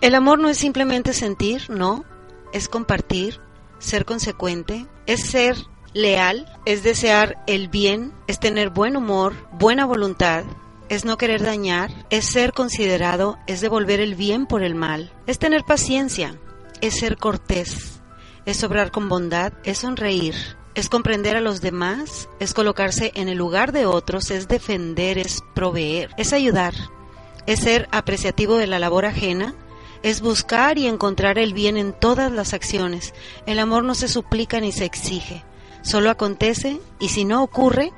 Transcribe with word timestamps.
El 0.00 0.14
amor 0.14 0.38
no 0.38 0.48
es 0.48 0.58
simplemente 0.58 1.12
sentir, 1.12 1.68
no, 1.70 2.04
es 2.52 2.68
compartir, 2.68 3.40
ser 3.80 4.04
consecuente, 4.04 4.86
es 5.06 5.26
ser 5.26 5.56
leal, 5.92 6.46
es 6.66 6.84
desear 6.84 7.42
el 7.48 7.68
bien, 7.68 8.12
es 8.28 8.38
tener 8.38 8.70
buen 8.70 8.96
humor, 8.96 9.34
buena 9.52 9.86
voluntad, 9.86 10.44
es 10.88 11.04
no 11.04 11.16
querer 11.18 11.42
dañar, 11.42 11.90
es 12.10 12.26
ser 12.26 12.52
considerado, 12.52 13.38
es 13.48 13.60
devolver 13.60 14.00
el 14.00 14.14
bien 14.14 14.46
por 14.46 14.62
el 14.62 14.76
mal, 14.76 15.12
es 15.26 15.40
tener 15.40 15.64
paciencia, 15.64 16.38
es 16.80 17.00
ser 17.00 17.16
cortés, 17.16 18.00
es 18.46 18.62
obrar 18.62 18.92
con 18.92 19.08
bondad, 19.08 19.52
es 19.64 19.78
sonreír, 19.78 20.34
es 20.76 20.88
comprender 20.88 21.36
a 21.36 21.40
los 21.40 21.60
demás, 21.60 22.28
es 22.38 22.54
colocarse 22.54 23.10
en 23.16 23.28
el 23.28 23.36
lugar 23.36 23.72
de 23.72 23.84
otros, 23.84 24.30
es 24.30 24.46
defender, 24.46 25.18
es 25.18 25.42
proveer, 25.54 26.10
es 26.16 26.32
ayudar, 26.32 26.74
es 27.46 27.60
ser 27.60 27.88
apreciativo 27.90 28.58
de 28.58 28.68
la 28.68 28.78
labor 28.78 29.04
ajena, 29.04 29.56
es 30.02 30.20
buscar 30.20 30.78
y 30.78 30.86
encontrar 30.86 31.38
el 31.38 31.54
bien 31.54 31.76
en 31.76 31.92
todas 31.92 32.32
las 32.32 32.54
acciones. 32.54 33.14
El 33.46 33.58
amor 33.58 33.84
no 33.84 33.94
se 33.94 34.08
suplica 34.08 34.60
ni 34.60 34.72
se 34.72 34.84
exige, 34.84 35.44
solo 35.82 36.10
acontece 36.10 36.80
y 36.98 37.08
si 37.08 37.24
no 37.24 37.42
ocurre, 37.42 37.92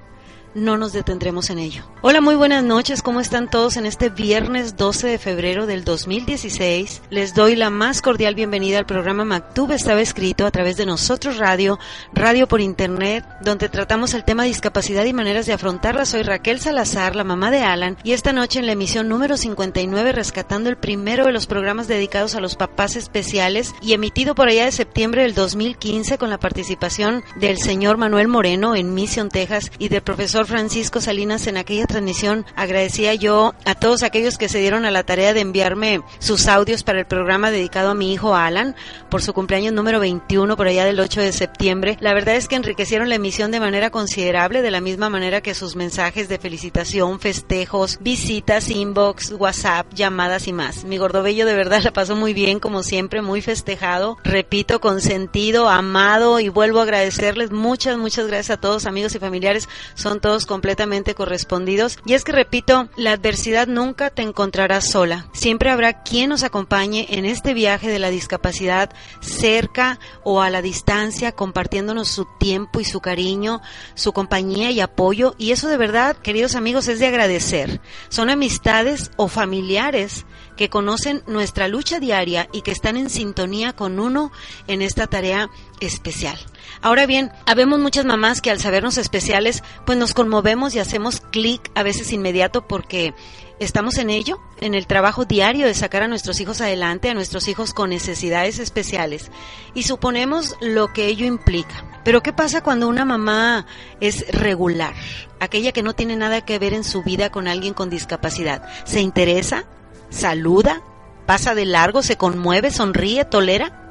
no 0.54 0.76
nos 0.76 0.92
detendremos 0.92 1.50
en 1.50 1.58
ello. 1.58 1.84
Hola, 2.02 2.20
muy 2.20 2.34
buenas 2.34 2.64
noches, 2.64 3.02
¿cómo 3.02 3.20
están 3.20 3.50
todos 3.50 3.76
en 3.76 3.86
este 3.86 4.08
viernes 4.08 4.76
12 4.76 5.06
de 5.08 5.18
febrero 5.18 5.66
del 5.66 5.84
2016? 5.84 7.02
Les 7.10 7.34
doy 7.34 7.56
la 7.56 7.70
más 7.70 8.02
cordial 8.02 8.34
bienvenida 8.34 8.78
al 8.78 8.86
programa 8.86 9.24
Mactub 9.24 9.72
estaba 9.72 10.00
escrito 10.00 10.46
a 10.46 10.50
través 10.50 10.76
de 10.76 10.86
Nosotros 10.86 11.38
Radio, 11.38 11.78
radio 12.12 12.48
por 12.48 12.60
internet, 12.60 13.24
donde 13.42 13.68
tratamos 13.68 14.14
el 14.14 14.24
tema 14.24 14.44
discapacidad 14.44 15.04
y 15.04 15.12
maneras 15.12 15.46
de 15.46 15.52
afrontarla. 15.52 16.04
Soy 16.04 16.22
Raquel 16.22 16.60
Salazar, 16.60 17.16
la 17.16 17.24
mamá 17.24 17.50
de 17.50 17.60
Alan, 17.60 17.96
y 18.02 18.12
esta 18.12 18.32
noche 18.32 18.58
en 18.58 18.66
la 18.66 18.72
emisión 18.72 19.08
número 19.08 19.36
59 19.36 20.12
rescatando 20.12 20.68
el 20.70 20.76
primero 20.76 21.26
de 21.26 21.32
los 21.32 21.46
programas 21.46 21.88
dedicados 21.88 22.34
a 22.34 22.40
los 22.40 22.56
papás 22.56 22.96
especiales 22.96 23.74
y 23.82 23.92
emitido 23.92 24.34
por 24.34 24.48
allá 24.48 24.64
de 24.64 24.72
septiembre 24.72 25.22
del 25.22 25.34
2015 25.34 26.18
con 26.18 26.30
la 26.30 26.38
participación 26.38 27.22
del 27.36 27.58
señor 27.58 27.96
Manuel 27.96 28.28
Moreno 28.28 28.74
en 28.74 28.94
Mission, 28.94 29.28
Texas 29.28 29.70
y 29.78 29.88
del 29.88 30.02
profesor 30.02 30.39
Francisco 30.46 31.00
Salinas 31.00 31.46
en 31.46 31.56
aquella 31.56 31.86
transmisión 31.86 32.46
agradecía 32.56 33.14
yo 33.14 33.54
a 33.64 33.74
todos 33.74 34.02
aquellos 34.02 34.38
que 34.38 34.48
se 34.48 34.58
dieron 34.58 34.84
a 34.84 34.90
la 34.90 35.02
tarea 35.02 35.34
de 35.34 35.40
enviarme 35.40 36.02
sus 36.18 36.46
audios 36.46 36.82
para 36.82 37.00
el 37.00 37.06
programa 37.06 37.50
dedicado 37.50 37.90
a 37.90 37.94
mi 37.94 38.12
hijo 38.12 38.34
Alan 38.34 38.76
por 39.10 39.22
su 39.22 39.32
cumpleaños 39.32 39.72
número 39.72 40.00
21 40.00 40.56
por 40.56 40.66
allá 40.66 40.84
del 40.84 41.00
8 41.00 41.20
de 41.20 41.32
septiembre. 41.32 41.96
La 42.00 42.14
verdad 42.14 42.36
es 42.36 42.48
que 42.48 42.56
enriquecieron 42.56 43.08
la 43.08 43.16
emisión 43.16 43.50
de 43.50 43.60
manera 43.60 43.90
considerable 43.90 44.62
de 44.62 44.70
la 44.70 44.80
misma 44.80 45.10
manera 45.10 45.40
que 45.40 45.54
sus 45.54 45.76
mensajes 45.76 46.28
de 46.28 46.38
felicitación, 46.38 47.20
festejos, 47.20 47.98
visitas, 48.00 48.70
inbox, 48.70 49.32
WhatsApp, 49.32 49.92
llamadas 49.94 50.46
y 50.46 50.52
más. 50.52 50.84
Mi 50.84 50.98
gordobello 50.98 51.46
de 51.46 51.54
verdad 51.54 51.80
la 51.84 51.92
pasó 51.92 52.16
muy 52.16 52.34
bien 52.34 52.60
como 52.60 52.82
siempre, 52.82 53.20
muy 53.20 53.42
festejado, 53.42 54.18
repito, 54.24 54.80
consentido, 54.80 55.68
amado 55.68 56.40
y 56.40 56.48
vuelvo 56.48 56.80
a 56.80 56.84
agradecerles 56.84 57.50
muchas, 57.50 57.98
muchas 57.98 58.26
gracias 58.26 58.56
a 58.56 58.60
todos 58.60 58.86
amigos 58.86 59.14
y 59.14 59.18
familiares. 59.18 59.68
Son 59.94 60.20
todos 60.20 60.29
completamente 60.46 61.14
correspondidos. 61.14 61.98
Y 62.06 62.14
es 62.14 62.24
que 62.24 62.32
repito, 62.32 62.88
la 62.96 63.12
adversidad 63.12 63.66
nunca 63.66 64.10
te 64.10 64.22
encontrará 64.22 64.80
sola. 64.80 65.28
Siempre 65.32 65.70
habrá 65.70 66.02
quien 66.02 66.30
nos 66.30 66.42
acompañe 66.42 67.06
en 67.10 67.24
este 67.24 67.54
viaje 67.54 67.88
de 67.88 67.98
la 67.98 68.10
discapacidad 68.10 68.90
cerca 69.20 69.98
o 70.24 70.40
a 70.40 70.50
la 70.50 70.62
distancia, 70.62 71.32
compartiéndonos 71.32 72.08
su 72.08 72.26
tiempo 72.38 72.80
y 72.80 72.84
su 72.84 73.00
cariño, 73.00 73.60
su 73.94 74.12
compañía 74.12 74.70
y 74.70 74.80
apoyo. 74.80 75.34
Y 75.38 75.52
eso 75.52 75.68
de 75.68 75.76
verdad, 75.76 76.16
queridos 76.16 76.54
amigos, 76.54 76.88
es 76.88 76.98
de 76.98 77.06
agradecer. 77.06 77.80
Son 78.08 78.30
amistades 78.30 79.10
o 79.16 79.28
familiares 79.28 80.26
que 80.56 80.68
conocen 80.68 81.22
nuestra 81.26 81.68
lucha 81.68 82.00
diaria 82.00 82.48
y 82.52 82.60
que 82.62 82.70
están 82.70 82.96
en 82.96 83.08
sintonía 83.08 83.72
con 83.72 83.98
uno 83.98 84.30
en 84.66 84.82
esta 84.82 85.06
tarea 85.06 85.48
especial. 85.80 86.38
Ahora 86.82 87.06
bien, 87.06 87.32
habemos 87.46 87.78
muchas 87.78 88.04
mamás 88.04 88.40
que 88.40 88.50
al 88.50 88.60
sabernos 88.60 88.98
especiales, 88.98 89.62
pues 89.84 89.98
nos 89.98 90.14
conmovemos 90.14 90.74
y 90.74 90.78
hacemos 90.78 91.20
clic 91.20 91.70
a 91.74 91.82
veces 91.82 92.12
inmediato 92.12 92.66
porque 92.66 93.14
estamos 93.58 93.98
en 93.98 94.08
ello, 94.08 94.40
en 94.60 94.74
el 94.74 94.86
trabajo 94.86 95.24
diario 95.26 95.66
de 95.66 95.74
sacar 95.74 96.02
a 96.02 96.08
nuestros 96.08 96.40
hijos 96.40 96.60
adelante, 96.60 97.10
a 97.10 97.14
nuestros 97.14 97.46
hijos 97.48 97.74
con 97.74 97.90
necesidades 97.90 98.58
especiales, 98.58 99.30
y 99.74 99.82
suponemos 99.82 100.56
lo 100.60 100.92
que 100.92 101.06
ello 101.06 101.26
implica. 101.26 101.84
Pero 102.02 102.22
¿qué 102.22 102.32
pasa 102.32 102.62
cuando 102.62 102.88
una 102.88 103.04
mamá 103.04 103.66
es 104.00 104.26
regular? 104.32 104.94
Aquella 105.38 105.72
que 105.72 105.82
no 105.82 105.94
tiene 105.94 106.16
nada 106.16 106.40
que 106.44 106.58
ver 106.58 106.72
en 106.72 106.84
su 106.84 107.02
vida 107.02 107.30
con 107.30 107.46
alguien 107.46 107.74
con 107.74 107.90
discapacidad. 107.90 108.66
¿Se 108.84 109.00
interesa? 109.00 109.64
¿Saluda? 110.08 110.82
¿Pasa 111.26 111.54
de 111.54 111.66
largo? 111.66 112.02
¿Se 112.02 112.16
conmueve? 112.16 112.70
¿Sonríe? 112.70 113.26
¿Tolera? 113.26 113.89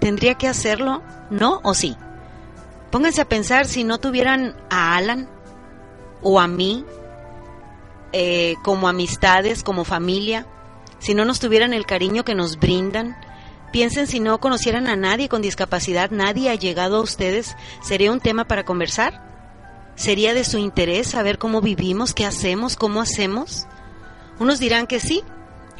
¿Tendría 0.00 0.34
que 0.34 0.48
hacerlo? 0.48 1.02
¿No 1.30 1.60
o 1.62 1.74
sí? 1.74 1.96
Pónganse 2.90 3.20
a 3.20 3.28
pensar 3.28 3.66
si 3.66 3.84
no 3.84 3.98
tuvieran 3.98 4.54
a 4.70 4.96
Alan 4.96 5.28
o 6.22 6.40
a 6.40 6.46
mí 6.46 6.84
eh, 8.12 8.54
como 8.62 8.86
amistades, 8.86 9.64
como 9.64 9.84
familia, 9.84 10.46
si 11.00 11.14
no 11.14 11.24
nos 11.24 11.40
tuvieran 11.40 11.74
el 11.74 11.86
cariño 11.86 12.24
que 12.24 12.34
nos 12.34 12.58
brindan. 12.58 13.16
Piensen 13.72 14.06
si 14.06 14.20
no 14.20 14.38
conocieran 14.38 14.86
a 14.86 14.94
nadie 14.94 15.28
con 15.28 15.42
discapacidad, 15.42 16.12
nadie 16.12 16.50
ha 16.50 16.54
llegado 16.54 16.98
a 16.98 17.02
ustedes, 17.02 17.56
¿sería 17.82 18.12
un 18.12 18.20
tema 18.20 18.44
para 18.44 18.64
conversar? 18.64 19.24
¿Sería 19.96 20.32
de 20.32 20.44
su 20.44 20.58
interés 20.58 21.08
saber 21.08 21.38
cómo 21.38 21.60
vivimos, 21.60 22.14
qué 22.14 22.24
hacemos, 22.24 22.76
cómo 22.76 23.00
hacemos? 23.00 23.66
Unos 24.38 24.60
dirán 24.60 24.86
que 24.86 25.00
sí, 25.00 25.24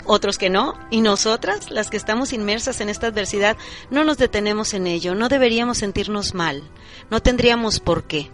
otros 0.07 0.39
que 0.39 0.51
no, 0.51 0.75
y 0.91 1.01
nosotras, 1.01 1.71
las 1.71 1.91
que 1.91 1.97
estamos 1.97 2.33
inmersas 2.33 2.81
en 2.81 2.89
esta 2.89 3.09
adversidad, 3.09 3.57
no 3.91 4.05
nos 4.05 4.19
detenemos 4.19 4.75
en 4.75 4.87
ello, 4.87 5.15
no 5.15 5.29
deberíamos 5.29 5.79
sentirnos 5.79 6.35
mal, 6.35 6.63
no 7.11 7.21
tendríamos 7.21 7.81
por 7.81 8.05
qué. 8.05 8.31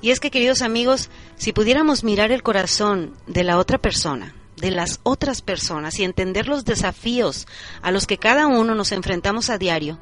Y 0.00 0.10
es 0.10 0.18
que, 0.18 0.30
queridos 0.30 0.62
amigos, 0.62 1.10
si 1.36 1.52
pudiéramos 1.52 2.02
mirar 2.02 2.32
el 2.32 2.42
corazón 2.42 3.14
de 3.26 3.44
la 3.44 3.58
otra 3.58 3.78
persona, 3.78 4.34
de 4.56 4.70
las 4.70 5.00
otras 5.02 5.42
personas 5.42 5.98
y 5.98 6.04
entender 6.04 6.48
los 6.48 6.64
desafíos 6.64 7.46
a 7.82 7.90
los 7.90 8.06
que 8.06 8.18
cada 8.18 8.46
uno 8.46 8.74
nos 8.74 8.92
enfrentamos 8.92 9.48
a 9.48 9.58
diario, 9.58 9.98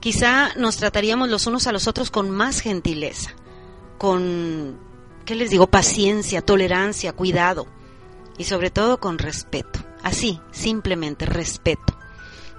quizá 0.00 0.54
nos 0.56 0.76
trataríamos 0.76 1.28
los 1.28 1.46
unos 1.46 1.66
a 1.66 1.72
los 1.72 1.88
otros 1.88 2.10
con 2.10 2.30
más 2.30 2.60
gentileza, 2.60 3.30
con, 3.96 4.78
¿qué 5.24 5.34
les 5.34 5.50
digo?, 5.50 5.66
paciencia, 5.66 6.42
tolerancia, 6.42 7.12
cuidado 7.12 7.66
y 8.36 8.44
sobre 8.44 8.70
todo 8.70 9.00
con 9.00 9.18
respeto. 9.18 9.87
Así, 10.02 10.40
simplemente 10.52 11.26
respeto. 11.26 11.98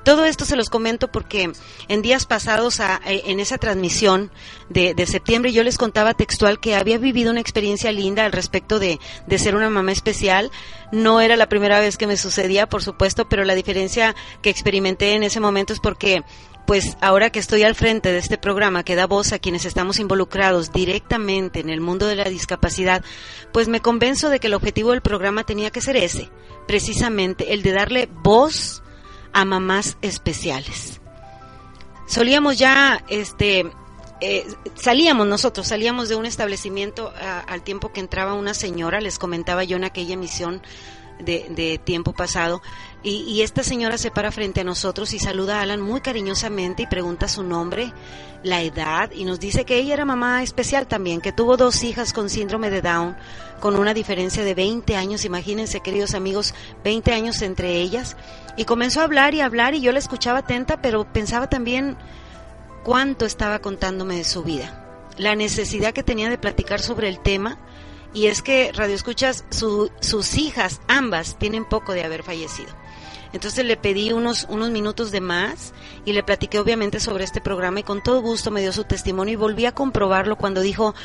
Todo 0.04 0.26
esto 0.26 0.46
se 0.46 0.56
los 0.56 0.70
comento 0.70 1.10
porque 1.10 1.52
en 1.88 2.02
días 2.02 2.26
pasados, 2.26 2.80
eh, 2.80 3.24
en 3.26 3.40
esa 3.40 3.58
transmisión 3.58 4.32
de, 4.70 4.96
septiembre, 5.06 5.52
yo 5.52 5.64
les 5.64 5.78
contaba 5.78 6.14
textual 6.14 6.60
que 6.60 6.76
había 6.76 6.98
vivido 6.98 7.32
una 7.32 7.42
experiencia 7.42 7.92
linda 7.92 8.26
al 8.26 8.32
respecto 8.32 8.80
de, 8.80 9.00
de, 9.28 9.38
ser 9.38 9.56
una 9.56 9.70
mamá 9.70 9.92
especial. 9.92 10.52
No 10.92 11.22
era 11.22 11.36
la 11.36 11.50
primera 11.50 11.80
vez 11.80 11.98
que 11.98 12.08
me 12.08 12.18
sucedía, 12.18 12.68
por 12.68 12.82
supuesto, 12.82 13.28
pero 13.28 13.44
la 13.44 13.56
diferencia 13.56 14.16
que 14.42 14.50
experimenté 14.50 15.14
en 15.14 15.24
ese 15.24 15.42
momento 15.42 15.74
es 15.74 15.80
porque 15.80 16.24
pues 16.66 16.98
ahora 17.02 17.32
que 17.32 17.40
estoy 17.40 17.64
al 17.64 17.76
frente 17.76 18.12
de 18.12 18.20
este 18.20 18.38
programa 18.38 18.84
que 18.84 18.96
da 18.96 19.08
voz 19.08 19.34
a 19.34 19.40
quienes 19.40 19.66
estamos 19.66 20.00
involucrados 20.00 20.72
directamente 20.72 21.60
en 21.60 21.70
el 21.70 21.82
mundo 21.82 22.06
de 22.08 22.16
la 22.16 22.30
discapacidad, 22.30 23.04
pues 23.52 23.68
me 23.68 23.82
convenzo 23.82 24.30
de 24.30 24.40
que 24.40 24.48
el 24.48 24.54
objetivo 24.54 24.92
del 24.92 25.02
programa 25.02 25.44
tenía 25.44 25.72
que 25.72 25.82
ser 25.82 25.96
ese, 25.98 26.30
precisamente 26.68 27.54
el 27.54 27.64
de 27.64 27.72
darle 27.72 28.10
voz 28.12 28.84
a 29.34 29.46
mamás 29.46 29.98
especiales. 30.02 31.02
Solíamos 32.08 32.58
ya, 32.58 33.04
este, 33.08 33.66
eh, 34.22 34.46
salíamos 34.76 35.28
nosotros, 35.28 35.68
salíamos 35.68 36.10
de 36.10 36.16
un 36.16 36.26
establecimiento 36.26 37.14
al 37.48 37.64
tiempo 37.64 37.94
que 37.94 38.00
entraba 38.00 38.34
una 38.34 38.54
señora, 38.54 39.00
les 39.00 39.20
comentaba 39.20 39.64
yo 39.64 39.78
en 39.78 39.84
aquella 39.84 40.16
emisión 40.16 40.62
de, 41.20 41.80
tiempo 41.84 42.14
pasado, 42.14 42.62
y, 43.02 43.42
esta 43.42 43.64
señora 43.64 43.98
se 43.98 44.12
para 44.12 44.32
frente 44.32 44.60
a 44.60 44.66
nosotros 44.66 45.14
y 45.14 45.20
saluda 45.20 45.60
a 45.60 45.62
Alan 45.62 45.82
muy 45.82 46.02
cariñosamente 46.02 46.84
y 46.84 46.88
pregunta 46.88 47.30
su 47.30 47.44
nombre, 47.44 47.94
la 48.44 48.62
edad, 48.62 49.12
y 49.12 49.24
nos 49.24 49.40
dice 49.40 49.64
que 49.64 49.78
ella 49.78 49.94
era 49.94 50.04
mamá 50.04 50.44
especial 50.44 50.86
también, 50.86 51.22
que 51.22 51.32
tuvo 51.32 51.56
dos 51.56 51.82
hijas 51.84 52.12
con 52.12 52.30
síndrome 52.30 52.70
de 52.70 52.82
Down, 52.82 53.16
con 53.62 53.78
una 53.78 53.94
diferencia 53.94 54.44
de 54.44 54.54
20 54.54 54.98
años, 54.98 55.24
imagínense 55.24 55.80
queridos 55.80 56.14
amigos, 56.14 56.54
20 56.84 57.14
años 57.14 57.42
entre 57.42 57.78
ellas, 57.78 58.18
y 58.58 58.66
comenzó 58.66 59.00
a 59.00 59.06
hablar 59.06 59.34
y 59.34 59.40
hablar 59.40 59.76
y 59.76 59.82
yo 59.82 59.94
la 59.94 60.00
escuchaba 60.00 60.40
atenta, 60.40 60.82
pero 60.82 61.12
pensaba 61.12 61.48
también 61.48 61.98
cuánto 62.84 63.26
estaba 63.26 63.60
contándome 63.60 64.18
de 64.18 64.26
su 64.26 64.44
vida, 64.44 65.08
la 65.18 65.36
necesidad 65.36 65.94
que 65.94 66.04
tenía 66.04 66.30
de 66.30 66.38
platicar 66.38 66.82
sobre 66.82 67.08
el 67.08 67.20
tema, 67.20 67.60
y 68.14 68.28
es 68.28 68.42
que 68.42 68.72
Radio 68.74 68.96
Escuchas, 68.96 69.46
sus 69.52 70.38
hijas, 70.38 70.82
ambas, 70.88 71.38
tienen 71.38 71.64
poco 71.64 71.94
de 71.94 72.04
haber 72.04 72.24
fallecido. 72.24 72.79
Entonces 73.34 73.66
le 73.66 73.78
pedí 73.78 74.12
unos, 74.12 74.48
unos 74.50 74.72
minutos 74.72 75.12
de 75.12 75.22
más 75.22 75.74
y 76.06 76.14
le 76.14 76.24
platiqué 76.24 76.60
obviamente 76.60 77.00
sobre 77.00 77.24
este 77.24 77.42
programa 77.42 77.82
y 77.82 77.84
con 77.84 78.02
todo 78.02 78.22
gusto 78.22 78.52
me 78.52 78.62
dio 78.62 78.74
su 78.74 78.84
testimonio 78.84 79.34
y 79.34 79.38
volví 79.38 79.66
a 79.66 79.74
comprobarlo 79.74 80.38
cuando 80.38 80.62
dijo, 80.62 80.96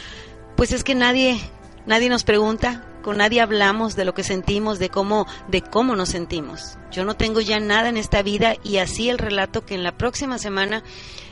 pues 0.56 0.72
es 0.72 0.84
que 0.84 0.94
nadie, 0.94 1.38
nadie 1.86 2.08
nos 2.08 2.24
pregunta, 2.24 2.84
con 3.02 3.18
nadie 3.18 3.42
hablamos 3.42 3.96
de 3.96 4.06
lo 4.06 4.14
que 4.14 4.24
sentimos, 4.24 4.78
de 4.78 4.88
cómo, 4.88 5.26
de 5.48 5.60
cómo 5.60 5.94
nos 5.94 6.08
sentimos. 6.08 6.78
Yo 6.90 7.04
no 7.04 7.14
tengo 7.14 7.40
ya 7.40 7.60
nada 7.60 7.90
en 7.90 7.98
esta 7.98 8.22
vida 8.22 8.56
y 8.64 8.78
así 8.78 9.10
el 9.10 9.18
relato 9.18 9.66
que 9.66 9.74
en 9.74 9.84
la 9.84 9.96
próxima 9.96 10.38
semana 10.38 10.82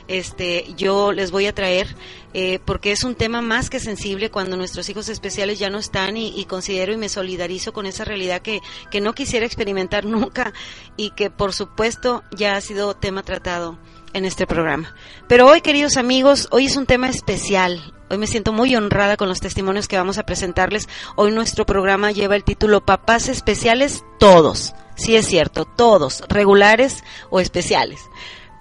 este, 0.07 0.65
yo 0.75 1.11
les 1.11 1.31
voy 1.31 1.47
a 1.47 1.53
traer, 1.53 1.95
eh, 2.33 2.59
porque 2.65 2.91
es 2.91 3.03
un 3.03 3.15
tema 3.15 3.41
más 3.41 3.69
que 3.69 3.79
sensible 3.79 4.31
cuando 4.31 4.57
nuestros 4.57 4.89
hijos 4.89 5.09
especiales 5.09 5.59
ya 5.59 5.69
no 5.69 5.77
están 5.77 6.17
y, 6.17 6.43
considero 6.45 6.93
y 6.93 6.97
me 6.97 7.09
solidarizo 7.09 7.73
con 7.73 7.85
esa 7.85 8.05
realidad 8.05 8.41
que, 8.41 8.61
que 8.91 9.01
no 9.01 9.13
quisiera 9.13 9.45
experimentar 9.45 10.05
nunca 10.05 10.53
y 10.97 11.11
que 11.11 11.29
por 11.29 11.53
supuesto 11.53 12.23
ya 12.35 12.55
ha 12.55 12.61
sido 12.61 12.95
tema 12.95 13.23
tratado 13.23 13.77
en 14.13 14.25
este 14.25 14.47
programa. 14.47 14.93
Pero 15.27 15.47
hoy, 15.47 15.61
queridos 15.61 15.97
amigos, 15.97 16.47
hoy 16.51 16.65
es 16.65 16.77
un 16.77 16.85
tema 16.85 17.09
especial. 17.09 17.93
Hoy 18.09 18.17
me 18.17 18.27
siento 18.27 18.53
muy 18.53 18.75
honrada 18.75 19.17
con 19.17 19.27
los 19.27 19.39
testimonios 19.39 19.87
que 19.87 19.97
vamos 19.97 20.17
a 20.19 20.23
presentarles. 20.23 20.87
Hoy 21.15 21.31
nuestro 21.31 21.65
programa 21.65 22.11
lleva 22.11 22.35
el 22.35 22.43
título 22.43 22.85
Papás 22.85 23.27
Especiales 23.27 24.03
Todos. 24.19 24.75
Sí 24.95 25.15
es 25.15 25.25
cierto, 25.25 25.65
todos, 25.65 26.23
regulares 26.29 27.03
o 27.31 27.39
especiales. 27.39 28.01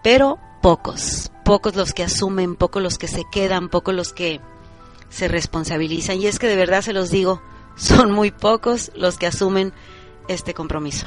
Pero 0.02 0.38
pocos, 0.62 1.31
pocos 1.44 1.76
los 1.76 1.92
que 1.92 2.02
asumen, 2.02 2.56
pocos 2.56 2.82
los 2.82 2.98
que 2.98 3.08
se 3.08 3.24
quedan, 3.30 3.68
pocos 3.68 3.94
los 3.94 4.12
que 4.12 4.40
se 5.08 5.28
responsabilizan. 5.28 6.20
Y 6.20 6.26
es 6.26 6.38
que 6.38 6.48
de 6.48 6.56
verdad 6.56 6.82
se 6.82 6.92
los 6.92 7.10
digo, 7.10 7.42
son 7.76 8.12
muy 8.12 8.30
pocos 8.30 8.90
los 8.94 9.18
que 9.18 9.26
asumen 9.26 9.72
este 10.28 10.54
compromiso. 10.54 11.06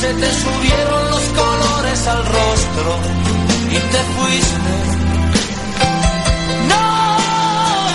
se 0.00 0.14
te 0.14 0.32
subieron 0.32 1.10
los 1.10 1.24
colores 1.40 2.06
al 2.06 2.24
rostro 2.24 2.90
y 3.68 3.78
te 3.92 4.00
fuiste. 4.14 4.74
No 6.70 6.86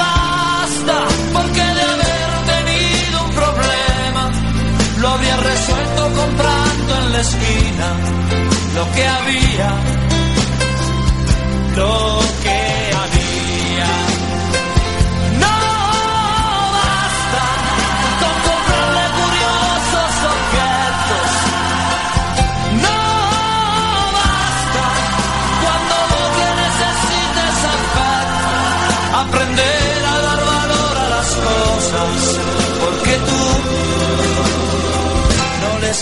basta, 0.04 0.98
porque 1.34 1.64
de 1.78 1.84
haber 1.94 2.32
tenido 2.54 3.26
un 3.26 3.32
problema, 3.42 4.32
lo 5.00 5.08
habría 5.10 5.38
resuelto 5.38 6.02
comprando 6.22 6.98
en 7.00 7.12
la 7.14 7.22
esquina 7.22 7.88
lo 8.76 8.92
que 8.94 9.08
había, 9.08 9.70
lo 11.76 12.20
que 12.44 12.65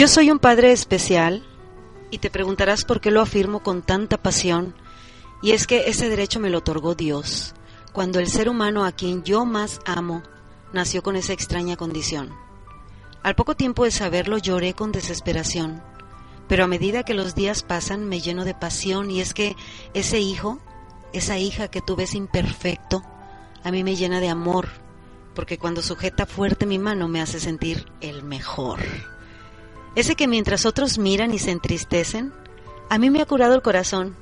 Yo 0.00 0.08
soy 0.08 0.30
un 0.30 0.38
padre 0.38 0.72
especial 0.72 1.44
y 2.10 2.20
te 2.20 2.30
preguntarás 2.30 2.86
por 2.86 3.02
qué 3.02 3.10
lo 3.10 3.20
afirmo 3.20 3.62
con 3.62 3.82
tanta 3.82 4.16
pasión. 4.16 4.74
Y 5.42 5.50
es 5.50 5.66
que 5.66 5.90
ese 5.90 6.08
derecho 6.08 6.40
me 6.40 6.48
lo 6.48 6.56
otorgó 6.56 6.94
Dios, 6.94 7.54
cuando 7.92 8.18
el 8.18 8.28
ser 8.28 8.48
humano 8.48 8.86
a 8.86 8.92
quien 8.92 9.24
yo 9.24 9.44
más 9.44 9.82
amo 9.84 10.22
nació 10.72 11.02
con 11.02 11.16
esa 11.16 11.34
extraña 11.34 11.76
condición. 11.76 12.32
Al 13.22 13.34
poco 13.34 13.56
tiempo 13.56 13.84
de 13.84 13.90
saberlo 13.90 14.38
lloré 14.38 14.72
con 14.72 14.90
desesperación, 14.90 15.82
pero 16.48 16.64
a 16.64 16.66
medida 16.66 17.02
que 17.02 17.12
los 17.12 17.34
días 17.34 17.62
pasan 17.62 18.08
me 18.08 18.22
lleno 18.22 18.46
de 18.46 18.54
pasión 18.54 19.10
y 19.10 19.20
es 19.20 19.34
que 19.34 19.54
ese 19.92 20.18
hijo, 20.18 20.60
esa 21.12 21.36
hija 21.36 21.68
que 21.68 21.82
tú 21.82 21.94
ves 21.94 22.14
imperfecto, 22.14 23.02
a 23.62 23.70
mí 23.70 23.84
me 23.84 23.96
llena 23.96 24.20
de 24.20 24.30
amor, 24.30 24.70
porque 25.34 25.58
cuando 25.58 25.82
sujeta 25.82 26.24
fuerte 26.24 26.64
mi 26.64 26.78
mano 26.78 27.06
me 27.06 27.20
hace 27.20 27.38
sentir 27.38 27.92
el 28.00 28.22
mejor. 28.22 28.80
Ese 29.94 30.14
que 30.14 30.28
mientras 30.28 30.66
otros 30.66 30.98
miran 30.98 31.34
y 31.34 31.38
se 31.38 31.50
entristecen, 31.50 32.32
a 32.88 32.98
mí 32.98 33.10
me 33.10 33.20
ha 33.20 33.26
curado 33.26 33.54
el 33.54 33.62
corazón 33.62 34.16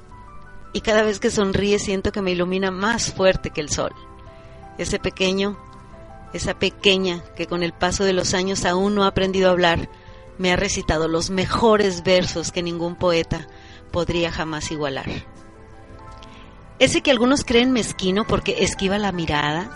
y 0.72 0.80
cada 0.80 1.02
vez 1.02 1.20
que 1.20 1.30
sonríe 1.30 1.78
siento 1.78 2.12
que 2.12 2.22
me 2.22 2.32
ilumina 2.32 2.70
más 2.70 3.12
fuerte 3.12 3.50
que 3.50 3.60
el 3.60 3.70
sol. 3.70 3.92
Ese 4.78 4.98
pequeño, 4.98 5.58
esa 6.32 6.58
pequeña 6.58 7.22
que 7.36 7.46
con 7.46 7.62
el 7.62 7.72
paso 7.72 8.04
de 8.04 8.12
los 8.12 8.34
años 8.34 8.64
aún 8.64 8.94
no 8.94 9.04
ha 9.04 9.08
aprendido 9.08 9.48
a 9.48 9.52
hablar, 9.52 9.88
me 10.38 10.52
ha 10.52 10.56
recitado 10.56 11.08
los 11.08 11.30
mejores 11.30 12.04
versos 12.04 12.52
que 12.52 12.62
ningún 12.62 12.94
poeta 12.94 13.48
podría 13.90 14.30
jamás 14.30 14.70
igualar. 14.70 15.06
Ese 16.78 17.00
que 17.00 17.10
algunos 17.10 17.44
creen 17.44 17.72
mezquino 17.72 18.24
porque 18.24 18.62
esquiva 18.62 18.98
la 18.98 19.10
mirada, 19.10 19.68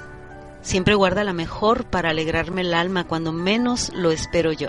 siempre 0.63 0.95
guarda 0.95 1.25
la 1.25 1.33
mejor 1.33 1.87
para 1.87 2.11
alegrarme 2.11 2.61
el 2.61 2.75
alma 2.75 3.05
cuando 3.05 3.33
menos 3.33 3.91
lo 3.93 4.13
espero 4.13 4.53
yo. 4.53 4.69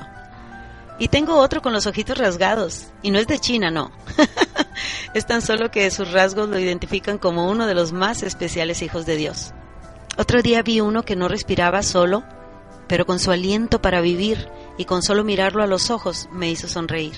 Y 0.99 1.07
tengo 1.07 1.37
otro 1.37 1.61
con 1.61 1.73
los 1.73 1.87
ojitos 1.87 2.17
rasgados. 2.17 2.87
Y 3.01 3.11
no 3.11 3.19
es 3.19 3.27
de 3.27 3.39
China, 3.39 3.71
no. 3.71 3.91
es 5.13 5.25
tan 5.25 5.41
solo 5.41 5.71
que 5.71 5.89
sus 5.91 6.11
rasgos 6.11 6.49
lo 6.49 6.59
identifican 6.59 7.17
como 7.17 7.49
uno 7.49 7.67
de 7.67 7.73
los 7.73 7.91
más 7.91 8.23
especiales 8.23 8.81
hijos 8.81 9.05
de 9.05 9.15
Dios. 9.15 9.53
Otro 10.17 10.41
día 10.41 10.61
vi 10.61 10.79
uno 10.79 11.03
que 11.03 11.15
no 11.15 11.27
respiraba 11.27 11.81
solo, 11.81 12.23
pero 12.87 13.05
con 13.05 13.19
su 13.19 13.31
aliento 13.31 13.81
para 13.81 14.01
vivir 14.01 14.47
y 14.77 14.85
con 14.85 15.01
solo 15.01 15.23
mirarlo 15.23 15.63
a 15.63 15.67
los 15.67 15.89
ojos 15.89 16.29
me 16.31 16.51
hizo 16.51 16.67
sonreír. 16.67 17.15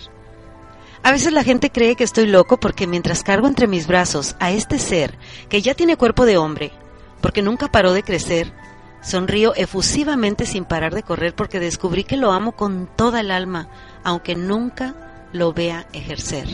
A 1.04 1.12
veces 1.12 1.34
la 1.34 1.44
gente 1.44 1.70
cree 1.70 1.96
que 1.96 2.04
estoy 2.04 2.26
loco 2.26 2.58
porque 2.60 2.88
mientras 2.88 3.24
cargo 3.24 3.48
entre 3.48 3.68
mis 3.68 3.86
brazos 3.86 4.36
a 4.40 4.52
este 4.52 4.80
ser 4.80 5.18
que 5.50 5.62
ya 5.62 5.76
tiene 5.76 5.98
cuerpo 5.98 6.26
de 6.26 6.38
hombre, 6.38 6.72
porque 7.22 7.42
nunca 7.42 7.72
paró 7.72 7.94
de 7.94 8.02
crecer, 8.02 8.54
Sonrío 9.06 9.54
efusivamente 9.56 10.48
sin 10.48 10.66
parar 10.66 10.96
de 10.96 11.04
correr 11.04 11.36
porque 11.36 11.60
descubrí 11.60 12.04
que 12.04 12.18
lo 12.18 12.32
amo 12.32 12.54
con 12.54 12.90
toda 12.96 13.20
el 13.20 13.30
alma, 13.30 13.70
aunque 14.04 14.36
nunca 14.36 15.28
lo 15.32 15.54
vea 15.54 15.86
ejercer. 15.94 16.48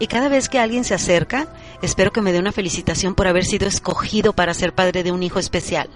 Y 0.00 0.08
cada 0.08 0.28
vez 0.28 0.48
que 0.48 0.58
alguien 0.58 0.82
se 0.82 0.94
acerca, 0.94 1.46
espero 1.80 2.10
que 2.10 2.20
me 2.20 2.32
dé 2.32 2.40
una 2.40 2.50
felicitación 2.50 3.14
por 3.14 3.28
haber 3.28 3.44
sido 3.44 3.68
escogido 3.68 4.32
para 4.32 4.54
ser 4.54 4.74
padre 4.74 5.04
de 5.04 5.12
un 5.12 5.22
hijo 5.22 5.38
especial. 5.38 5.88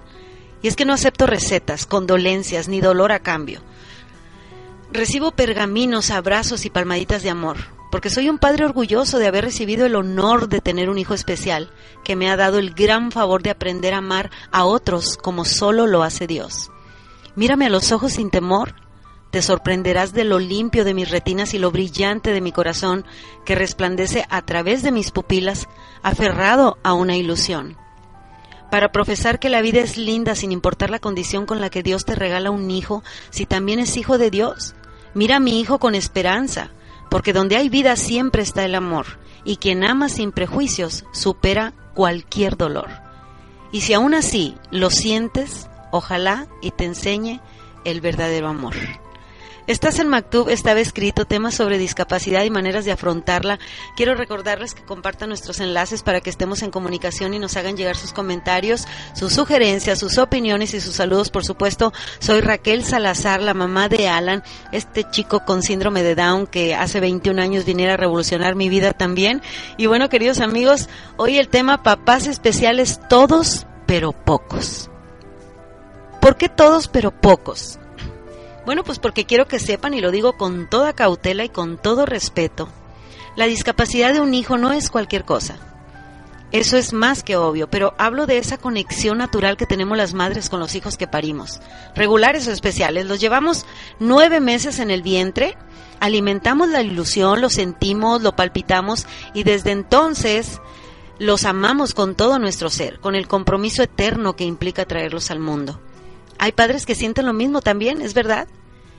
Y 0.62 0.68
es 0.68 0.76
que 0.76 0.84
no 0.84 0.92
acepto 0.92 1.26
recetas, 1.26 1.84
condolencias 1.84 2.68
ni 2.68 2.80
dolor 2.80 3.10
a 3.10 3.18
cambio. 3.18 3.60
Recibo 4.92 5.32
pergaminos, 5.32 6.12
abrazos 6.12 6.64
y 6.64 6.70
palmaditas 6.70 7.24
de 7.24 7.30
amor, 7.30 7.75
porque 7.96 8.10
soy 8.10 8.28
un 8.28 8.36
padre 8.36 8.66
orgulloso 8.66 9.18
de 9.18 9.26
haber 9.26 9.46
recibido 9.46 9.86
el 9.86 9.94
honor 9.94 10.50
de 10.50 10.60
tener 10.60 10.90
un 10.90 10.98
hijo 10.98 11.14
especial, 11.14 11.70
que 12.04 12.14
me 12.14 12.28
ha 12.28 12.36
dado 12.36 12.58
el 12.58 12.74
gran 12.74 13.10
favor 13.10 13.42
de 13.42 13.48
aprender 13.48 13.94
a 13.94 13.98
amar 13.98 14.30
a 14.52 14.66
otros 14.66 15.16
como 15.16 15.46
solo 15.46 15.86
lo 15.86 16.02
hace 16.02 16.26
Dios. 16.26 16.70
Mírame 17.36 17.64
a 17.64 17.70
los 17.70 17.92
ojos 17.92 18.12
sin 18.12 18.28
temor, 18.28 18.74
te 19.30 19.40
sorprenderás 19.40 20.12
de 20.12 20.24
lo 20.24 20.38
limpio 20.38 20.84
de 20.84 20.92
mis 20.92 21.08
retinas 21.08 21.54
y 21.54 21.58
lo 21.58 21.70
brillante 21.70 22.34
de 22.34 22.42
mi 22.42 22.52
corazón 22.52 23.06
que 23.46 23.54
resplandece 23.54 24.26
a 24.28 24.42
través 24.42 24.82
de 24.82 24.92
mis 24.92 25.10
pupilas, 25.10 25.66
aferrado 26.02 26.76
a 26.82 26.92
una 26.92 27.16
ilusión. 27.16 27.78
Para 28.70 28.92
profesar 28.92 29.38
que 29.38 29.48
la 29.48 29.62
vida 29.62 29.80
es 29.80 29.96
linda 29.96 30.34
sin 30.34 30.52
importar 30.52 30.90
la 30.90 30.98
condición 30.98 31.46
con 31.46 31.62
la 31.62 31.70
que 31.70 31.82
Dios 31.82 32.04
te 32.04 32.14
regala 32.14 32.50
un 32.50 32.70
hijo, 32.70 33.02
si 33.30 33.46
también 33.46 33.78
es 33.78 33.96
hijo 33.96 34.18
de 34.18 34.30
Dios. 34.30 34.74
Mira 35.14 35.36
a 35.36 35.40
mi 35.40 35.58
hijo 35.60 35.78
con 35.78 35.94
esperanza, 35.94 36.72
porque 37.10 37.32
donde 37.32 37.56
hay 37.56 37.68
vida 37.68 37.96
siempre 37.96 38.42
está 38.42 38.64
el 38.64 38.74
amor, 38.74 39.06
y 39.44 39.56
quien 39.56 39.84
ama 39.84 40.08
sin 40.08 40.32
prejuicios 40.32 41.04
supera 41.12 41.72
cualquier 41.94 42.56
dolor. 42.56 42.88
Y 43.72 43.82
si 43.82 43.94
aún 43.94 44.14
así 44.14 44.56
lo 44.70 44.90
sientes, 44.90 45.68
ojalá 45.92 46.46
y 46.62 46.70
te 46.70 46.84
enseñe 46.84 47.40
el 47.84 48.00
verdadero 48.00 48.48
amor. 48.48 48.74
Estás 49.66 49.98
en 49.98 50.06
Mactub, 50.06 50.48
estaba 50.48 50.78
escrito 50.78 51.24
temas 51.24 51.56
sobre 51.56 51.76
discapacidad 51.76 52.44
y 52.44 52.50
maneras 52.50 52.84
de 52.84 52.92
afrontarla. 52.92 53.58
Quiero 53.96 54.14
recordarles 54.14 54.74
que 54.74 54.84
compartan 54.84 55.30
nuestros 55.30 55.58
enlaces 55.58 56.04
para 56.04 56.20
que 56.20 56.30
estemos 56.30 56.62
en 56.62 56.70
comunicación 56.70 57.34
y 57.34 57.40
nos 57.40 57.56
hagan 57.56 57.76
llegar 57.76 57.96
sus 57.96 58.12
comentarios, 58.12 58.86
sus 59.12 59.32
sugerencias, 59.32 59.98
sus 59.98 60.18
opiniones 60.18 60.72
y 60.72 60.80
sus 60.80 60.94
saludos, 60.94 61.30
por 61.30 61.44
supuesto. 61.44 61.92
Soy 62.20 62.42
Raquel 62.42 62.84
Salazar, 62.84 63.42
la 63.42 63.54
mamá 63.54 63.88
de 63.88 64.06
Alan, 64.06 64.44
este 64.70 65.02
chico 65.10 65.44
con 65.44 65.64
síndrome 65.64 66.04
de 66.04 66.14
Down 66.14 66.46
que 66.46 66.76
hace 66.76 67.00
21 67.00 67.42
años 67.42 67.64
viniera 67.64 67.94
a 67.94 67.96
revolucionar 67.96 68.54
mi 68.54 68.68
vida 68.68 68.92
también. 68.92 69.42
Y 69.76 69.86
bueno, 69.86 70.08
queridos 70.08 70.38
amigos, 70.38 70.88
hoy 71.16 71.38
el 71.38 71.48
tema 71.48 71.82
papás 71.82 72.28
especiales 72.28 73.00
todos, 73.08 73.66
pero 73.84 74.12
pocos. 74.12 74.90
¿Por 76.20 76.36
qué 76.36 76.48
todos, 76.48 76.86
pero 76.86 77.10
pocos? 77.10 77.80
Bueno, 78.66 78.82
pues 78.82 78.98
porque 78.98 79.26
quiero 79.26 79.46
que 79.46 79.60
sepan, 79.60 79.94
y 79.94 80.00
lo 80.00 80.10
digo 80.10 80.32
con 80.32 80.68
toda 80.68 80.92
cautela 80.92 81.44
y 81.44 81.48
con 81.48 81.78
todo 81.78 82.04
respeto, 82.04 82.68
la 83.36 83.46
discapacidad 83.46 84.12
de 84.12 84.20
un 84.20 84.34
hijo 84.34 84.58
no 84.58 84.72
es 84.72 84.90
cualquier 84.90 85.24
cosa. 85.24 85.56
Eso 86.50 86.76
es 86.76 86.92
más 86.92 87.22
que 87.22 87.36
obvio, 87.36 87.70
pero 87.70 87.94
hablo 87.96 88.26
de 88.26 88.38
esa 88.38 88.58
conexión 88.58 89.18
natural 89.18 89.56
que 89.56 89.66
tenemos 89.66 89.96
las 89.96 90.14
madres 90.14 90.50
con 90.50 90.58
los 90.58 90.74
hijos 90.74 90.96
que 90.96 91.06
parimos, 91.06 91.60
regulares 91.94 92.48
o 92.48 92.50
especiales. 92.50 93.06
Los 93.06 93.20
llevamos 93.20 93.66
nueve 94.00 94.40
meses 94.40 94.80
en 94.80 94.90
el 94.90 95.02
vientre, 95.02 95.56
alimentamos 96.00 96.68
la 96.68 96.82
ilusión, 96.82 97.40
lo 97.40 97.50
sentimos, 97.50 98.20
lo 98.22 98.34
palpitamos 98.34 99.06
y 99.32 99.44
desde 99.44 99.70
entonces 99.70 100.60
los 101.20 101.44
amamos 101.44 101.94
con 101.94 102.16
todo 102.16 102.40
nuestro 102.40 102.68
ser, 102.68 102.98
con 102.98 103.14
el 103.14 103.28
compromiso 103.28 103.84
eterno 103.84 104.34
que 104.34 104.44
implica 104.44 104.86
traerlos 104.86 105.30
al 105.30 105.38
mundo. 105.38 105.80
Hay 106.38 106.52
padres 106.52 106.84
que 106.84 106.94
sienten 106.94 107.26
lo 107.26 107.32
mismo 107.32 107.60
también, 107.60 108.02
es 108.02 108.12
verdad. 108.12 108.46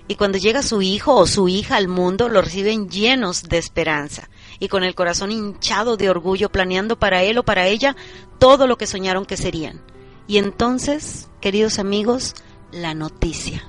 Y 0.07 0.15
cuando 0.15 0.37
llega 0.37 0.63
su 0.63 0.81
hijo 0.81 1.15
o 1.15 1.27
su 1.27 1.49
hija 1.49 1.75
al 1.75 1.87
mundo, 1.87 2.29
lo 2.29 2.41
reciben 2.41 2.89
llenos 2.89 3.43
de 3.43 3.57
esperanza 3.57 4.29
y 4.59 4.69
con 4.69 4.83
el 4.83 4.95
corazón 4.95 5.31
hinchado 5.31 5.97
de 5.97 6.09
orgullo, 6.09 6.49
planeando 6.49 6.97
para 6.97 7.23
él 7.23 7.37
o 7.37 7.43
para 7.43 7.67
ella 7.67 7.95
todo 8.39 8.67
lo 8.67 8.77
que 8.77 8.87
soñaron 8.87 9.25
que 9.25 9.37
serían. 9.37 9.81
Y 10.27 10.37
entonces, 10.37 11.29
queridos 11.41 11.79
amigos, 11.79 12.35
la 12.71 12.93
noticia, 12.93 13.63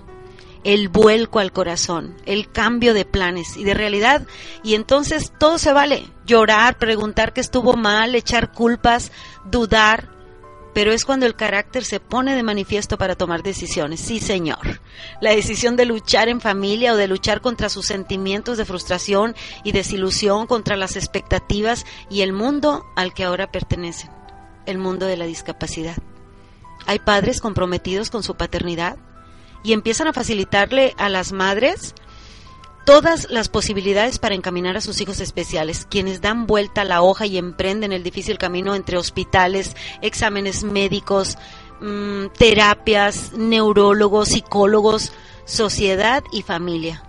el 0.64 0.88
vuelco 0.88 1.38
al 1.38 1.52
corazón, 1.52 2.16
el 2.26 2.50
cambio 2.50 2.95
de 2.95 3.04
planes 3.04 3.57
y 3.57 3.64
de 3.64 3.75
realidad. 3.75 4.26
Y 4.62 4.75
entonces 4.75 5.33
todo 5.38 5.59
se 5.59 5.73
vale. 5.73 6.04
Llorar, 6.26 6.78
preguntar 6.78 7.33
que 7.33 7.40
estuvo 7.40 7.75
mal, 7.75 8.14
echar 8.14 8.52
culpas, 8.52 9.12
dudar, 9.45 10.17
pero 10.78 10.92
es 10.92 11.04
cuando 11.04 11.26
el 11.26 11.35
carácter 11.35 11.85
se 11.85 11.99
pone 11.99 12.37
de 12.37 12.44
manifiesto 12.44 12.99
para 12.99 13.16
tomar 13.16 13.42
decisiones. 13.42 13.99
Sí, 13.99 14.20
señor. 14.20 14.80
La 15.20 15.32
decisión 15.32 15.75
de 15.75 15.87
luchar 15.87 16.28
en 16.28 16.40
familia 16.40 16.92
o 16.92 16.97
de 16.97 17.08
luchar 17.08 17.40
contra 17.40 17.68
sus 17.68 17.87
sentimientos 17.87 18.58
de 18.58 18.64
frustración 18.64 19.35
y 19.64 19.73
desilusión, 19.73 20.47
contra 20.47 20.76
las 20.76 20.94
expectativas 20.94 21.85
y 22.08 22.20
el 22.20 22.32
mundo 22.32 22.85
al 22.94 23.12
que 23.12 23.25
ahora 23.25 23.50
pertenecen, 23.50 24.11
el 24.66 24.78
mundo 24.78 25.06
de 25.06 25.16
la 25.16 25.25
discapacidad. 25.25 25.97
Hay 26.87 27.00
padres 27.00 27.40
comprometidos 27.40 28.08
con 28.08 28.23
su 28.23 28.37
paternidad 28.37 28.99
y 29.64 29.73
empiezan 29.73 30.06
a 30.06 30.12
facilitarle 30.12 30.94
a 30.97 31.08
las 31.08 31.32
madres 31.32 31.92
todas 32.88 33.28
las 33.28 33.50
posibilidades 33.50 34.18
para 34.18 34.35
encaminar 34.35 34.78
a 34.78 34.80
sus 34.80 34.99
hijos 35.02 35.21
especiales, 35.21 35.87
quienes 35.90 36.23
dan 36.23 36.47
vuelta 36.47 36.85
la 36.85 37.02
hoja 37.02 37.26
y 37.26 37.37
emprenden 37.37 37.92
el 37.92 38.02
difícil 38.02 38.38
camino 38.38 38.75
entre 38.75 38.97
hospitales, 38.97 39.76
exámenes 40.00 40.64
médicos, 40.64 41.37
mm, 41.83 42.28
terapias, 42.38 43.35
neurólogos, 43.35 44.28
psicólogos, 44.28 45.12
sociedad 45.45 46.25
y 46.33 46.40
familia. 46.40 47.02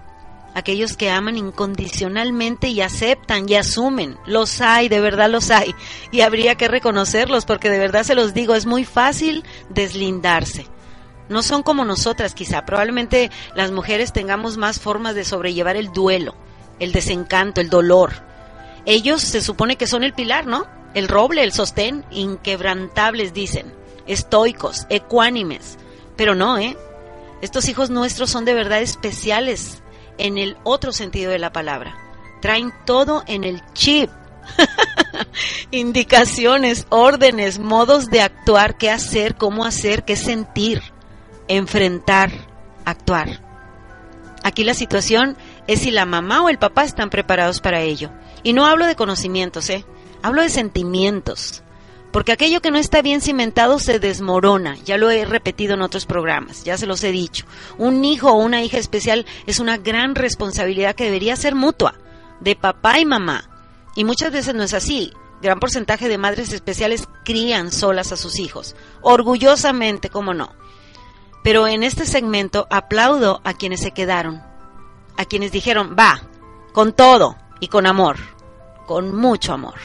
Aquellos 0.54 0.98
que 0.98 1.12
aman 1.12 1.38
incondicionalmente 1.38 2.68
y 2.68 2.82
aceptan 2.82 3.48
y 3.48 3.56
asumen. 3.56 4.18
Los 4.26 4.60
hay, 4.60 4.90
de 4.90 5.00
verdad 5.00 5.30
los 5.30 5.50
hay. 5.50 5.74
Y 6.12 6.20
habría 6.20 6.56
que 6.56 6.68
reconocerlos 6.68 7.46
porque 7.46 7.70
de 7.70 7.80
verdad 7.80 8.04
se 8.04 8.16
los 8.16 8.34
digo, 8.34 8.54
es 8.54 8.66
muy 8.66 8.84
fácil 8.84 9.46
deslindarse 9.70 10.68
no 11.30 11.44
son 11.44 11.64
como 11.64 11.86
nosotras 11.86 12.34
quizá. 12.34 12.66
Probablemente 12.66 13.32
las 13.56 13.72
mujeres 13.72 14.12
tengamos 14.12 14.58
más 14.58 14.80
formas 14.80 15.16
de 15.16 15.24
sobrellevar 15.24 15.76
el 15.76 15.92
duelo, 15.92 16.36
el 16.80 16.92
desencanto, 16.92 17.62
el 17.62 17.70
dolor. 17.70 18.14
Ellos 18.86 19.22
se 19.22 19.42
supone 19.42 19.78
que 19.78 19.88
son 19.88 20.04
el 20.04 20.14
pilar, 20.14 20.48
¿no? 20.48 20.68
El 20.94 21.08
roble, 21.08 21.44
el 21.44 21.54
sostén, 21.54 22.04
inquebrantables 22.10 23.34
dicen, 23.34 23.74
estoicos, 24.08 24.88
ecuánimes. 24.90 25.78
Pero 26.16 26.36
no, 26.36 26.58
¿eh? 26.58 26.76
Estos 27.42 27.70
hijos 27.70 27.90
nuestros 27.90 28.30
son 28.30 28.44
de 28.44 28.54
verdad 28.54 28.82
especiales 28.82 29.82
en 30.18 30.38
el 30.38 30.58
otro 30.64 30.92
sentido 30.92 31.32
de 31.32 31.40
la 31.40 31.54
palabra. 31.54 31.96
Traen 32.42 32.74
todo 32.86 33.24
en 33.28 33.44
el 33.44 33.62
chip. 33.74 34.10
Indicaciones, 35.72 36.88
órdenes, 36.90 37.60
modos 37.60 38.10
de 38.10 38.22
actuar, 38.22 38.78
qué 38.78 38.90
hacer, 38.90 39.36
cómo 39.36 39.64
hacer, 39.64 40.04
qué 40.04 40.16
sentir, 40.16 40.82
enfrentar, 41.50 42.32
actuar. 42.86 43.42
Aquí 44.44 44.64
la 44.64 44.74
situación 44.74 45.36
es 45.68 45.82
si 45.82 45.92
la 45.92 46.06
mamá 46.06 46.42
o 46.42 46.50
el 46.50 46.58
papá 46.58 46.86
están 46.86 47.10
preparados 47.10 47.60
para 47.60 47.82
ello. 47.82 48.10
Y 48.44 48.54
no 48.54 48.66
hablo 48.66 48.86
de 48.86 48.96
conocimientos, 48.96 49.70
¿eh? 49.70 49.86
Hablo 50.22 50.42
de 50.42 50.50
sentimientos. 50.50 51.62
Porque 52.12 52.32
aquello 52.32 52.62
que 52.62 52.72
no 52.72 52.78
está 52.78 53.02
bien 53.02 53.22
cimentado 53.22 53.80
se 53.80 54.00
desmorona. 54.00 54.78
Ya 54.86 54.98
lo 54.98 55.10
he 55.10 55.26
repetido 55.26 55.74
en 55.74 55.82
otros 55.82 56.06
programas, 56.06 56.64
ya 56.64 56.78
se 56.78 56.88
los 56.88 57.04
he 57.04 57.12
dicho. 57.12 57.46
Un 57.78 58.06
hijo 58.06 58.32
o 58.32 58.38
una 58.38 58.64
hija 58.64 58.78
especial 58.78 59.26
es 59.46 59.60
una 59.60 59.78
gran 59.78 60.16
responsabilidad 60.16 60.96
que 60.96 61.04
debería 61.04 61.36
ser 61.36 61.54
mutua, 61.54 61.96
de 62.40 62.56
papá 62.56 63.00
y 63.00 63.06
mamá. 63.06 63.50
Y 63.96 64.06
muchas 64.06 64.32
veces 64.32 64.56
no 64.56 64.64
es 64.64 64.74
así. 64.74 65.12
Gran 65.42 65.60
porcentaje 65.60 66.10
de 66.10 66.18
madres 66.18 66.52
especiales 66.52 67.08
crían 67.24 67.72
solas 67.72 68.12
a 68.12 68.18
sus 68.18 68.40
hijos, 68.40 68.76
orgullosamente, 69.02 70.10
como 70.10 70.34
no. 70.34 70.54
Pero 71.50 71.66
en 71.66 71.82
este 71.82 72.06
segmento 72.06 72.68
aplaudo 72.70 73.42
a 73.44 73.56
quienes 73.56 73.80
se 73.80 73.90
quedaron, 73.90 74.40
a 75.18 75.26
quienes 75.26 75.52
dijeron, 75.52 75.96
va, 75.98 76.22
con 76.74 76.94
todo 76.94 77.38
y 77.60 77.70
con 77.70 77.88
amor, 77.88 78.18
con 78.86 79.16
mucho 79.16 79.54
amor. 79.54 79.80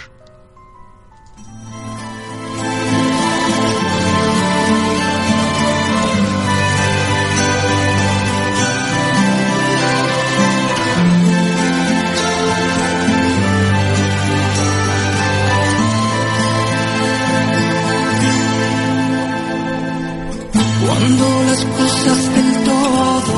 Las 21.55 21.65
cosas 21.67 22.21
del 22.35 22.51
todo. 22.65 23.37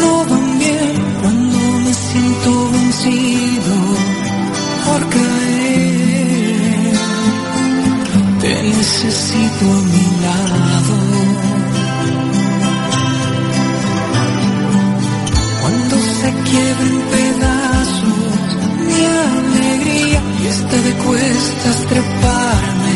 No 0.00 0.12
van 0.30 0.58
bien, 0.58 0.96
cuando 1.20 1.58
me 1.84 1.94
siento 2.08 2.50
vencido 2.70 3.76
por 4.86 5.00
caer, 5.16 6.94
te 8.40 8.52
necesito 8.62 9.64
a 9.76 9.80
mi 9.92 10.06
lado. 10.24 10.96
Cuando 15.60 15.96
se 16.18 16.28
quiebren 16.48 16.98
pedazos 17.16 18.46
mi 18.88 19.02
alegría 19.28 20.20
y 20.42 20.46
está 20.54 20.76
de 20.88 20.92
cuestas 21.04 21.76
treparme 21.90 22.94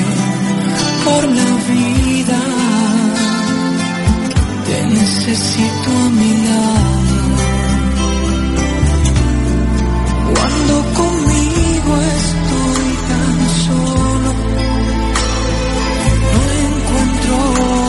por 1.05 1.23
la 1.39 1.49
vida 1.69 2.06
necesito 5.27 5.91
a 5.91 6.09
mi 6.11 6.33
lado. 6.47 7.17
Cuando 10.35 10.75
conmigo 11.01 11.93
estoy 12.21 12.89
tan 13.11 13.39
solo, 13.67 14.31
no 16.33 16.41
encuentro 16.67 17.35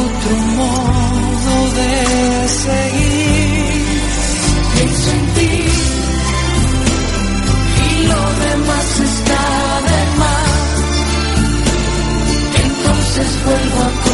otro 0.06 0.36
modo 0.58 1.54
de 1.80 1.94
seguir. 2.66 3.88
Pienso 4.74 5.08
en 5.12 5.26
ti 5.36 5.56
y 7.86 8.04
lo 8.12 8.24
demás 8.46 8.88
está 9.12 9.44
de 9.90 10.02
más. 10.22 10.68
Entonces 12.66 13.28
vuelvo 13.46 13.80
a 13.84 14.07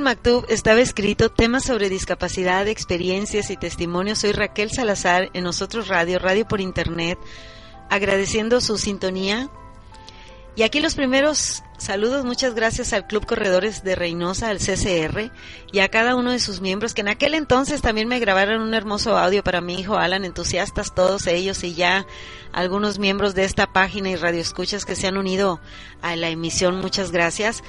En 0.00 0.04
Mactub, 0.04 0.46
estaba 0.48 0.80
escrito 0.80 1.28
temas 1.28 1.64
sobre 1.64 1.90
discapacidad, 1.90 2.66
experiencias 2.68 3.50
y 3.50 3.58
testimonios. 3.58 4.20
Soy 4.20 4.32
Raquel 4.32 4.70
Salazar 4.70 5.28
en 5.34 5.44
Nosotros 5.44 5.88
Radio, 5.88 6.18
radio 6.18 6.48
por 6.48 6.62
internet, 6.62 7.18
agradeciendo 7.90 8.62
su 8.62 8.78
sintonía. 8.78 9.50
Y 10.56 10.62
aquí 10.62 10.80
los 10.80 10.94
primeros 10.94 11.62
saludos, 11.76 12.24
muchas 12.24 12.54
gracias 12.54 12.94
al 12.94 13.06
Club 13.06 13.26
Corredores 13.26 13.84
de 13.84 13.94
Reynosa, 13.94 14.48
al 14.48 14.58
CCR 14.58 15.30
y 15.70 15.80
a 15.80 15.88
cada 15.90 16.16
uno 16.16 16.30
de 16.30 16.40
sus 16.40 16.62
miembros 16.62 16.94
que 16.94 17.02
en 17.02 17.08
aquel 17.08 17.34
entonces 17.34 17.82
también 17.82 18.08
me 18.08 18.18
grabaron 18.20 18.62
un 18.62 18.72
hermoso 18.72 19.18
audio 19.18 19.44
para 19.44 19.60
mi 19.60 19.78
hijo 19.78 19.96
Alan, 19.96 20.24
entusiastas 20.24 20.94
todos 20.94 21.26
ellos 21.26 21.62
y 21.62 21.74
ya 21.74 22.06
algunos 22.52 22.98
miembros 22.98 23.34
de 23.34 23.44
esta 23.44 23.72
página 23.72 24.10
y 24.10 24.16
radioescuchas 24.16 24.84
que 24.84 24.96
se 24.96 25.06
han 25.06 25.18
unido 25.18 25.60
a 26.02 26.16
la 26.16 26.30
emisión, 26.30 26.80
muchas 26.80 27.12
gracias. 27.12 27.62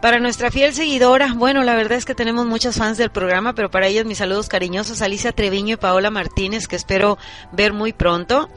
Para 0.00 0.20
nuestra 0.20 0.50
fiel 0.50 0.74
seguidora, 0.74 1.32
bueno, 1.34 1.64
la 1.64 1.74
verdad 1.74 1.96
es 1.96 2.04
que 2.04 2.14
tenemos 2.14 2.46
muchos 2.46 2.76
fans 2.76 2.98
del 2.98 3.10
programa, 3.10 3.54
pero 3.54 3.70
para 3.70 3.86
ellas 3.86 4.04
mis 4.04 4.18
saludos 4.18 4.46
cariñosos 4.48 5.00
Alicia 5.00 5.32
Treviño 5.32 5.74
y 5.74 5.78
Paola 5.78 6.10
Martínez, 6.10 6.68
que 6.68 6.76
espero 6.76 7.16
ver 7.50 7.72
muy 7.72 7.94
pronto. 7.94 8.50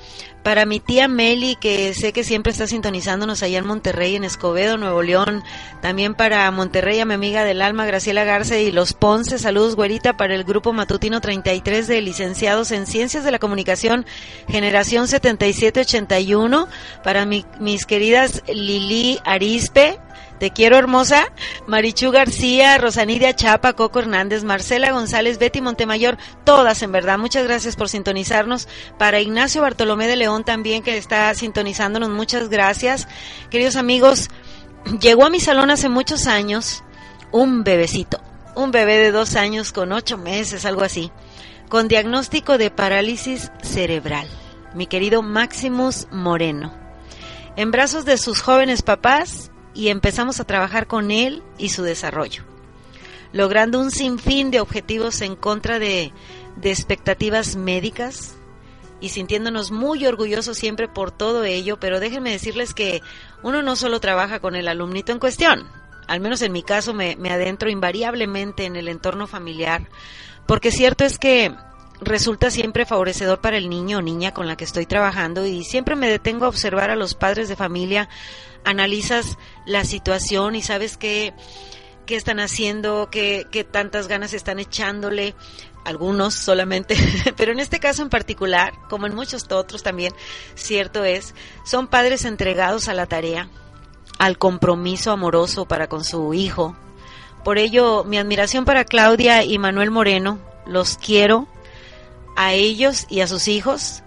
Para 0.43 0.65
mi 0.65 0.79
tía 0.79 1.07
Meli, 1.07 1.55
que 1.55 1.93
sé 1.93 2.13
que 2.13 2.23
siempre 2.23 2.51
está 2.51 2.67
sintonizándonos 2.67 3.41
allá 3.41 3.57
en 3.57 3.65
Monterrey, 3.67 4.15
en 4.15 4.23
Escobedo, 4.23 4.77
Nuevo 4.77 5.01
León. 5.01 5.43
También 5.81 6.13
para 6.13 6.49
Monterrey, 6.51 6.99
a 6.99 7.05
mi 7.05 7.13
amiga 7.13 7.43
del 7.43 7.61
alma, 7.61 7.85
Graciela 7.85 8.23
Garza 8.25 8.57
y 8.57 8.71
Los 8.71 8.93
Ponce. 8.93 9.37
Saludos, 9.37 9.75
güerita, 9.75 10.17
para 10.17 10.35
el 10.35 10.43
grupo 10.43 10.71
matutino 10.73 11.19
33 11.19 11.87
de 11.87 12.01
licenciados 12.01 12.71
en 12.71 12.85
Ciencias 12.85 13.23
de 13.23 13.31
la 13.31 13.39
Comunicación, 13.39 14.05
generación 14.47 15.07
7781. 15.07 16.67
Para 17.03 17.25
mis 17.25 17.85
queridas 17.85 18.43
Lili 18.47 19.19
Arispe, 19.25 19.99
te 20.39 20.51
quiero 20.51 20.77
hermosa. 20.77 21.31
Marichu 21.67 22.11
García, 22.11 22.77
Rosanidia 22.77 23.35
Chapa, 23.35 23.73
Coco 23.73 23.99
Hernández, 23.99 24.43
Marcela 24.43 24.91
González, 24.91 25.37
Betty 25.37 25.61
Montemayor, 25.61 26.17
todas 26.45 26.81
en 26.81 26.91
verdad. 26.91 27.17
Muchas 27.17 27.43
gracias 27.43 27.75
por 27.75 27.89
sintonizarnos. 27.89 28.67
Para 28.97 29.19
Ignacio 29.19 29.61
Bartolomé 29.61 30.07
de 30.07 30.15
León 30.15 30.43
también 30.43 30.81
que 30.81 30.97
está 30.97 31.33
sintonizándonos, 31.33 32.09
muchas 32.09 32.49
gracias. 32.49 33.07
Queridos 33.49 33.75
amigos, 33.75 34.29
llegó 35.01 35.25
a 35.25 35.29
mi 35.29 35.39
salón 35.39 35.69
hace 35.69 35.89
muchos 35.89 36.25
años 36.25 36.83
un 37.31 37.63
bebecito, 37.63 38.19
un 38.55 38.71
bebé 38.71 38.97
de 38.97 39.11
dos 39.11 39.35
años 39.35 39.71
con 39.71 39.91
ocho 39.91 40.17
meses, 40.17 40.65
algo 40.65 40.83
así, 40.83 41.11
con 41.67 41.87
diagnóstico 41.87 42.57
de 42.57 42.71
parálisis 42.71 43.51
cerebral. 43.61 44.27
Mi 44.73 44.87
querido 44.87 45.21
Maximus 45.21 46.07
Moreno. 46.11 46.73
En 47.55 47.71
brazos 47.71 48.05
de 48.05 48.17
sus 48.17 48.41
jóvenes 48.41 48.83
papás, 48.83 49.51
y 49.73 49.89
empezamos 49.89 50.39
a 50.39 50.45
trabajar 50.45 50.87
con 50.87 51.11
él 51.11 51.43
y 51.57 51.69
su 51.69 51.83
desarrollo, 51.83 52.43
logrando 53.31 53.79
un 53.79 53.91
sinfín 53.91 54.51
de 54.51 54.59
objetivos 54.59 55.21
en 55.21 55.35
contra 55.35 55.79
de, 55.79 56.13
expectativas 56.61 57.55
médicas 57.55 58.35
y 58.99 59.09
sintiéndonos 59.09 59.71
muy 59.71 60.05
orgullosos 60.05 60.57
siempre 60.57 60.87
por 60.89 61.11
todo 61.11 61.45
ello, 61.45 61.79
pero 61.79 61.99
déjenme 61.99 62.31
decirles 62.31 62.73
que 62.73 63.01
uno 63.43 63.61
no 63.61 63.75
solo 63.75 64.01
trabaja 64.01 64.39
con 64.39 64.55
el 64.55 64.67
alumnito 64.67 65.11
en 65.11 65.19
cuestión, 65.19 65.67
al 66.07 66.19
menos 66.19 66.41
en 66.41 66.51
mi 66.51 66.63
caso 66.63 66.93
me, 66.93 67.15
me 67.15 67.31
adentro 67.31 67.69
invariablemente 67.69 68.65
en 68.65 68.75
el 68.75 68.89
entorno 68.89 69.27
familiar, 69.27 69.87
porque 70.45 70.71
cierto 70.71 71.05
es 71.05 71.17
que 71.17 71.55
resulta 72.01 72.51
siempre 72.51 72.85
favorecedor 72.85 73.41
para 73.41 73.57
el 73.57 73.69
niño 73.69 73.97
o 73.97 74.01
niña 74.01 74.33
con 74.33 74.47
la 74.47 74.55
que 74.55 74.63
estoy 74.63 74.85
trabajando 74.85 75.45
y 75.45 75.63
siempre 75.63 75.95
me 75.95 76.09
detengo 76.09 76.45
a 76.45 76.49
observar 76.49 76.89
a 76.89 76.95
los 76.95 77.13
padres 77.13 77.49
de 77.49 77.55
familia 77.55 78.09
analizas 78.63 79.37
la 79.65 79.85
situación 79.85 80.55
y 80.55 80.61
sabes 80.61 80.97
qué, 80.97 81.33
qué 82.05 82.15
están 82.15 82.39
haciendo, 82.39 83.09
qué, 83.11 83.47
qué 83.51 83.63
tantas 83.63 84.07
ganas 84.07 84.33
están 84.33 84.59
echándole, 84.59 85.35
algunos 85.85 86.33
solamente, 86.35 86.95
pero 87.37 87.51
en 87.51 87.59
este 87.59 87.79
caso 87.79 88.01
en 88.01 88.09
particular, 88.09 88.73
como 88.89 89.07
en 89.07 89.15
muchos 89.15 89.45
otros 89.51 89.83
también, 89.83 90.13
cierto 90.55 91.03
es, 91.03 91.33
son 91.65 91.87
padres 91.87 92.25
entregados 92.25 92.87
a 92.87 92.93
la 92.93 93.05
tarea, 93.05 93.49
al 94.17 94.37
compromiso 94.37 95.11
amoroso 95.11 95.65
para 95.65 95.87
con 95.87 96.03
su 96.03 96.33
hijo. 96.33 96.75
Por 97.43 97.57
ello, 97.57 98.03
mi 98.03 98.17
admiración 98.17 98.65
para 98.65 98.83
Claudia 98.83 99.43
y 99.43 99.57
Manuel 99.57 99.91
Moreno, 99.91 100.39
los 100.65 100.97
quiero 100.97 101.47
a 102.39 102.53
ellos 102.53 103.05
y 103.09 103.19
a 103.19 103.27
sus 103.27 103.49
hijos, 103.49 104.01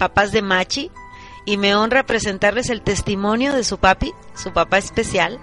papás 0.00 0.32
de 0.32 0.42
Machi, 0.42 0.90
y 1.44 1.58
me 1.58 1.76
honra 1.76 2.04
presentarles 2.04 2.70
el 2.70 2.82
testimonio 2.82 3.54
de 3.54 3.62
su 3.62 3.78
papi, 3.78 4.12
su 4.34 4.52
papá 4.52 4.78
especial, 4.78 5.38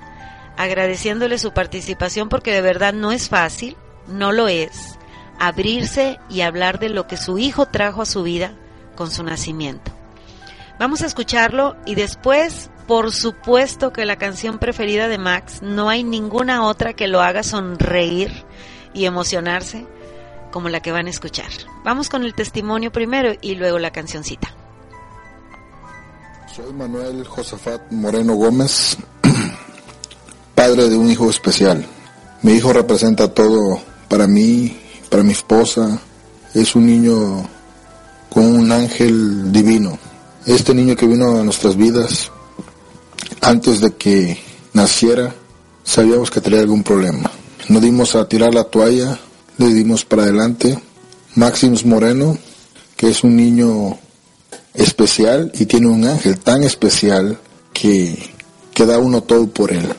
agradeciéndole 0.58 1.38
su 1.38 1.54
participación 1.54 2.28
porque 2.28 2.52
de 2.52 2.60
verdad 2.60 2.94
no 2.94 3.14
es 3.14 3.30
fácil, 3.30 3.78
no 4.10 4.34
lo 4.34 4.50
es, 4.50 5.00
abrirse 5.40 6.20
y 6.30 6.42
hablar 6.42 6.78
de 6.78 6.90
lo 6.90 7.08
que 7.08 7.16
su 7.16 7.38
hijo 7.38 7.68
trajo 7.68 8.02
a 8.02 8.06
su 8.06 8.24
vida 8.24 8.54
con 8.98 9.12
su 9.12 9.24
nacimiento. 9.24 9.94
Vamos 10.78 11.04
a 11.04 11.06
escucharlo 11.06 11.78
y 11.86 11.96
después, 11.96 12.70
por 12.86 13.14
supuesto 13.14 13.94
que 13.94 14.04
la 14.04 14.18
canción 14.18 14.60
preferida 14.60 15.08
de 15.08 15.18
Max, 15.18 15.62
no 15.62 15.88
hay 15.88 16.04
ninguna 16.04 16.66
otra 16.66 16.92
que 16.92 17.08
lo 17.08 17.22
haga 17.22 17.44
sonreír 17.44 18.44
y 18.94 19.06
emocionarse 19.06 19.88
como 20.56 20.70
la 20.70 20.80
que 20.80 20.94
van 20.94 21.08
a 21.08 21.10
escuchar. 21.10 21.50
Vamos 21.84 22.08
con 22.08 22.24
el 22.24 22.34
testimonio 22.34 22.90
primero 22.90 23.34
y 23.42 23.56
luego 23.56 23.78
la 23.78 23.92
cancioncita. 23.92 24.56
Soy 26.56 26.72
Manuel 26.72 27.26
Josafat 27.28 27.92
Moreno 27.92 28.36
Gómez, 28.36 28.96
padre 30.56 30.88
de 30.88 30.96
un 30.96 31.12
hijo 31.12 31.30
especial. 31.30 31.86
Mi 32.42 32.54
hijo 32.54 32.72
representa 32.72 33.34
todo 33.34 33.82
para 34.08 34.28
mí, 34.28 34.80
para 35.10 35.24
mi 35.24 35.34
esposa. 35.34 36.00
Es 36.54 36.74
un 36.74 36.86
niño 36.86 37.50
con 38.30 38.46
un 38.46 38.72
ángel 38.72 39.52
divino. 39.52 40.00
Este 40.46 40.74
niño 40.74 40.96
que 40.96 41.06
vino 41.06 41.38
a 41.38 41.44
nuestras 41.44 41.76
vidas, 41.76 42.32
antes 43.42 43.82
de 43.82 43.94
que 43.96 44.42
naciera, 44.72 45.36
sabíamos 45.84 46.32
que 46.32 46.40
tenía 46.40 46.62
algún 46.62 46.82
problema. 46.82 47.30
No 47.68 47.82
dimos 47.82 48.16
a 48.16 48.30
tirar 48.30 48.54
la 48.54 48.64
toalla, 48.64 49.20
le 49.58 49.74
dimos 49.74 50.06
para 50.06 50.24
adelante. 50.24 50.80
Maximus 51.36 51.86
Moreno, 51.86 52.38
que 52.96 53.10
es 53.10 53.24
un 53.24 53.36
niño 53.36 53.98
especial 54.74 55.52
y 55.54 55.66
tiene 55.66 55.88
un 55.88 56.06
ángel 56.06 56.40
tan 56.40 56.64
especial 56.64 57.40
que, 57.74 58.18
que 58.74 58.86
da 58.86 59.00
uno 59.00 59.22
todo 59.24 59.48
por 59.48 59.72
él. 59.72 59.94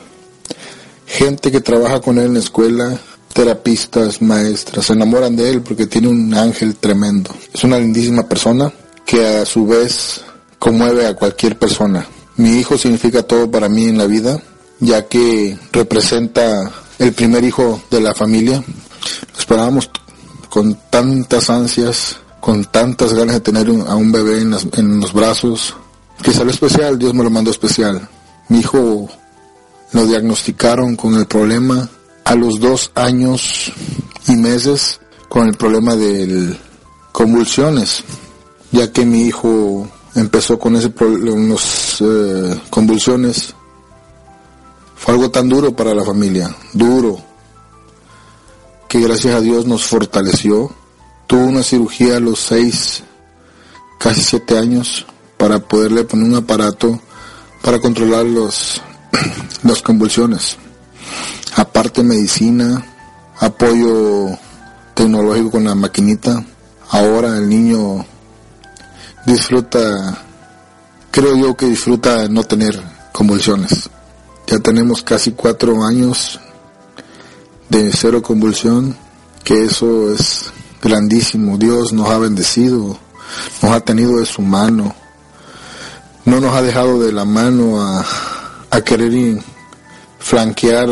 Gente 1.05 1.51
que 1.51 1.61
trabaja 1.61 2.01
con 2.01 2.17
él 2.17 2.25
en 2.25 2.33
la 2.33 2.39
escuela, 2.39 2.99
terapistas, 3.33 4.21
maestras, 4.21 4.87
se 4.87 4.93
enamoran 4.93 5.35
de 5.35 5.49
él 5.49 5.61
porque 5.61 5.87
tiene 5.87 6.07
un 6.07 6.33
ángel 6.33 6.75
tremendo. 6.75 7.33
Es 7.53 7.63
una 7.63 7.79
lindísima 7.79 8.27
persona 8.27 8.71
que 9.05 9.25
a 9.25 9.45
su 9.45 9.65
vez 9.65 10.21
conmueve 10.59 11.07
a 11.07 11.15
cualquier 11.15 11.57
persona. 11.57 12.05
Mi 12.35 12.59
hijo 12.59 12.77
significa 12.77 13.23
todo 13.23 13.49
para 13.49 13.69
mí 13.69 13.85
en 13.85 13.97
la 13.97 14.05
vida, 14.05 14.41
ya 14.79 15.07
que 15.07 15.57
representa 15.71 16.71
el 16.99 17.13
primer 17.13 17.43
hijo 17.43 17.81
de 17.89 18.01
la 18.01 18.13
familia. 18.13 18.63
Esperábamos 19.37 19.89
con 20.49 20.77
tantas 20.89 21.49
ansias, 21.49 22.17
con 22.39 22.65
tantas 22.65 23.13
ganas 23.13 23.35
de 23.35 23.41
tener 23.41 23.67
a 23.87 23.95
un 23.95 24.11
bebé 24.11 24.41
en, 24.41 24.99
los 24.99 25.13
brazos, 25.13 25.75
que 26.21 26.33
salió 26.33 26.51
especial, 26.51 26.97
Dios 26.97 27.13
me 27.13 27.23
lo 27.23 27.29
mandó 27.29 27.51
especial. 27.51 28.07
Mi 28.49 28.59
hijo 28.59 29.09
lo 29.91 30.05
diagnosticaron 30.05 30.95
con 30.95 31.15
el 31.15 31.27
problema 31.27 31.89
a 32.23 32.35
los 32.35 32.59
dos 32.59 32.91
años 32.95 33.71
y 34.27 34.35
meses 34.35 34.99
con 35.29 35.47
el 35.47 35.55
problema 35.55 35.95
de 35.95 36.57
convulsiones, 37.11 38.03
ya 38.71 38.91
que 38.91 39.05
mi 39.05 39.23
hijo 39.23 39.87
empezó 40.15 40.57
con 40.57 40.75
ese 40.75 40.87
eh, 40.87 42.61
convulsiones. 42.69 43.53
Fue 44.95 45.13
algo 45.13 45.29
tan 45.29 45.47
duro 45.47 45.75
para 45.75 45.93
la 45.93 46.03
familia, 46.03 46.53
duro, 46.73 47.26
que 48.87 48.99
gracias 49.01 49.35
a 49.35 49.41
Dios 49.41 49.65
nos 49.65 49.83
fortaleció 49.85 50.71
tuvo 51.27 51.45
una 51.45 51.61
cirugía 51.61 52.17
a 52.17 52.21
los 52.21 52.39
seis, 52.39 53.03
casi 53.99 54.21
siete 54.21 54.57
años, 54.57 55.05
para 55.37 55.59
poderle 55.59 56.05
poner 56.05 56.25
un 56.25 56.35
aparato 56.35 56.99
para 57.61 57.79
controlar 57.79 58.25
los, 58.25 58.81
las 59.63 59.81
convulsiones. 59.81 60.57
Aparte 61.55 62.01
medicina, 62.01 62.85
apoyo 63.39 64.37
tecnológico 64.93 65.51
con 65.51 65.65
la 65.65 65.75
maquinita. 65.75 66.45
Ahora 66.89 67.37
el 67.37 67.49
niño 67.49 68.05
disfruta, 69.25 70.23
creo 71.11 71.35
yo 71.35 71.57
que 71.57 71.65
disfruta 71.65 72.27
no 72.29 72.43
tener 72.43 72.81
convulsiones. 73.11 73.89
Ya 74.47 74.59
tenemos 74.59 75.03
casi 75.03 75.31
cuatro 75.31 75.83
años 75.83 76.39
de 77.69 77.91
cero 77.91 78.21
convulsión, 78.21 78.97
que 79.43 79.65
eso 79.65 80.11
es 80.13 80.51
grandísimo. 80.81 81.57
Dios 81.57 81.93
nos 81.93 82.09
ha 82.09 82.17
bendecido, 82.17 82.97
nos 83.61 83.71
ha 83.71 83.79
tenido 83.81 84.19
de 84.19 84.25
su 84.25 84.41
mano, 84.41 84.95
no 86.25 86.39
nos 86.39 86.53
ha 86.55 86.61
dejado 86.61 86.99
de 86.99 87.11
la 87.11 87.25
mano 87.25 87.81
a, 87.81 88.05
a 88.69 88.81
querer 88.81 89.41
flanquear 90.19 90.89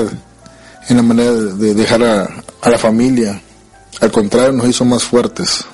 en 0.87 0.97
la 0.97 1.03
manera 1.03 1.31
de 1.33 1.73
dejar 1.73 2.03
a, 2.03 2.69
la 2.69 2.77
familia. 2.77 3.41
Al 4.01 4.11
contrario, 4.11 4.53
nos 4.53 4.67
hizo 4.67 4.85
más 4.85 5.03
fuertes. 5.03 5.65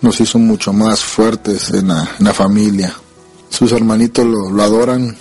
Nos 0.00 0.20
hizo 0.20 0.38
mucho 0.38 0.72
más 0.72 1.00
fuertes 1.00 1.70
en 1.70 1.88
la, 1.88 2.32
familia. 2.32 2.94
Sus 3.50 3.72
hermanitos 3.72 4.24
lo, 4.26 4.50
lo 4.50 4.62
adoran 4.62 5.16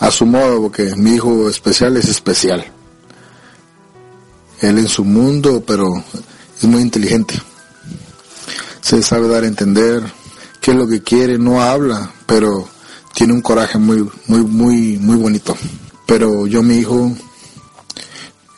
a 0.00 0.10
su 0.10 0.26
modo, 0.26 0.62
porque 0.62 0.94
mi 0.96 1.14
hijo 1.14 1.48
especial 1.48 1.96
es 1.96 2.08
especial. 2.08 2.64
Él 4.60 4.78
en 4.78 4.88
su 4.88 5.04
mundo, 5.04 5.62
pero 5.66 5.88
es 6.56 6.64
muy 6.64 6.82
inteligente. 6.82 7.34
Se 8.80 9.02
sabe 9.02 9.28
dar 9.28 9.44
a 9.44 9.48
entender 9.48 10.02
qué 10.60 10.70
es 10.70 10.76
lo 10.76 10.86
que 10.86 11.02
quiere, 11.02 11.38
no 11.38 11.62
habla, 11.62 12.12
pero 12.26 12.68
tiene 13.14 13.32
un 13.32 13.42
coraje 13.42 13.78
muy, 13.78 14.08
muy, 14.26 14.40
muy, 14.40 14.98
muy 14.98 15.16
bonito. 15.16 15.56
Pero 16.06 16.46
yo, 16.46 16.62
mi 16.62 16.76
hijo, 16.76 17.12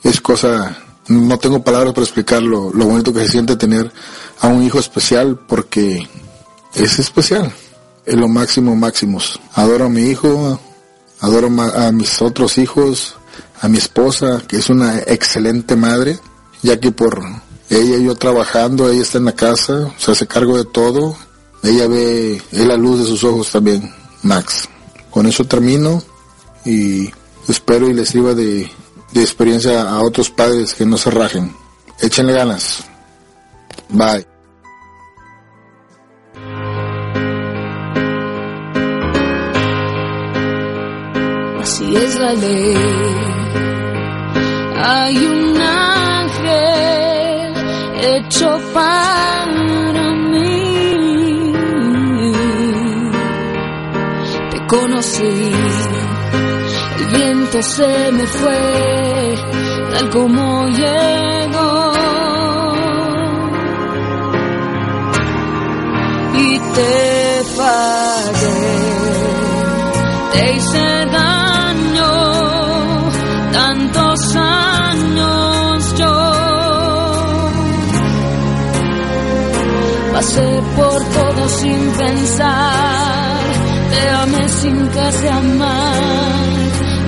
es 0.02 0.20
cosa, 0.20 0.76
no 1.08 1.38
tengo 1.38 1.62
palabras 1.62 1.92
para 1.92 2.04
explicar 2.04 2.42
lo, 2.42 2.70
bonito 2.70 3.12
que 3.12 3.20
se 3.20 3.32
siente 3.32 3.56
tener 3.56 3.92
a 4.40 4.48
un 4.48 4.62
hijo 4.62 4.78
especial 4.78 5.38
porque 5.46 6.08
es 6.74 6.98
especial. 6.98 7.52
Es 8.04 8.14
lo 8.14 8.28
máximo, 8.28 8.76
máximos. 8.76 9.40
Adoro 9.54 9.86
a 9.86 9.88
mi 9.88 10.02
hijo, 10.02 10.60
adoro 11.20 11.48
a 11.74 11.92
mis 11.92 12.20
otros 12.22 12.58
hijos, 12.58 13.16
a 13.60 13.68
mi 13.68 13.78
esposa, 13.78 14.42
que 14.46 14.58
es 14.58 14.68
una 14.68 14.98
excelente 14.98 15.76
madre, 15.76 16.18
ya 16.62 16.78
que 16.78 16.92
por 16.92 17.22
ella 17.70 17.96
y 17.96 18.04
yo 18.04 18.14
trabajando, 18.14 18.90
ella 18.90 19.02
está 19.02 19.18
en 19.18 19.24
la 19.24 19.32
casa, 19.32 19.92
se 19.98 20.12
hace 20.12 20.26
cargo 20.26 20.56
de 20.56 20.64
todo, 20.64 21.16
ella 21.62 21.86
ve, 21.88 22.40
es 22.52 22.66
la 22.66 22.76
luz 22.76 23.00
de 23.00 23.04
sus 23.06 23.24
ojos 23.24 23.50
también, 23.50 23.92
Max. 24.22 24.68
Con 25.10 25.26
eso 25.26 25.44
termino 25.44 26.02
y 26.64 27.10
espero 27.48 27.88
y 27.88 27.94
les 27.94 28.10
sirva 28.10 28.34
de, 28.34 28.70
de 29.12 29.22
experiencia 29.22 29.88
a 29.88 30.00
otros 30.00 30.30
padres 30.30 30.74
que 30.74 30.86
no 30.86 30.98
se 30.98 31.10
rajen. 31.10 31.54
Échenle 32.00 32.34
ganas. 32.34 32.84
Bye. 33.88 34.35
Así 41.86 41.94
es 41.94 42.18
la 42.18 42.32
ley. 42.32 42.76
Hay 44.84 45.16
un 45.18 45.60
ángel 45.60 46.74
hecho 48.02 48.60
para 48.74 50.10
mí. 50.32 51.52
Te 54.50 54.66
conocí 54.66 55.52
el 56.98 57.06
viento 57.14 57.62
se 57.62 58.12
me 58.12 58.26
fue 58.26 59.34
tal 59.92 60.10
como 60.10 60.66
llegó. 60.66 61.92
Y 66.34 66.58
te 66.58 67.44
fallé, 67.56 68.74
te 70.32 70.52
hice 70.52 70.95
Pasé 80.16 80.62
por 80.74 81.04
todo 81.04 81.46
sin 81.60 81.90
pensar, 81.90 83.38
te 83.90 84.48
sin 84.48 84.86
casi 84.86 85.28
amar. 85.28 86.02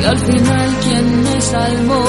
Y 0.02 0.04
al 0.04 0.18
final 0.18 0.68
quien 0.84 1.22
me 1.22 1.40
salvó, 1.40 2.04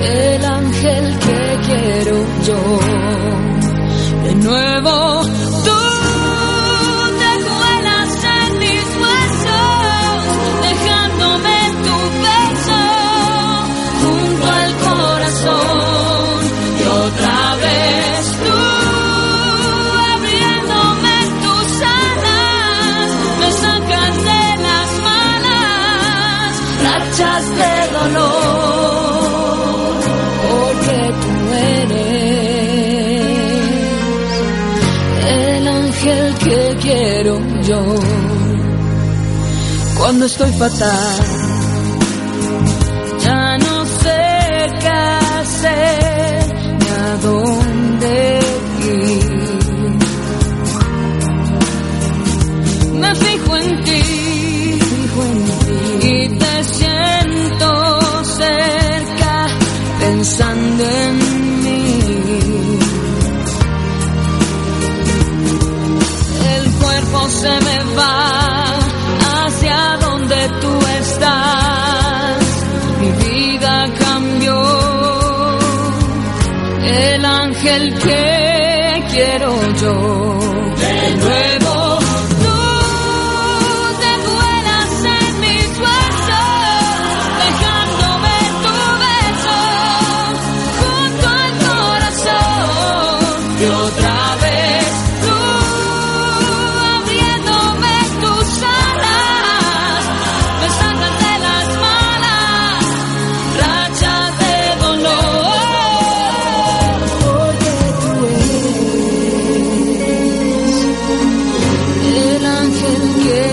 el 0.00 0.44
ángel 0.46 1.18
que 1.18 1.58
quiero 1.66 2.16
yo. 2.46 2.60
De 4.24 4.34
nuevo, 4.36 5.22
porque 30.50 30.98
tú 31.22 31.34
eres 31.52 31.94
el 35.26 35.68
ángel 35.68 36.34
que 36.44 36.76
quiero 36.80 37.34
yo. 37.62 37.82
Cuando 39.96 40.26
estoy 40.26 40.52
fatal, 40.52 41.33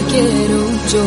quiero 0.10 0.70
yo. 0.92 1.02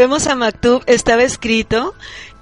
Volvemos 0.00 0.28
a 0.28 0.34
Maktub, 0.34 0.82
estaba 0.86 1.24
escrito 1.24 1.94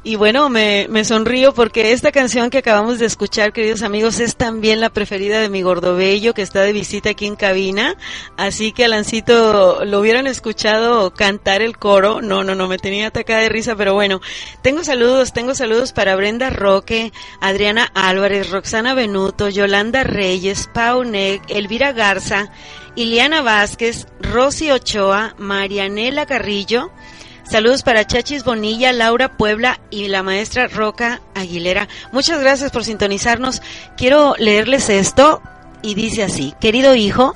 y 0.05 0.15
bueno, 0.15 0.49
me, 0.49 1.05
sonrío 1.05 1.53
porque 1.53 1.91
esta 1.91 2.13
canción 2.13 2.51
que 2.51 2.59
acabamos 2.59 3.01
de 3.01 3.07
escuchar, 3.07 3.53
queridos 3.53 3.83
amigos, 3.83 4.21
es 4.21 4.37
también 4.37 4.81
la 4.81 4.91
preferida 4.91 5.41
de 5.41 5.49
mi 5.49 5.63
gordobello 5.63 6.35
que 6.35 6.43
está 6.43 6.61
de 6.61 6.73
visita 6.73 7.11
aquí 7.11 7.27
en 7.27 7.35
cabina. 7.35 7.97
Así 8.37 8.71
que 8.71 8.85
Alancito, 8.85 9.85
lo 9.85 9.99
hubieran 9.99 10.29
escuchado 10.29 11.13
cantar 11.13 11.61
el 11.61 11.77
coro. 11.77 12.23
No, 12.23 12.45
no, 12.45 12.55
no, 12.55 12.69
me 12.69 12.79
tenía 12.79 13.09
atacada 13.09 13.41
de 13.41 13.49
risa, 13.49 13.75
pero 13.75 13.93
bueno. 13.93 14.21
Tengo 14.63 14.85
saludos, 14.85 15.33
tengo 15.33 15.57
saludos 15.57 15.93
para 15.93 16.15
Brenda 16.15 16.49
Roque, 16.49 17.13
Adriana 17.41 17.91
Álvarez, 17.93 18.51
Roxana 18.51 18.95
Benuto, 18.95 19.49
Yolanda 19.49 20.05
Reyes, 20.05 20.71
Pau 20.73 21.03
Neg, 21.03 21.43
Elvira 21.49 21.93
Garza, 21.93 22.53
Iliana 22.95 23.43
Vázquez, 23.43 24.07
Rosy 24.21 24.71
Ochoa, 24.71 25.35
Marianela 25.39 26.25
Carrillo, 26.25 26.91
Saludos 27.51 27.83
para 27.83 28.07
Chachis 28.07 28.45
Bonilla, 28.45 28.93
Laura 28.93 29.39
Puebla 29.39 29.81
y 29.91 30.09
la 30.09 30.23
maestra 30.23 30.69
Roca 30.69 31.23
Aguilera. 31.35 31.89
Muchas 32.13 32.41
gracias 32.41 32.71
por 32.71 32.85
sintonizarnos. 32.85 33.63
Quiero 33.97 34.35
leerles 34.37 34.91
esto 34.91 35.41
y 35.81 35.95
dice 35.95 36.23
así, 36.23 36.55
querido 36.61 36.95
hijo, 36.95 37.35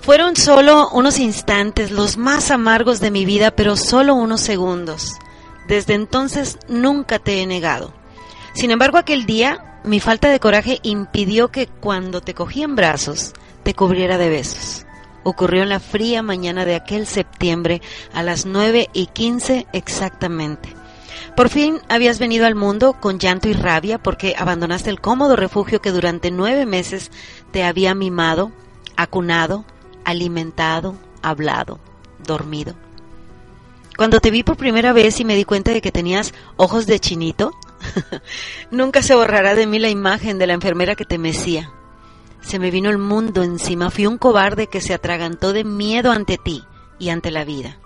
fueron 0.00 0.36
solo 0.36 0.88
unos 0.90 1.18
instantes, 1.18 1.90
los 1.90 2.18
más 2.18 2.52
amargos 2.52 3.00
de 3.00 3.10
mi 3.10 3.24
vida, 3.24 3.50
pero 3.50 3.76
solo 3.76 4.14
unos 4.14 4.42
segundos. 4.42 5.16
Desde 5.66 5.94
entonces 5.94 6.58
nunca 6.68 7.18
te 7.18 7.42
he 7.42 7.46
negado. 7.46 7.92
Sin 8.54 8.70
embargo, 8.70 8.96
aquel 8.96 9.26
día 9.26 9.80
mi 9.82 9.98
falta 9.98 10.28
de 10.28 10.38
coraje 10.38 10.78
impidió 10.84 11.48
que 11.48 11.66
cuando 11.66 12.20
te 12.20 12.34
cogí 12.34 12.62
en 12.62 12.76
brazos 12.76 13.32
te 13.64 13.74
cubriera 13.74 14.18
de 14.18 14.28
besos 14.28 14.86
ocurrió 15.22 15.62
en 15.62 15.68
la 15.68 15.80
fría 15.80 16.22
mañana 16.22 16.64
de 16.64 16.74
aquel 16.74 17.06
septiembre 17.06 17.82
a 18.12 18.22
las 18.22 18.46
nueve 18.46 18.88
y 18.92 19.06
quince 19.06 19.66
exactamente. 19.72 20.74
Por 21.36 21.48
fin 21.48 21.78
habías 21.88 22.18
venido 22.18 22.46
al 22.46 22.54
mundo 22.54 22.94
con 22.94 23.18
llanto 23.18 23.48
y 23.48 23.52
rabia 23.52 23.98
porque 23.98 24.34
abandonaste 24.36 24.90
el 24.90 25.00
cómodo 25.00 25.36
refugio 25.36 25.80
que 25.80 25.92
durante 25.92 26.30
nueve 26.30 26.66
meses 26.66 27.10
te 27.52 27.64
había 27.64 27.94
mimado, 27.94 28.52
acunado, 28.96 29.64
alimentado, 30.04 30.96
hablado, 31.22 31.78
dormido. 32.26 32.74
Cuando 33.96 34.20
te 34.20 34.30
vi 34.30 34.42
por 34.42 34.56
primera 34.56 34.92
vez 34.92 35.20
y 35.20 35.24
me 35.24 35.36
di 35.36 35.44
cuenta 35.44 35.72
de 35.72 35.82
que 35.82 35.92
tenías 35.92 36.32
ojos 36.56 36.86
de 36.86 36.98
chinito, 36.98 37.52
nunca 38.70 39.02
se 39.02 39.14
borrará 39.14 39.54
de 39.54 39.66
mí 39.66 39.78
la 39.78 39.90
imagen 39.90 40.38
de 40.38 40.46
la 40.46 40.54
enfermera 40.54 40.94
que 40.94 41.04
te 41.04 41.18
mecía, 41.18 41.70
se 42.40 42.58
me 42.58 42.70
vino 42.70 42.90
el 42.90 42.98
mundo 42.98 43.42
encima. 43.42 43.90
Fui 43.90 44.06
un 44.06 44.18
cobarde 44.18 44.66
que 44.66 44.80
se 44.80 44.94
atragantó 44.94 45.52
de 45.52 45.64
miedo 45.64 46.10
ante 46.10 46.38
ti 46.38 46.64
y 46.98 47.10
ante 47.10 47.30
la 47.30 47.44
vida. 47.44 47.78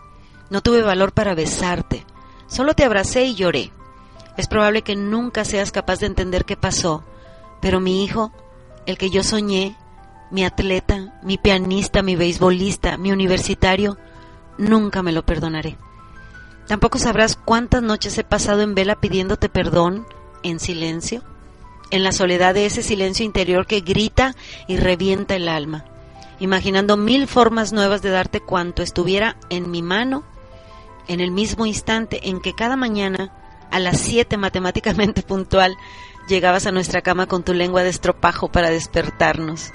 No 0.51 0.62
tuve 0.62 0.83
valor 0.83 1.12
para 1.12 1.35
besarte. 1.35 2.05
Solo 2.47 2.75
te 2.75 2.85
abracé 2.85 3.25
y 3.25 3.35
lloré. 3.35 3.73
Es 4.37 4.49
probable 4.49 4.83
que 4.83 4.97
nunca 4.97 5.45
seas 5.45 5.73
capaz 5.73 6.01
de 6.01 6.07
entender 6.07 6.45
qué 6.45 6.57
pasó, 6.57 7.05
pero 7.61 7.81
mi 7.81 8.05
hijo, 8.05 8.33
el 8.87 8.99
que 8.99 9.11
yo 9.11 9.23
soñé, 9.23 9.77
mi 10.31 10.45
atleta, 10.45 11.21
mi 11.23 11.38
pianista, 11.38 12.03
mi 12.03 12.17
beisbolista, 12.17 12.97
mi 12.97 13.12
universitario, 13.12 13.97
nunca 14.59 15.03
me 15.03 15.12
lo 15.12 15.25
perdonaré. 15.25 15.79
Tampoco 16.67 16.99
sabrás 16.99 17.37
cuántas 17.37 17.83
noches 17.83 18.17
he 18.19 18.25
pasado 18.25 18.62
en 18.62 18.75
vela 18.75 18.97
pidiéndote 18.97 19.49
perdón 19.49 20.07
en 20.43 20.59
silencio 20.59 21.23
en 21.90 22.03
la 22.03 22.12
soledad 22.12 22.55
de 22.55 22.66
ese 22.66 22.83
silencio 22.83 23.25
interior 23.25 23.66
que 23.66 23.81
grita 23.81 24.35
y 24.66 24.77
revienta 24.77 25.37
el 25.37 25.49
alma, 25.49 25.85
imaginando 26.40 26.97
mil 26.97 27.27
formas 27.29 27.73
nuevas 27.73 28.03
de 28.03 28.11
darte 28.11 28.40
cuanto 28.40 28.83
estuviera 28.83 29.37
en 29.51 29.70
mi 29.70 29.83
mano 29.83 30.25
en 31.09 31.20
el 31.20 31.31
mismo 31.31 31.66
instante 31.66 32.29
en 32.29 32.40
que 32.40 32.55
cada 32.55 32.77
mañana, 32.77 33.33
a 33.70 33.79
las 33.79 33.99
siete 33.99 34.37
matemáticamente 34.37 35.23
puntual, 35.27 35.77
llegabas 36.29 36.66
a 36.66 36.73
nuestra 36.73 37.03
cama 37.03 37.27
con 37.27 37.42
tu 37.42 37.53
lengua 37.53 37.83
de 37.83 37.90
estropajo 37.90 38.49
para 38.49 38.70
despertarnos. 38.70 39.73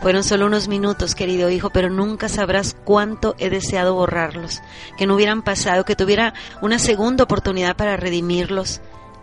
Fueron 0.00 0.24
solo 0.24 0.46
unos 0.46 0.68
minutos, 0.68 1.14
querido 1.14 1.48
hijo, 1.50 1.70
pero 1.70 1.88
nunca 1.88 2.28
sabrás 2.28 2.76
cuánto 2.84 3.36
he 3.38 3.48
deseado 3.48 3.94
borrarlos, 3.94 4.60
que 4.98 5.06
no 5.06 5.14
hubieran 5.14 5.42
pasado, 5.42 5.84
que 5.84 5.96
tuviera 5.96 6.34
una 6.60 6.78
segunda 6.78 7.24
oportunidad 7.24 7.76
para 7.76 7.96
redimirlos, 7.96 8.80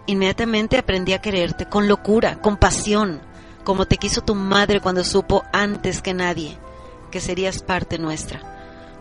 Inmediatamente 0.08 0.78
aprendí 0.78 1.14
a 1.14 1.22
quererte 1.22 1.68
con 1.68 1.88
locura, 1.88 2.42
con 2.42 2.58
pasión, 2.58 3.22
como 3.64 3.86
te 3.86 3.98
quiso 3.98 4.22
tu 4.22 4.36
madre 4.36 4.82
cuando 4.82 5.04
supo 5.04 5.44
antes 5.54 6.02
que 6.02 6.14
nadie 6.14 6.58
que 7.12 7.20
serías 7.20 7.62
parte 7.62 8.00
nuestra, 8.00 8.42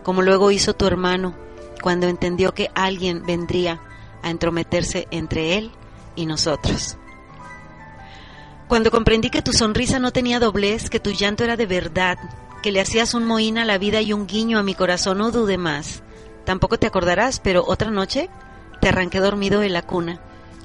como 0.03 0.21
luego 0.21 0.51
hizo 0.51 0.75
tu 0.75 0.85
hermano 0.85 1.33
cuando 1.81 2.07
entendió 2.07 2.53
que 2.53 2.69
alguien 2.75 3.25
vendría 3.25 3.81
a 4.21 4.29
entrometerse 4.29 5.07
entre 5.09 5.57
él 5.57 5.71
y 6.15 6.27
nosotros. 6.27 6.97
Cuando 8.67 8.91
comprendí 8.91 9.31
que 9.31 9.41
tu 9.41 9.51
sonrisa 9.51 9.97
no 9.97 10.11
tenía 10.11 10.39
doblez, 10.39 10.89
que 10.89 10.99
tu 10.99 11.11
llanto 11.11 11.43
era 11.43 11.57
de 11.57 11.65
verdad, 11.65 12.17
que 12.61 12.71
le 12.71 12.81
hacías 12.81 13.15
un 13.15 13.25
mohín 13.25 13.57
a 13.57 13.65
la 13.65 13.79
vida 13.79 14.01
y 14.01 14.13
un 14.13 14.27
guiño 14.27 14.59
a 14.59 14.63
mi 14.63 14.75
corazón, 14.75 15.17
no 15.17 15.31
dude 15.31 15.57
más. 15.57 16.03
Tampoco 16.45 16.77
te 16.77 16.87
acordarás, 16.87 17.39
pero 17.39 17.65
otra 17.65 17.89
noche 17.89 18.29
te 18.79 18.89
arranqué 18.89 19.19
dormido 19.19 19.63
en 19.63 19.73
la 19.73 19.81
cuna 19.81 20.21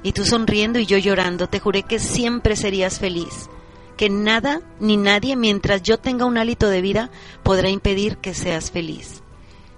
y 0.06 0.12
tú 0.12 0.24
sonriendo 0.24 0.78
y 0.78 0.86
yo 0.86 0.98
llorando, 0.98 1.48
te 1.48 1.58
juré 1.58 1.82
que 1.82 1.98
siempre 1.98 2.54
serías 2.54 3.00
feliz, 3.00 3.50
que 3.96 4.08
nada 4.08 4.60
ni 4.78 4.96
nadie 4.96 5.34
mientras 5.34 5.82
yo 5.82 5.98
tenga 5.98 6.26
un 6.26 6.38
hálito 6.38 6.68
de 6.68 6.80
vida 6.80 7.10
podrá 7.42 7.70
impedir 7.70 8.18
que 8.18 8.32
seas 8.32 8.70
feliz. 8.70 9.24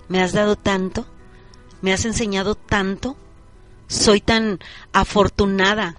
Me 0.06 0.20
has 0.20 0.34
dado 0.34 0.54
tanto, 0.54 1.06
me 1.80 1.94
has 1.94 2.04
enseñado 2.04 2.56
tanto, 2.56 3.16
soy 3.86 4.20
tan 4.20 4.58
afortunada 4.92 5.96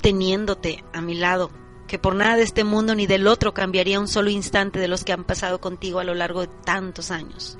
teniéndote 0.00 0.82
a 0.94 1.02
mi 1.02 1.12
lado, 1.12 1.50
que 1.88 1.98
por 1.98 2.14
nada 2.14 2.36
de 2.36 2.44
este 2.44 2.64
mundo 2.64 2.94
ni 2.94 3.06
del 3.06 3.26
otro 3.26 3.52
cambiaría 3.52 4.00
un 4.00 4.08
solo 4.08 4.30
instante 4.30 4.78
de 4.78 4.88
los 4.88 5.04
que 5.04 5.12
han 5.12 5.24
pasado 5.24 5.60
contigo 5.60 5.98
a 5.98 6.04
lo 6.04 6.14
largo 6.14 6.40
de 6.40 6.50
tantos 6.64 7.10
años. 7.10 7.58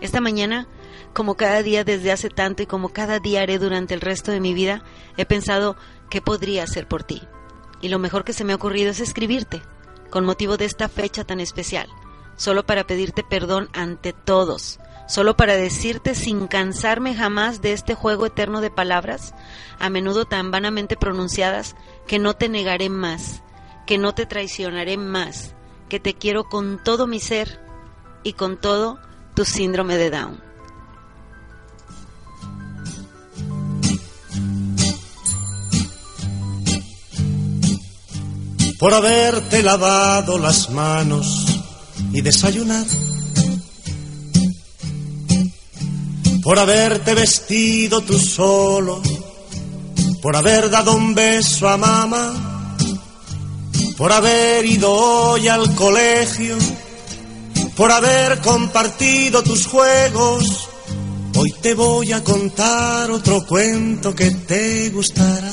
Esta 0.00 0.22
mañana 0.22 0.68
como 1.12 1.36
cada 1.36 1.62
día 1.62 1.84
desde 1.84 2.12
hace 2.12 2.28
tanto 2.28 2.62
y 2.62 2.66
como 2.66 2.90
cada 2.90 3.18
día 3.18 3.42
haré 3.42 3.58
durante 3.58 3.94
el 3.94 4.00
resto 4.00 4.32
de 4.32 4.40
mi 4.40 4.54
vida, 4.54 4.82
he 5.16 5.26
pensado 5.26 5.76
qué 6.08 6.20
podría 6.20 6.64
hacer 6.64 6.88
por 6.88 7.02
ti. 7.02 7.22
Y 7.80 7.88
lo 7.88 7.98
mejor 7.98 8.24
que 8.24 8.32
se 8.32 8.44
me 8.44 8.52
ha 8.52 8.56
ocurrido 8.56 8.90
es 8.90 9.00
escribirte, 9.00 9.62
con 10.10 10.24
motivo 10.24 10.56
de 10.56 10.66
esta 10.66 10.88
fecha 10.88 11.24
tan 11.24 11.40
especial, 11.40 11.88
solo 12.36 12.64
para 12.66 12.86
pedirte 12.86 13.22
perdón 13.22 13.68
ante 13.72 14.12
todos, 14.12 14.80
solo 15.08 15.36
para 15.36 15.56
decirte 15.56 16.14
sin 16.14 16.46
cansarme 16.46 17.14
jamás 17.14 17.62
de 17.62 17.72
este 17.72 17.94
juego 17.94 18.26
eterno 18.26 18.60
de 18.60 18.70
palabras, 18.70 19.34
a 19.78 19.90
menudo 19.90 20.24
tan 20.24 20.50
vanamente 20.50 20.96
pronunciadas, 20.96 21.74
que 22.06 22.18
no 22.18 22.34
te 22.34 22.48
negaré 22.48 22.88
más, 22.88 23.42
que 23.86 23.98
no 23.98 24.14
te 24.14 24.26
traicionaré 24.26 24.96
más, 24.96 25.54
que 25.88 26.00
te 26.00 26.14
quiero 26.14 26.44
con 26.44 26.82
todo 26.82 27.06
mi 27.06 27.20
ser 27.20 27.60
y 28.22 28.34
con 28.34 28.56
todo 28.56 29.00
tu 29.34 29.44
síndrome 29.44 29.96
de 29.96 30.10
Down. 30.10 30.49
Por 38.80 38.94
haberte 38.94 39.62
lavado 39.62 40.38
las 40.38 40.70
manos 40.70 41.44
y 42.14 42.22
desayunar, 42.22 42.86
por 46.42 46.58
haberte 46.58 47.14
vestido 47.14 48.00
tú 48.00 48.18
solo, 48.18 49.02
por 50.22 50.34
haber 50.34 50.70
dado 50.70 50.94
un 50.94 51.14
beso 51.14 51.68
a 51.68 51.76
mamá, 51.76 52.74
por 53.98 54.12
haber 54.12 54.64
ido 54.64 54.90
hoy 54.90 55.46
al 55.46 55.74
colegio, 55.74 56.56
por 57.76 57.92
haber 57.92 58.40
compartido 58.40 59.42
tus 59.42 59.66
juegos. 59.66 60.68
Hoy 61.36 61.52
te 61.60 61.74
voy 61.74 62.12
a 62.12 62.24
contar 62.24 63.10
otro 63.10 63.46
cuento 63.46 64.14
que 64.14 64.30
te 64.30 64.88
gustará. 64.88 65.52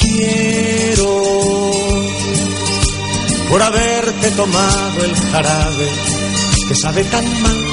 quiero 0.00 1.22
por 3.50 3.62
haberte 3.62 4.30
tomado 4.32 5.04
el 5.04 5.16
jarabe 5.16 5.88
que 6.68 6.74
sabe 6.74 7.04
tan 7.04 7.42
mal, 7.42 7.64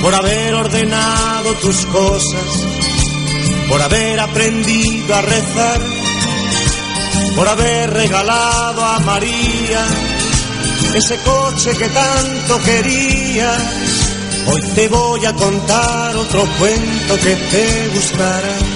por 0.00 0.14
haber 0.14 0.54
ordenado 0.54 1.54
tus 1.54 1.84
cosas, 1.86 2.66
por 3.68 3.82
haber 3.82 4.18
aprendido 4.20 5.14
a 5.14 5.20
rezar, 5.20 5.80
por 7.34 7.48
haber 7.48 7.90
regalado 7.90 8.84
a 8.84 8.98
María 9.00 9.84
ese 10.96 11.18
coche 11.18 11.76
que 11.76 11.88
tanto 11.88 12.58
querías. 12.62 13.62
Hoy 14.46 14.62
te 14.74 14.88
voy 14.88 15.26
a 15.26 15.32
contar 15.34 16.16
otro 16.16 16.46
cuento 16.58 17.16
que 17.18 17.36
te 17.36 17.88
gustará. 17.94 18.75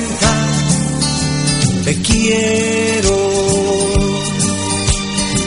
te 1.91 2.01
quiero 2.03 3.17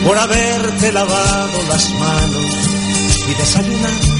por 0.04 0.18
haberte 0.18 0.92
lavado 0.92 1.62
las 1.68 1.90
manos 1.94 2.44
y 3.30 3.34
desayunado 3.34 4.14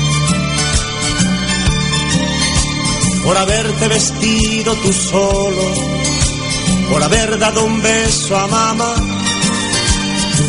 por 3.25 3.37
haberte 3.37 3.89
vestido 3.89 4.75
tú 4.77 4.93
solo 4.93 5.65
por 6.91 7.03
haber 7.03 7.39
dado 7.39 7.63
un 7.65 7.83
beso 7.83 8.39
a 8.39 8.47
mamá 8.47 8.95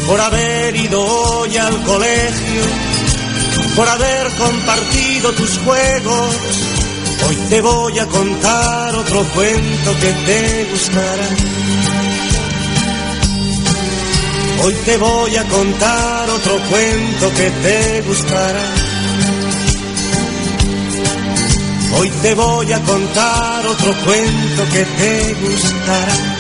por 0.08 0.22
haber 0.22 0.76
ido 0.76 1.02
hoy 1.04 1.58
al 1.58 1.82
colegio, 1.82 2.62
por 3.76 3.90
haber 3.90 4.28
compartido 4.36 5.32
tus 5.34 5.58
juegos. 5.58 6.75
Hoy 7.28 7.36
te 7.50 7.62
voy 7.62 8.00
a 8.00 8.06
contar 8.08 8.96
otro 8.96 9.24
cuento 9.34 9.92
que 10.00 10.12
te 10.26 10.66
gustará. 10.72 11.28
Hoy 14.64 14.74
te 14.86 14.98
voy 14.98 15.36
a 15.36 15.44
contar 15.46 16.30
otro 16.30 16.60
cuento 16.70 17.34
que 17.36 17.50
te 17.50 18.02
gustará. 18.02 18.66
Hoy 21.98 22.10
te 22.22 22.36
voy 22.36 22.72
a 22.74 22.82
contar 22.82 23.68
otro 23.68 23.94
cuento 24.06 24.64
que 24.72 24.86
te 24.86 25.34
gustará. 25.42 26.35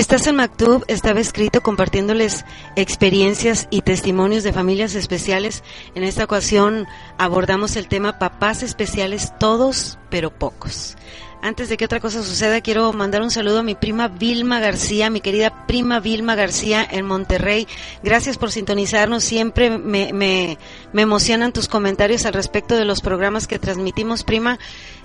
Estás 0.00 0.26
en 0.26 0.36
Mactub, 0.36 0.82
estaba 0.88 1.20
escrito 1.20 1.60
compartiéndoles 1.60 2.46
experiencias 2.74 3.68
y 3.68 3.82
testimonios 3.82 4.44
de 4.44 4.54
familias 4.54 4.94
especiales. 4.94 5.62
En 5.94 6.04
esta 6.04 6.24
ocasión 6.24 6.86
abordamos 7.18 7.76
el 7.76 7.86
tema 7.86 8.18
papás 8.18 8.62
especiales, 8.62 9.34
todos 9.38 9.98
pero 10.08 10.30
pocos. 10.30 10.96
Antes 11.42 11.70
de 11.70 11.78
que 11.78 11.86
otra 11.86 12.00
cosa 12.00 12.22
suceda, 12.22 12.60
quiero 12.60 12.92
mandar 12.92 13.22
un 13.22 13.30
saludo 13.30 13.60
a 13.60 13.62
mi 13.62 13.74
prima 13.74 14.08
Vilma 14.08 14.60
García, 14.60 15.08
mi 15.08 15.22
querida 15.22 15.66
prima 15.66 15.98
Vilma 15.98 16.34
García 16.34 16.86
en 16.90 17.06
Monterrey. 17.06 17.66
Gracias 18.02 18.36
por 18.36 18.50
sintonizarnos. 18.50 19.24
Siempre 19.24 19.70
me, 19.70 20.12
me, 20.12 20.58
me 20.92 21.02
emocionan 21.02 21.54
tus 21.54 21.66
comentarios 21.66 22.26
al 22.26 22.34
respecto 22.34 22.76
de 22.76 22.84
los 22.84 23.00
programas 23.00 23.46
que 23.46 23.58
transmitimos, 23.58 24.22
prima. 24.22 24.58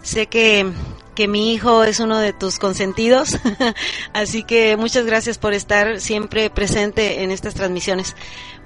Sé 0.06 0.28
que, 0.28 0.72
que 1.16 1.28
mi 1.28 1.51
hijo 1.51 1.84
es 1.84 1.99
uno 1.99 2.20
de 2.20 2.32
tus 2.32 2.60
consentidos, 2.60 3.39
así 4.14 4.43
que 4.43 4.78
muchas 4.78 5.08
gracias 5.08 5.39
por 5.39 5.53
estar 5.53 5.99
siempre 5.99 6.51
presente 6.51 7.24
en 7.24 7.32
estas 7.32 7.56
transmisiones. 7.56 8.16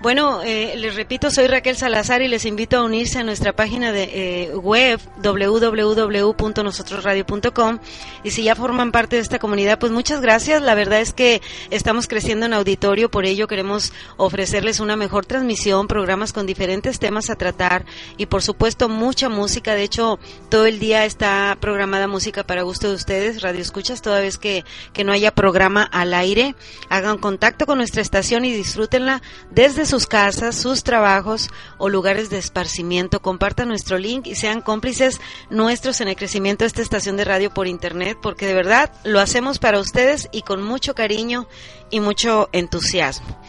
Bueno, 0.02 0.42
eh, 0.44 0.76
les 0.78 0.96
repito, 0.96 1.30
soy 1.30 1.48
Raquel 1.48 1.76
Salazar 1.76 2.22
y 2.22 2.30
les 2.30 2.46
invito 2.46 2.78
a 2.78 2.86
unirse 2.86 3.20
a 3.20 3.26
nuestra 3.26 3.52
página 3.52 3.92
de 3.92 4.46
eh, 4.46 4.56
web 4.56 4.98
www.nosotrosradio.com 5.22 7.80
y 8.24 8.32
si 8.32 8.44
ya 8.44 8.56
forman 8.56 8.94
parte 8.94 9.18
de 9.18 9.22
esta 9.22 9.40
comunidad, 9.40 9.78
pues 9.78 9.92
muchas 9.92 10.22
gracias. 10.22 10.62
La 10.62 10.74
verdad 10.74 11.02
es 11.02 11.12
que 11.12 11.42
estamos 11.70 12.08
creciendo 12.08 12.46
en 12.46 12.54
auditorio, 12.54 13.12
por 13.12 13.26
ello 13.26 13.50
queremos 13.50 13.92
ofrecerles 14.16 14.80
una 14.80 14.96
mejor 14.96 15.26
transmisión, 15.26 15.90
programas 15.90 16.32
con 16.32 16.46
diferentes 16.46 16.98
temas 16.98 17.30
a 17.30 17.36
tratar 17.36 17.84
y 18.16 18.28
por 18.28 18.42
supuesto 18.42 18.88
mucha 18.88 19.28
música. 19.28 19.76
De 19.76 19.84
hecho, 19.84 20.18
todo 20.48 20.66
el 20.66 20.80
día 20.80 21.04
está 21.04 21.29
programada 21.60 22.08
música 22.08 22.44
para 22.44 22.64
gusto 22.64 22.90
de 22.90 22.96
ustedes, 22.96 23.42
radio 23.42 23.62
escuchas, 23.62 24.02
toda 24.02 24.20
vez 24.20 24.38
que, 24.38 24.64
que 24.94 25.04
no 25.04 25.12
haya 25.12 25.32
programa 25.32 25.84
al 25.84 26.14
aire. 26.14 26.56
Hagan 26.90 27.18
contacto 27.18 27.66
con 27.66 27.78
nuestra 27.78 28.02
estación 28.02 28.46
y 28.46 28.52
disfrútenla 28.52 29.22
desde 29.52 29.86
sus 29.86 30.08
casas, 30.08 30.56
sus 30.56 30.84
trabajos 30.84 31.50
o 31.78 31.90
lugares 31.90 32.30
de 32.30 32.38
esparcimiento. 32.38 33.22
Compartan 33.22 33.68
nuestro 33.68 33.98
link 33.98 34.28
y 34.28 34.36
sean 34.36 34.62
cómplices 34.62 35.20
nuestros 35.50 36.02
en 36.02 36.08
el 36.08 36.16
crecimiento 36.16 36.64
de 36.64 36.68
esta 36.68 36.82
estación 36.82 37.18
de 37.18 37.26
radio 37.26 37.54
por 37.54 37.68
internet, 37.68 38.18
porque 38.22 38.46
de 38.46 38.54
verdad 38.54 38.92
lo 39.04 39.20
hacemos 39.20 39.60
para 39.60 39.80
ustedes 39.80 40.30
y 40.32 40.42
con 40.42 40.64
mucho 40.64 40.96
cariño 40.96 41.48
y 41.90 42.00
mucho 42.00 42.50
entusiasmo. 42.52 43.40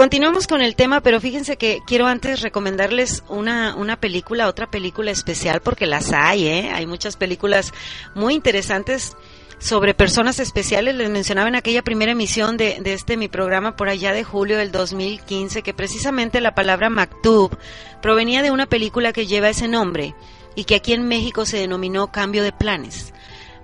Continuamos 0.00 0.46
con 0.46 0.62
el 0.62 0.76
tema, 0.76 1.02
pero 1.02 1.20
fíjense 1.20 1.58
que 1.58 1.82
quiero 1.86 2.06
antes 2.06 2.40
recomendarles 2.40 3.22
una, 3.28 3.74
una 3.76 4.00
película, 4.00 4.48
otra 4.48 4.70
película 4.70 5.10
especial, 5.10 5.60
porque 5.60 5.84
las 5.84 6.10
hay, 6.14 6.46
¿eh? 6.46 6.70
Hay 6.72 6.86
muchas 6.86 7.18
películas 7.18 7.74
muy 8.14 8.32
interesantes 8.32 9.14
sobre 9.58 9.92
personas 9.92 10.38
especiales. 10.38 10.94
Les 10.94 11.10
mencionaba 11.10 11.48
en 11.48 11.54
aquella 11.54 11.82
primera 11.82 12.12
emisión 12.12 12.56
de, 12.56 12.80
de, 12.80 12.94
este 12.94 13.18
mi 13.18 13.28
programa 13.28 13.76
por 13.76 13.90
allá 13.90 14.14
de 14.14 14.24
julio 14.24 14.56
del 14.56 14.72
2015 14.72 15.60
que 15.60 15.74
precisamente 15.74 16.40
la 16.40 16.54
palabra 16.54 16.88
Maktub 16.88 17.54
provenía 18.00 18.40
de 18.40 18.50
una 18.50 18.64
película 18.64 19.12
que 19.12 19.26
lleva 19.26 19.50
ese 19.50 19.68
nombre 19.68 20.14
y 20.54 20.64
que 20.64 20.76
aquí 20.76 20.94
en 20.94 21.08
México 21.08 21.44
se 21.44 21.58
denominó 21.58 22.10
Cambio 22.10 22.42
de 22.42 22.52
Planes. 22.52 23.12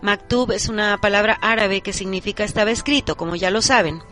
Maktub 0.03 0.53
es 0.53 0.69
una 0.69 0.99
palabra 0.99 1.39
árabe 1.41 1.81
que 1.81 1.95
significa 1.95 2.45
estaba 2.45 2.73
escrito, 2.73 3.17
como 3.17 3.37
ya 3.37 3.51
lo 3.51 3.63
saben. 3.63 4.03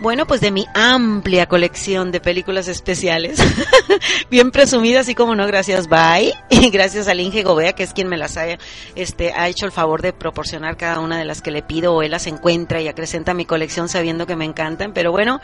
Bueno, 0.00 0.28
pues 0.28 0.40
de 0.40 0.52
mi 0.52 0.64
amplia 0.74 1.46
colección 1.46 2.12
de 2.12 2.20
películas 2.20 2.68
especiales, 2.68 3.40
bien 4.30 4.52
presumidas, 4.52 5.00
así 5.00 5.16
como 5.16 5.34
no, 5.34 5.44
gracias 5.48 5.88
Bye, 5.88 6.34
y 6.50 6.70
gracias 6.70 7.08
al 7.08 7.18
Inge 7.18 7.42
Gobea, 7.42 7.72
que 7.72 7.82
es 7.82 7.92
quien 7.94 8.06
me 8.06 8.16
las 8.16 8.36
ha, 8.36 8.46
este, 8.94 9.32
ha 9.32 9.48
hecho 9.48 9.66
el 9.66 9.72
favor 9.72 10.00
de 10.00 10.12
proporcionar 10.12 10.76
cada 10.76 11.00
una 11.00 11.18
de 11.18 11.24
las 11.24 11.42
que 11.42 11.50
le 11.50 11.64
pido, 11.64 11.94
o 11.94 12.02
él 12.02 12.12
las 12.12 12.28
encuentra 12.28 12.80
y 12.80 12.86
acrecenta 12.86 13.34
mi 13.34 13.44
colección 13.44 13.88
sabiendo 13.88 14.24
que 14.24 14.36
me 14.36 14.44
encantan. 14.44 14.92
Pero 14.92 15.10
bueno, 15.10 15.40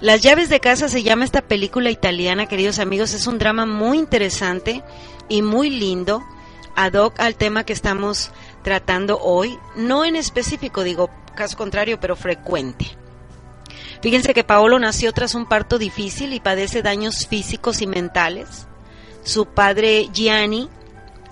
Las 0.00 0.20
llaves 0.20 0.50
de 0.50 0.60
casa 0.60 0.90
se 0.90 1.02
llama 1.02 1.24
esta 1.24 1.40
película 1.40 1.90
italiana, 1.90 2.44
queridos 2.44 2.80
amigos, 2.80 3.14
es 3.14 3.26
un 3.26 3.38
drama 3.38 3.64
muy 3.64 3.96
interesante 3.96 4.82
y 5.30 5.40
muy 5.40 5.70
lindo, 5.70 6.22
ad 6.76 6.92
hoc 6.92 7.18
al 7.20 7.36
tema 7.36 7.64
que 7.64 7.72
estamos 7.72 8.32
tratando 8.62 9.18
hoy, 9.18 9.58
no 9.76 10.04
en 10.04 10.16
específico, 10.16 10.82
digo, 10.82 11.08
caso 11.34 11.56
contrario, 11.56 11.98
pero 11.98 12.16
frecuente. 12.16 12.98
Fíjense 14.04 14.34
que 14.34 14.44
Paolo 14.44 14.78
nació 14.78 15.14
tras 15.14 15.34
un 15.34 15.46
parto 15.46 15.78
difícil 15.78 16.34
y 16.34 16.40
padece 16.40 16.82
daños 16.82 17.26
físicos 17.26 17.80
y 17.80 17.86
mentales. 17.86 18.68
Su 19.22 19.46
padre 19.46 20.10
Gianni, 20.12 20.68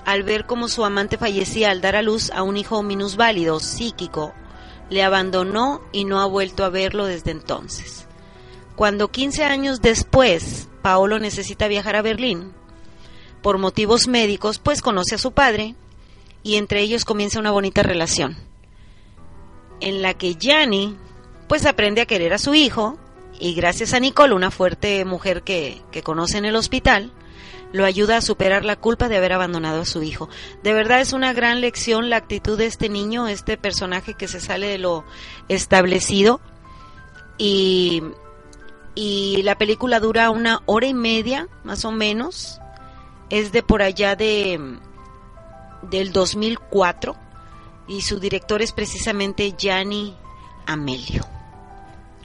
al 0.06 0.22
ver 0.22 0.46
cómo 0.46 0.68
su 0.68 0.82
amante 0.82 1.18
fallecía 1.18 1.70
al 1.70 1.82
dar 1.82 1.96
a 1.96 2.00
luz 2.00 2.30
a 2.30 2.42
un 2.42 2.56
hijo 2.56 2.82
minusválido, 2.82 3.60
psíquico, 3.60 4.32
le 4.88 5.02
abandonó 5.02 5.82
y 5.92 6.06
no 6.06 6.18
ha 6.18 6.24
vuelto 6.24 6.64
a 6.64 6.70
verlo 6.70 7.04
desde 7.04 7.32
entonces. 7.32 8.06
Cuando 8.74 9.10
15 9.10 9.44
años 9.44 9.82
después 9.82 10.66
Paolo 10.80 11.18
necesita 11.18 11.68
viajar 11.68 11.96
a 11.96 12.00
Berlín, 12.00 12.54
por 13.42 13.58
motivos 13.58 14.08
médicos, 14.08 14.58
pues 14.58 14.80
conoce 14.80 15.16
a 15.16 15.18
su 15.18 15.32
padre 15.32 15.74
y 16.42 16.54
entre 16.54 16.80
ellos 16.80 17.04
comienza 17.04 17.38
una 17.38 17.50
bonita 17.50 17.82
relación, 17.82 18.38
en 19.80 20.00
la 20.00 20.14
que 20.14 20.36
Gianni 20.36 20.96
pues 21.52 21.66
aprende 21.66 22.00
a 22.00 22.06
querer 22.06 22.32
a 22.32 22.38
su 22.38 22.54
hijo 22.54 22.96
y 23.38 23.52
gracias 23.52 23.92
a 23.92 24.00
Nicole, 24.00 24.32
una 24.32 24.50
fuerte 24.50 25.04
mujer 25.04 25.42
que, 25.42 25.82
que 25.90 26.02
conoce 26.02 26.38
en 26.38 26.46
el 26.46 26.56
hospital, 26.56 27.12
lo 27.72 27.84
ayuda 27.84 28.16
a 28.16 28.20
superar 28.22 28.64
la 28.64 28.76
culpa 28.76 29.10
de 29.10 29.18
haber 29.18 29.34
abandonado 29.34 29.82
a 29.82 29.84
su 29.84 30.02
hijo. 30.02 30.30
De 30.62 30.72
verdad 30.72 31.02
es 31.02 31.12
una 31.12 31.34
gran 31.34 31.60
lección 31.60 32.08
la 32.08 32.16
actitud 32.16 32.56
de 32.56 32.64
este 32.64 32.88
niño, 32.88 33.28
este 33.28 33.58
personaje 33.58 34.14
que 34.14 34.28
se 34.28 34.40
sale 34.40 34.66
de 34.66 34.78
lo 34.78 35.04
establecido 35.48 36.40
y, 37.36 38.02
y 38.94 39.42
la 39.42 39.58
película 39.58 40.00
dura 40.00 40.30
una 40.30 40.62
hora 40.64 40.86
y 40.86 40.94
media, 40.94 41.48
más 41.64 41.84
o 41.84 41.92
menos. 41.92 42.62
Es 43.28 43.52
de 43.52 43.62
por 43.62 43.82
allá 43.82 44.16
de 44.16 44.58
del 45.82 46.12
2004 46.12 47.14
y 47.88 48.00
su 48.00 48.20
director 48.20 48.62
es 48.62 48.72
precisamente 48.72 49.54
Gianni 49.58 50.16
Amelio. 50.64 51.41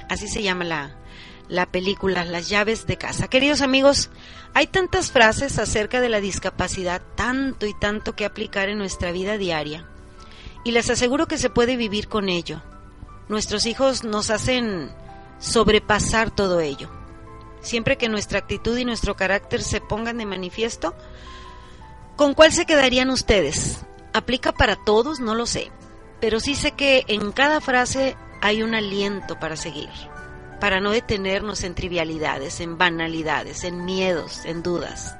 Así 0.09 0.27
se 0.27 0.41
llama 0.41 0.63
la, 0.63 0.95
la 1.49 1.65
película 1.65 2.25
Las 2.25 2.49
llaves 2.49 2.87
de 2.87 2.97
casa. 2.97 3.27
Queridos 3.27 3.61
amigos, 3.61 4.09
hay 4.53 4.67
tantas 4.67 5.11
frases 5.11 5.59
acerca 5.59 6.01
de 6.01 6.09
la 6.09 6.19
discapacidad, 6.19 7.01
tanto 7.15 7.65
y 7.65 7.73
tanto 7.73 8.15
que 8.15 8.25
aplicar 8.25 8.69
en 8.69 8.77
nuestra 8.77 9.11
vida 9.11 9.37
diaria. 9.37 9.87
Y 10.63 10.71
les 10.71 10.89
aseguro 10.89 11.27
que 11.27 11.37
se 11.37 11.49
puede 11.49 11.77
vivir 11.77 12.07
con 12.07 12.29
ello. 12.29 12.61
Nuestros 13.29 13.65
hijos 13.65 14.03
nos 14.03 14.29
hacen 14.29 14.91
sobrepasar 15.39 16.31
todo 16.31 16.59
ello. 16.59 16.89
Siempre 17.61 17.97
que 17.97 18.09
nuestra 18.09 18.39
actitud 18.39 18.77
y 18.77 18.85
nuestro 18.85 19.15
carácter 19.15 19.61
se 19.61 19.81
pongan 19.81 20.17
de 20.17 20.25
manifiesto, 20.25 20.95
¿con 22.15 22.33
cuál 22.33 22.51
se 22.51 22.65
quedarían 22.65 23.09
ustedes? 23.09 23.85
¿Aplica 24.13 24.51
para 24.51 24.75
todos? 24.75 25.19
No 25.19 25.35
lo 25.35 25.45
sé. 25.45 25.71
Pero 26.19 26.39
sí 26.39 26.55
sé 26.55 26.71
que 26.71 27.03
en 27.07 27.31
cada 27.31 27.61
frase 27.61 28.15
hay 28.41 28.63
un 28.63 28.75
aliento 28.75 29.39
para 29.39 29.55
seguir 29.55 29.89
para 30.59 30.79
no 30.79 30.91
detenernos 30.91 31.63
en 31.63 31.75
trivialidades, 31.75 32.59
en 32.59 32.77
banalidades, 32.77 33.63
en 33.63 33.85
miedos, 33.85 34.45
en 34.45 34.63
dudas. 34.63 35.15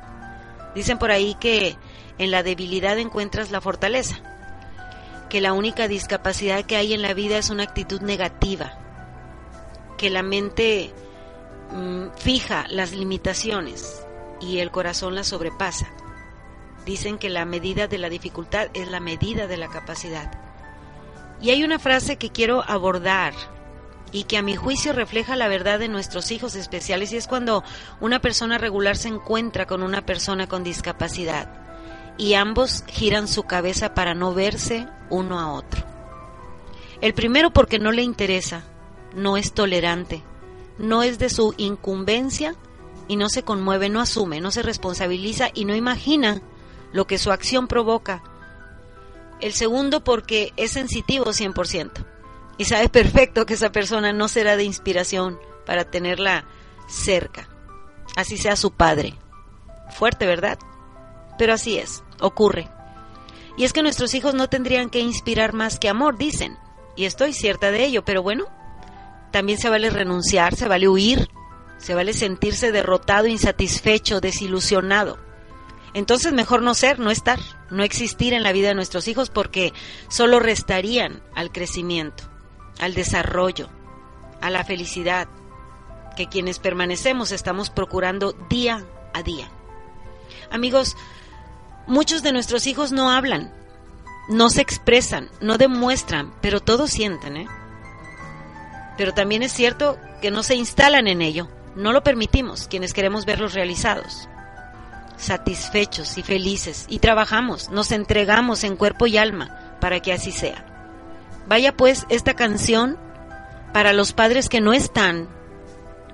Dicen 0.76 0.98
por 0.98 1.12
ahí 1.12 1.36
que 1.36 1.78
en 2.18 2.32
la 2.32 2.44
debilidad 2.44 2.98
encuentras 2.98 3.52
la 3.52 3.62
fortaleza, 3.62 4.18
que 5.30 5.42
la 5.42 5.54
única 5.54 5.88
discapacidad 5.88 6.66
que 6.66 6.76
hay 6.76 6.94
en 6.94 7.02
la 7.02 7.14
vida 7.14 7.38
es 7.38 7.50
una 7.50 7.64
actitud 7.64 8.02
negativa, 8.02 8.78
que 9.98 10.10
la 10.10 10.24
mente 10.24 10.94
mm, 11.72 12.18
fija 12.18 12.66
las 12.70 12.92
limitaciones 12.92 14.04
y 14.40 14.60
el 14.60 14.72
corazón 14.72 15.16
las 15.16 15.28
sobrepasa. 15.28 15.88
Dicen 16.86 17.18
que 17.18 17.30
la 17.30 17.46
medida 17.46 17.88
de 17.88 17.98
la 17.98 18.10
dificultad 18.10 18.70
es 18.74 18.90
la 18.90 19.02
medida 19.02 19.46
de 19.46 19.58
la 19.58 19.68
capacidad. 19.68 20.47
Y 21.42 21.52
hay 21.52 21.64
una 21.64 21.80
frase 21.80 22.18
que 22.18 22.32
quiero 22.32 22.64
abordar 22.68 23.34
y 24.12 24.24
que 24.24 24.38
a 24.38 24.42
mi 24.42 24.56
juicio 24.56 24.94
refleja 24.94 25.36
la 25.36 25.48
verdad 25.48 25.80
de 25.80 25.88
nuestros 25.88 26.32
hijos 26.32 26.56
especiales 26.56 27.12
y 27.12 27.18
es 27.18 27.28
cuando 27.28 27.64
una 28.00 28.20
persona 28.20 28.58
regular 28.58 28.98
se 28.98 29.10
encuentra 29.10 29.68
con 29.68 29.84
una 29.84 30.06
persona 30.06 30.48
con 30.48 30.64
discapacidad 30.64 31.50
y 32.18 32.34
ambos 32.34 32.84
giran 32.88 33.28
su 33.28 33.44
cabeza 33.44 33.94
para 33.94 34.14
no 34.14 34.34
verse 34.34 34.88
uno 35.10 35.40
a 35.40 35.52
otro. 35.54 35.84
El 37.02 37.14
primero 37.14 37.52
porque 37.52 37.80
no 37.80 37.92
le 37.92 38.02
interesa, 38.02 38.64
no 39.16 39.38
es 39.38 39.54
tolerante, 39.54 40.24
no 40.80 41.04
es 41.04 41.20
de 41.20 41.30
su 41.30 41.54
incumbencia 41.58 42.56
y 43.08 43.16
no 43.16 43.30
se 43.30 43.44
conmueve, 43.44 43.90
no 43.90 44.02
asume, 44.02 44.42
no 44.42 44.52
se 44.52 44.64
responsabiliza 44.64 45.50
y 45.54 45.66
no 45.66 45.76
imagina 45.76 46.42
lo 46.92 47.06
que 47.06 47.18
su 47.18 47.32
acción 47.32 47.68
provoca. 47.68 48.24
El 49.40 49.54
segundo 49.54 50.04
porque 50.04 50.54
es 50.58 50.72
sensitivo 50.72 51.26
100% 51.26 52.06
y 52.58 52.66
sabe 52.66 52.90
perfecto 52.90 53.46
que 53.46 53.54
esa 53.54 53.72
persona 53.72 54.14
no 54.14 54.28
será 54.28 54.58
de 54.58 54.64
inspiración 54.64 55.40
para 55.66 55.86
tenerla 55.86 56.46
cerca, 56.88 57.50
así 58.16 58.38
sea 58.38 58.56
su 58.56 58.72
padre. 58.72 59.14
Fuerte, 59.92 60.26
¿verdad? 60.26 60.58
Pero 61.38 61.54
así 61.54 61.78
es, 61.78 62.04
ocurre. 62.20 62.68
Y 63.58 63.64
es 63.64 63.74
que 63.74 63.84
nuestros 63.84 64.14
hijos 64.14 64.34
no 64.34 64.50
tendrían 64.50 64.90
que 64.90 65.00
inspirar 65.00 65.54
más 65.54 65.80
que 65.80 65.90
amor, 65.90 66.18
dicen, 66.18 66.58
y 66.96 67.06
estoy 67.06 67.34
cierta 67.34 67.72
de 67.72 67.86
ello, 67.86 68.04
pero 68.06 68.24
bueno, 68.24 68.46
también 69.32 69.60
se 69.60 69.70
vale 69.70 69.90
renunciar, 69.90 70.56
se 70.56 70.68
vale 70.68 70.88
huir, 70.88 71.30
se 71.78 71.94
vale 71.94 72.14
sentirse 72.14 72.72
derrotado, 72.72 73.28
insatisfecho, 73.28 74.20
desilusionado. 74.20 75.27
Entonces 75.94 76.34
mejor 76.34 76.62
no 76.62 76.74
ser, 76.74 77.00
no 77.00 77.12
estar, 77.12 77.40
no 77.70 77.84
existir 77.84 78.34
en 78.34 78.44
la 78.44 78.52
vida 78.52 78.70
de 78.70 78.76
nuestros 78.76 79.08
hijos 79.08 79.30
porque 79.30 79.74
solo 80.10 80.40
restarían 80.40 81.22
al 81.34 81.52
crecimiento 81.52 82.24
al 82.80 82.94
desarrollo, 82.94 83.70
a 84.42 84.50
la 84.50 84.64
felicidad 84.64 85.28
que 86.16 86.28
quienes 86.28 86.60
permanecemos 86.60 87.32
estamos 87.32 87.70
procurando 87.70 88.34
día 88.50 88.86
a 89.14 89.24
día. 89.24 89.50
Amigos, 90.52 90.96
muchos 91.86 92.24
de 92.24 92.32
nuestros 92.32 92.68
hijos 92.68 92.92
no 92.92 93.12
hablan, 93.12 93.54
no 94.30 94.50
se 94.50 94.62
expresan, 94.62 95.30
no 95.42 95.58
demuestran, 95.58 96.34
pero 96.42 96.60
todos 96.60 96.92
sienten, 96.92 97.38
¿eh? 97.38 97.48
Pero 98.98 99.14
también 99.14 99.44
es 99.44 99.52
cierto 99.52 99.98
que 100.22 100.32
no 100.32 100.44
se 100.44 100.56
instalan 100.56 101.08
en 101.08 101.22
ello, 101.22 101.48
no 101.76 101.94
lo 101.94 102.04
permitimos 102.04 102.68
quienes 102.68 102.94
queremos 102.94 103.26
verlos 103.26 103.54
realizados, 103.54 104.28
satisfechos 105.18 106.18
y 106.18 106.24
felices, 106.24 106.86
y 106.88 107.00
trabajamos, 107.00 107.70
nos 107.70 107.92
entregamos 107.92 108.64
en 108.64 108.76
cuerpo 108.76 109.08
y 109.08 109.18
alma 109.18 109.78
para 109.82 110.00
que 110.00 110.14
así 110.14 110.32
sea. 110.32 110.66
Vaya 111.48 111.76
pues 111.76 112.06
esta 112.10 112.36
canción 112.36 112.98
para 113.74 113.94
los 113.94 114.14
padres 114.14 114.50
que 114.50 114.62
no 114.62 114.74
están, 114.74 115.30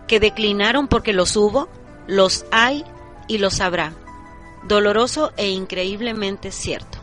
que 0.08 0.20
declinaron 0.20 0.88
porque 0.88 1.14
los 1.14 1.36
hubo, 1.36 1.70
los 2.08 2.46
hay 2.52 2.84
y 3.28 3.38
los 3.38 3.60
habrá. 3.60 3.94
Doloroso 4.68 5.34
e 5.38 5.50
increíblemente 5.50 6.52
cierto. 6.52 7.00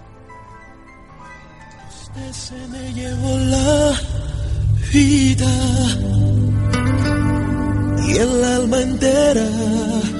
Usted 2.02 2.32
se 2.32 2.66
me 2.68 2.92
llevó 2.92 3.38
la 3.38 3.92
vida 4.92 5.46
y 8.06 8.16
el 8.16 8.44
alma 8.44 8.80
entera 8.80 10.19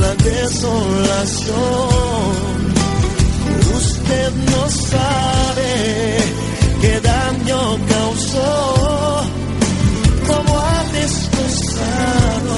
la 0.00 0.14
desolación. 0.14 1.56
Usted 3.76 4.30
no 4.50 4.68
sabe 4.68 5.72
qué 6.80 7.00
daño 7.00 7.78
causó, 7.88 9.22
como 10.26 10.58
ha 10.58 10.84
destrozado 10.92 12.56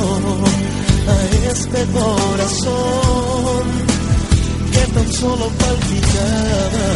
a 1.08 1.16
este 1.52 1.80
corazón 1.98 3.64
que 4.72 4.82
tan 4.94 5.12
solo 5.12 5.46
palpitaba 5.62 6.88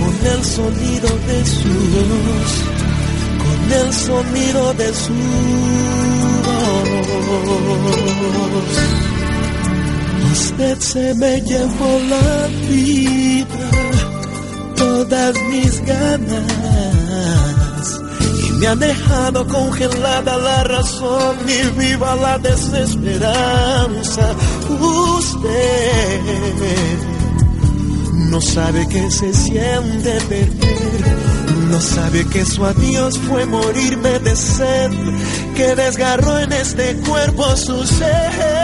con 0.00 0.14
el 0.32 0.44
sonido 0.44 1.08
de 1.28 1.38
su 1.44 1.74
voz, 2.10 2.52
con 3.42 3.60
el 3.80 3.92
sonido 3.92 4.74
de 4.74 4.94
su 4.94 5.14
voz. 8.54 9.13
Usted 10.34 10.78
se 10.80 11.14
me 11.14 11.40
llevó 11.42 11.98
la 12.10 12.48
vida 12.68 13.70
todas 14.74 15.32
mis 15.48 15.80
ganas 15.86 16.40
y 18.44 18.52
me 18.54 18.66
ha 18.66 18.74
dejado 18.74 19.46
congelada 19.46 20.36
la 20.36 20.64
razón 20.64 21.36
y 21.46 21.62
viva 21.78 22.16
la 22.16 22.38
desesperanza. 22.38 24.34
Usted 25.20 26.20
no 28.30 28.40
sabe 28.40 28.88
que 28.88 29.08
se 29.12 29.32
siente 29.32 30.20
perder, 30.28 31.16
no 31.70 31.80
sabe 31.80 32.26
que 32.26 32.44
su 32.44 32.64
adiós 32.64 33.16
fue 33.18 33.46
morirme 33.46 34.18
de 34.18 34.34
sed, 34.34 34.90
que 35.54 35.76
desgarró 35.76 36.40
en 36.40 36.52
este 36.52 36.96
cuerpo 37.06 37.56
su 37.56 37.86
ser. 37.86 38.63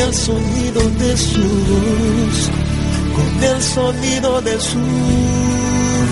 el 0.00 0.14
sonido 0.14 0.80
de 0.98 1.16
su 1.16 1.40
voz, 1.40 2.50
con 3.14 3.44
el 3.44 3.62
sonido 3.62 4.40
de 4.40 4.60
su 4.60 4.78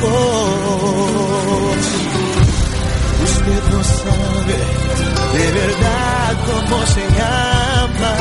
voz. 0.03 1.87
Usted 3.25 3.63
no 3.73 3.85
sabe 3.85 4.59
de 5.33 5.47
verdad 5.61 6.33
cómo 6.47 6.87
se 6.87 7.05
llama. 7.19 8.15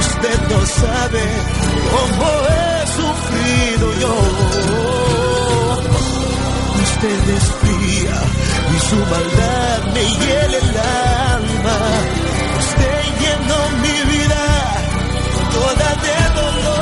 Usted 0.00 0.38
no 0.50 0.60
sabe 0.66 1.22
cómo 1.92 2.26
he 2.48 2.86
sufrido 2.98 3.86
yo. 4.00 4.14
Usted 6.82 7.22
es 7.36 7.46
y 8.74 8.78
su 8.88 8.96
maldad 8.96 9.80
me 9.94 10.02
hiela 10.02 10.58
el 10.58 10.70
alma. 10.78 12.31
Mi 13.82 13.96
vida 14.10 14.42
toda 15.52 15.88
de 16.04 16.16
dolor. 16.40 16.81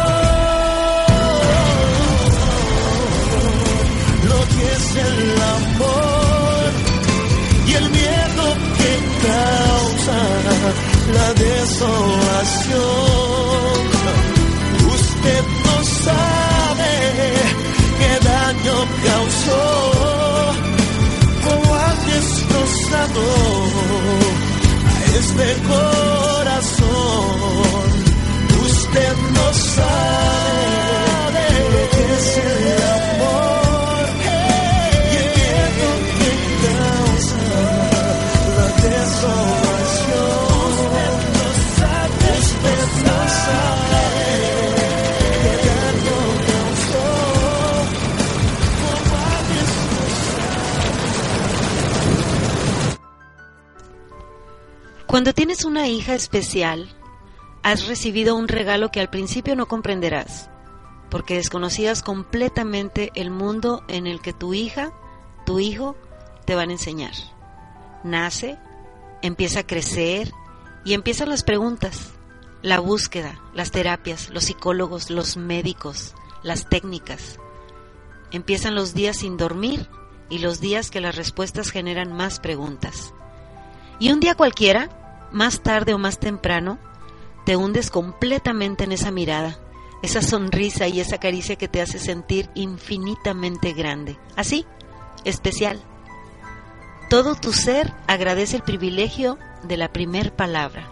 Una 55.81 55.89
hija 55.89 56.13
especial, 56.15 56.95
has 57.63 57.87
recibido 57.87 58.37
un 58.37 58.49
regalo 58.49 58.91
que 58.91 59.01
al 59.01 59.09
principio 59.09 59.57
no 59.57 59.67
comprenderás, 59.67 60.51
porque 61.09 61.37
desconocías 61.37 62.03
completamente 62.03 63.11
el 63.15 63.31
mundo 63.31 63.83
en 63.89 64.07
el 64.07 64.21
que 64.21 64.35
tu 64.35 64.53
hija, 64.53 64.93
tu 65.47 65.59
hijo, 65.59 65.97
te 66.45 66.55
van 66.55 66.69
a 66.69 66.73
enseñar. 66.73 67.15
Nace, 68.05 68.59
empieza 69.23 69.61
a 69.61 69.67
crecer 69.67 70.35
y 70.85 70.93
empiezan 70.93 71.31
las 71.31 71.45
preguntas, 71.45 72.13
la 72.61 72.79
búsqueda, 72.79 73.41
las 73.55 73.71
terapias, 73.71 74.29
los 74.29 74.45
psicólogos, 74.45 75.09
los 75.09 75.39
médicos, 75.39 76.15
las 76.43 76.69
técnicas. 76.69 77.39
Empiezan 78.33 78.75
los 78.75 78.93
días 78.93 79.17
sin 79.17 79.39
dormir 79.39 79.89
y 80.29 80.41
los 80.41 80.61
días 80.61 80.91
que 80.91 81.01
las 81.01 81.17
respuestas 81.17 81.71
generan 81.71 82.13
más 82.13 82.39
preguntas. 82.39 83.15
Y 83.99 84.13
un 84.13 84.21
día 84.21 84.35
cualquiera, 84.35 84.91
más 85.33 85.61
tarde 85.61 85.95
o 85.95 85.99
más 85.99 86.19
temprano, 86.19 86.79
te 87.45 87.57
hundes 87.57 87.91
completamente 87.91 88.85
en 88.85 88.93
esa 88.93 89.11
mirada, 89.11 89.59
esa 90.03 90.23
sonrisa 90.23 90.89
y 90.89 91.01
esa 91.01 91.19
caricia 91.19 91.57
que 91.57 91.69
te 91.69 91.81
hace 91.81 91.99
sentir 91.99 92.51
infinitamente 92.55 93.73
grande. 93.73 94.19
Así, 94.37 94.67
especial. 95.25 95.81
Todo 97.09 97.35
tu 97.35 97.53
ser 97.53 97.93
agradece 98.07 98.57
el 98.57 98.63
privilegio 98.63 99.39
de 99.65 99.77
la 99.77 99.93
primer 99.93 100.35
palabra, 100.35 100.89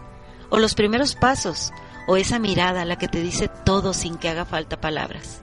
o 0.51 0.59
los 0.59 0.75
primeros 0.75 1.15
pasos, 1.15 1.73
o 2.07 2.17
esa 2.17 2.39
mirada 2.39 2.85
la 2.85 2.97
que 2.97 3.09
te 3.09 3.21
dice 3.21 3.49
todo 3.65 3.93
sin 3.95 4.17
que 4.17 4.29
haga 4.29 4.45
falta 4.45 4.81
palabras. 4.81 5.43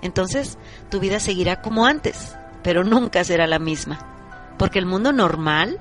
Entonces, 0.00 0.58
tu 0.90 1.00
vida 1.00 1.20
seguirá 1.20 1.60
como 1.60 1.84
antes, 1.84 2.36
pero 2.62 2.84
nunca 2.84 3.24
será 3.24 3.46
la 3.46 3.58
misma, 3.58 4.54
porque 4.58 4.78
el 4.78 4.86
mundo 4.86 5.12
normal 5.12 5.80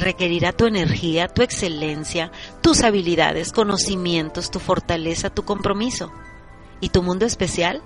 requerirá 0.00 0.52
tu 0.52 0.66
energía, 0.66 1.28
tu 1.28 1.42
excelencia, 1.42 2.32
tus 2.60 2.82
habilidades, 2.82 3.52
conocimientos, 3.52 4.50
tu 4.50 4.58
fortaleza, 4.58 5.30
tu 5.30 5.44
compromiso. 5.44 6.12
Y 6.80 6.88
tu 6.88 7.02
mundo 7.02 7.26
especial 7.26 7.82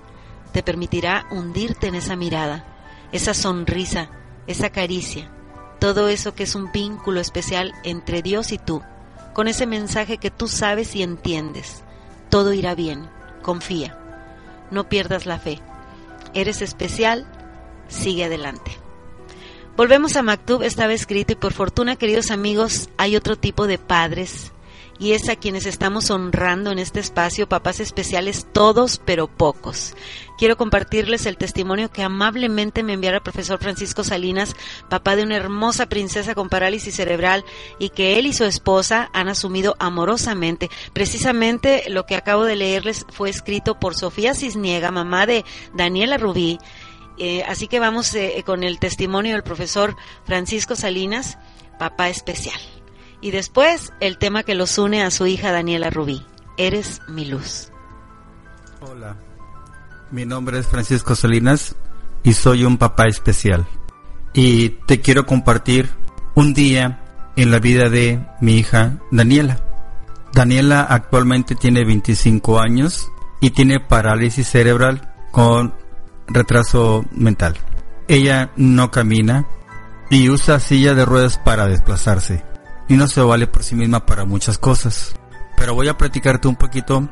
te 0.53 0.63
permitirá 0.63 1.27
hundirte 1.31 1.89
en 1.89 1.97
esa 1.97 2.17
mirada, 2.17 2.65
esa 3.13 3.35
sonrisa, 3.35 4.11
esa 4.47 4.71
caricia, 4.71 5.31
todo 5.81 6.09
eso 6.09 6.35
que 6.35 6.45
es 6.45 6.55
un 6.55 6.71
vínculo 6.73 7.21
especial 7.21 7.73
entre 7.83 8.23
Dios 8.23 8.53
y 8.53 8.59
tú, 8.59 8.83
con 9.33 9.49
ese 9.49 9.67
mensaje 9.67 10.19
que 10.19 10.31
tú 10.31 10.47
sabes 10.49 10.95
y 10.95 11.03
entiendes. 11.03 11.83
Todo 12.31 12.53
irá 12.53 12.75
bien, 12.75 13.09
confía, 13.43 13.99
no 14.71 14.89
pierdas 14.89 15.27
la 15.27 15.39
fe. 15.39 15.61
Eres 16.35 16.63
especial, 16.63 17.27
sigue 17.89 18.25
adelante. 18.25 18.84
Volvemos 19.77 20.15
a 20.15 20.23
Maktub, 20.23 20.63
estaba 20.63 20.93
escrito 20.93 21.33
y 21.33 21.37
por 21.37 21.53
fortuna, 21.53 21.97
queridos 21.97 22.31
amigos, 22.31 22.91
hay 22.97 23.17
otro 23.17 23.35
tipo 23.35 23.67
de 23.67 23.77
padres 23.77 24.53
y 24.99 25.13
es 25.13 25.29
a 25.29 25.37
quienes 25.37 25.67
estamos 25.67 26.11
honrando 26.11 26.71
en 26.71 26.79
este 26.79 27.01
espacio, 27.01 27.49
papás 27.49 27.81
especiales 27.81 28.47
todos, 28.53 29.01
pero 29.05 29.27
pocos. 29.27 29.95
Quiero 30.39 30.57
compartirles 30.57 31.27
el 31.27 31.37
testimonio 31.37 31.91
que 31.91 32.03
amablemente 32.03 32.83
me 32.83 32.93
enviara 32.93 33.19
el 33.19 33.23
profesor 33.23 33.59
Francisco 33.59 34.05
Salinas, 34.05 34.55
papá 34.89 35.17
de 35.17 35.23
una 35.23 35.37
hermosa 35.37 35.87
princesa 35.87 36.35
con 36.35 36.49
parálisis 36.49 36.95
cerebral 36.95 37.45
y 37.79 37.91
que 37.91 38.19
él 38.19 38.27
y 38.27 38.33
su 38.33 38.45
esposa 38.45 39.11
han 39.13 39.29
asumido 39.29 39.77
amorosamente. 39.79 40.71
Precisamente 40.93 41.85
lo 41.89 42.07
que 42.07 42.17
acabo 42.17 42.45
de 42.45 42.57
leerles 42.57 43.07
fue 43.11 43.31
escrito 43.31 43.79
por 43.79 43.95
Sofía 43.95 44.35
Cisniega, 44.35 44.91
mamá 44.91 45.27
de 45.27 45.45
Daniela 45.75 46.17
Rubí, 46.17 46.59
eh, 47.19 47.45
así 47.45 47.69
que 47.69 47.81
vamos 47.81 48.15
eh, 48.15 48.43
con 48.45 48.65
el 48.65 48.79
testimonio 48.79 49.33
del 49.33 49.43
profesor 49.43 49.97
Francisco 50.25 50.77
Salinas, 50.77 51.39
papá 51.79 52.09
especial. 52.09 52.59
Y 53.21 53.31
después 53.31 53.93
el 54.01 54.19
tema 54.19 54.43
que 54.43 54.55
los 54.55 54.77
une 54.79 55.03
a 55.03 55.11
su 55.11 55.27
hija 55.27 55.53
Daniela 55.53 55.91
Rubí, 55.91 56.25
Eres 56.57 57.01
mi 57.09 57.25
luz. 57.25 57.71
Hola, 58.81 59.17
mi 60.11 60.25
nombre 60.25 60.59
es 60.59 60.67
Francisco 60.67 61.17
Salinas 61.17 61.75
y 62.23 62.35
soy 62.35 62.65
un 62.65 62.77
papá 62.79 63.07
especial. 63.07 63.67
Y 64.33 64.71
te 64.87 65.01
quiero 65.01 65.27
compartir 65.27 65.91
un 66.35 66.55
día 66.55 67.01
en 67.37 67.51
la 67.51 67.59
vida 67.59 67.89
de 67.89 68.25
mi 68.41 68.57
hija 68.57 68.99
Daniela. 69.11 69.61
Daniela 70.33 70.83
actualmente 70.83 71.55
tiene 71.55 71.85
25 71.85 72.61
años 72.61 73.09
y 73.41 73.51
tiene 73.51 73.81
parálisis 73.81 74.49
cerebral 74.49 75.13
con 75.31 75.75
retraso 76.27 77.05
mental. 77.13 77.57
Ella 78.09 78.51
no 78.57 78.91
camina 78.91 79.47
y 80.11 80.29
usa 80.29 80.61
silla 80.61 80.95
de 80.95 81.05
ruedas 81.05 81.39
para 81.39 81.67
desplazarse 81.67 82.45
y 82.89 82.95
no 82.95 83.09
se 83.09 83.21
vale 83.23 83.47
por 83.47 83.63
sí 83.63 83.75
misma 83.75 84.07
para 84.07 84.25
muchas 84.25 84.59
cosas. 84.59 85.15
Pero 85.57 85.75
voy 85.75 85.89
a 85.89 85.97
platicarte 85.97 86.49
un 86.49 86.57
poquito 86.57 87.09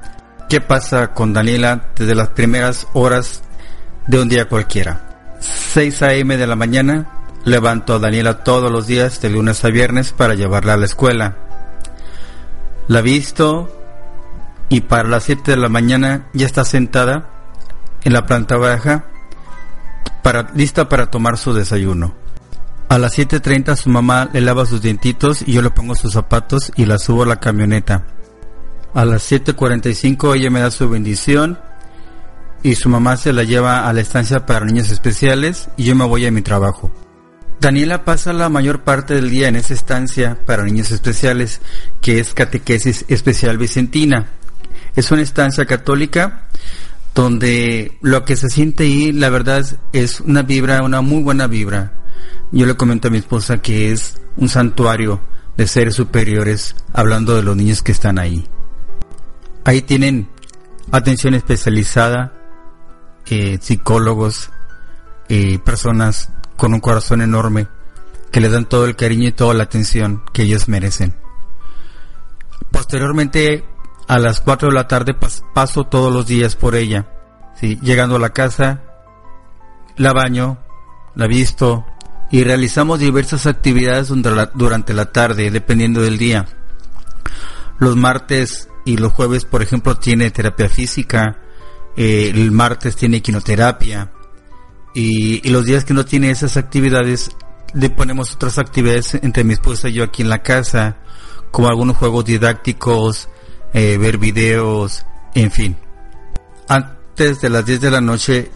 qué 0.49 0.61
pasa 0.61 1.15
con 1.15 1.33
Daniela 1.33 1.89
desde 1.97 2.15
las 2.15 2.29
primeras 2.31 2.87
horas 2.93 3.43
de 4.07 4.21
un 4.21 4.29
día 4.29 4.49
cualquiera. 4.49 5.37
6 5.41 6.03
a.m. 6.03 6.37
de 6.37 6.47
la 6.47 6.57
mañana 6.57 7.09
levanto 7.45 7.95
a 7.95 7.99
Daniela 7.99 8.45
todos 8.45 8.71
los 8.71 8.87
días 8.87 9.21
de 9.21 9.31
lunes 9.31 9.65
a 9.65 9.69
viernes 9.69 10.13
para 10.13 10.35
llevarla 10.35 10.75
a 10.75 10.77
la 10.77 10.87
escuela. 10.87 11.37
La 12.89 13.01
visto 13.01 13.79
y 14.69 14.83
para 14.83 15.09
las 15.09 15.25
7 15.25 15.53
de 15.53 15.57
la 15.57 15.69
mañana 15.69 16.27
ya 16.33 16.47
está 16.47 16.65
sentada 16.65 17.29
en 18.05 18.13
la 18.13 18.27
planta 18.27 18.57
baja 18.57 19.05
para, 20.23 20.51
lista 20.55 20.89
para 20.89 21.11
tomar 21.11 21.39
su 21.39 21.53
desayuno. 21.53 22.15
A 22.89 22.99
las 22.99 23.19
7.30 23.19 23.77
su 23.77 23.89
mamá 23.89 24.29
le 24.33 24.41
lava 24.41 24.67
sus 24.67 24.83
dientitos 24.83 25.43
y 25.47 25.53
yo 25.53 25.63
le 25.63 25.71
pongo 25.71 25.95
sus 25.95 26.13
zapatos 26.13 26.73
y 26.77 26.85
la 26.85 26.99
subo 26.99 27.23
a 27.23 27.27
la 27.27 27.41
camioneta. 27.41 28.05
A 28.95 29.05
las 29.05 29.31
7.45 29.31 30.37
ella 30.37 30.51
me 30.51 30.61
da 30.61 30.71
su 30.71 30.89
bendición 30.89 31.59
y 32.63 32.75
su 32.75 32.89
mamá 32.89 33.17
se 33.17 33.33
la 33.33 33.45
lleva 33.45 33.89
a 33.89 33.93
la 33.93 34.01
estancia 34.01 34.47
para 34.47 34.67
niños 34.67 34.91
especiales 34.91 35.69
y 35.77 35.85
yo 35.85 35.97
me 35.97 36.05
voy 36.05 36.27
a 36.27 36.31
mi 36.31 36.43
trabajo. 36.43 36.93
Daniela 37.61 38.05
pasa 38.05 38.33
la 38.33 38.49
mayor 38.49 38.81
parte 38.81 39.15
del 39.15 39.31
día 39.31 39.49
en 39.49 39.57
esa 39.57 39.73
estancia 39.73 40.37
para 40.47 40.65
niños 40.65 40.91
especiales, 40.91 41.61
que 42.01 42.19
es 42.19 42.35
Catequesis 42.35 43.05
Especial 43.09 43.57
Vicentina. 43.57 44.27
Es 44.97 45.13
una 45.13 45.23
estancia 45.23 45.65
católica 45.65 46.49
donde 47.15 47.99
lo 48.01 48.25
que 48.25 48.37
se 48.37 48.49
siente 48.49 48.85
ahí, 48.85 49.13
la 49.13 49.29
verdad, 49.29 49.65
es 49.93 50.21
una 50.21 50.43
vibra, 50.43 50.83
una 50.83 51.01
muy 51.01 51.23
buena 51.23 51.47
vibra. 51.47 51.93
Yo 52.51 52.67
le 52.67 52.77
comento 52.77 53.09
a 53.09 53.11
mi 53.11 53.19
esposa 53.19 53.59
que 53.59 53.93
es 53.93 54.21
un 54.37 54.49
santuario 54.49 55.21
de 55.57 55.67
seres 55.67 55.95
superiores, 55.95 56.75
hablando 56.93 57.37
de 57.37 57.43
los 57.43 57.57
niños 57.57 57.83
que 57.83 57.93
están 57.93 58.19
ahí. 58.19 58.47
Ahí 59.65 59.83
tienen 59.83 60.29
atención 60.91 61.35
especializada, 61.35 62.33
eh, 63.27 63.59
psicólogos, 63.61 64.51
y 65.29 65.59
personas 65.59 66.31
con 66.57 66.75
un 66.75 66.81
corazón 66.81 67.23
enorme 67.23 67.67
que 68.31 68.41
le 68.41 68.51
dan 68.51 68.67
todo 68.67 68.85
el 68.85 68.97
cariño 68.97 69.29
y 69.29 69.33
toda 69.33 69.55
la 69.55 69.65
atención 69.65 70.23
que 70.33 70.43
ellos 70.43 70.69
merecen. 70.69 71.15
Posteriormente, 72.71 73.65
a 74.13 74.19
las 74.19 74.43
4 74.43 74.69
de 74.69 74.75
la 74.75 74.89
tarde 74.89 75.17
paso 75.55 75.85
todos 75.85 76.13
los 76.13 76.27
días 76.27 76.55
por 76.55 76.75
ella. 76.75 77.07
Llegando 77.63 78.17
a 78.17 78.19
la 78.19 78.29
casa, 78.29 78.83
la 79.97 80.13
baño, 80.13 80.59
la 81.15 81.27
visto 81.27 81.87
y 82.31 82.45
realizamos 82.45 82.99
diversas 82.99 83.47
actividades 83.47 84.13
durante 84.53 84.93
la 84.93 85.07
tarde, 85.07 85.51
dependiendo 85.51 86.03
del 86.03 86.19
día. 86.19 86.45
Los 87.79 87.97
martes 87.97 88.69
y 88.85 88.99
los 88.99 89.13
jueves, 89.13 89.47
por 89.47 89.63
ejemplo, 89.63 89.97
tiene 89.97 90.31
terapia 90.31 90.69
física, 90.69 91.39
eh, 91.97 92.31
el 92.35 92.53
martes 92.53 92.97
tiene 92.97 93.23
quinoterapia 93.23 94.13
y, 94.93 95.49
los 95.49 95.65
días 95.65 95.87
que 95.87 95.95
no 95.95 96.05
tiene 96.05 96.31
esas 96.31 96.59
actividades 96.59 97.31
le 97.73 97.89
ponemos 97.89 98.35
otras 98.35 98.59
actividades 98.59 99.15
entre 99.15 99.43
mi 99.43 99.55
esposa 99.55 99.89
y 99.89 99.95
yo 99.95 100.05
aquí 100.05 100.21
en 100.21 100.29
la 100.29 100.43
casa, 100.43 100.99
como 101.51 101.69
algunos 101.69 101.97
juegos 101.97 102.27
didácticos, 102.27 103.31
eh, 103.73 103.99
ver 103.99 104.19
videos, 104.19 105.05
en 105.35 105.51
fin. 105.51 105.77
Antes 106.69 107.41
de 107.41 107.51
las 107.51 107.65
10 107.67 107.81
de 107.81 107.91
la 107.91 108.01
noche 108.01 108.51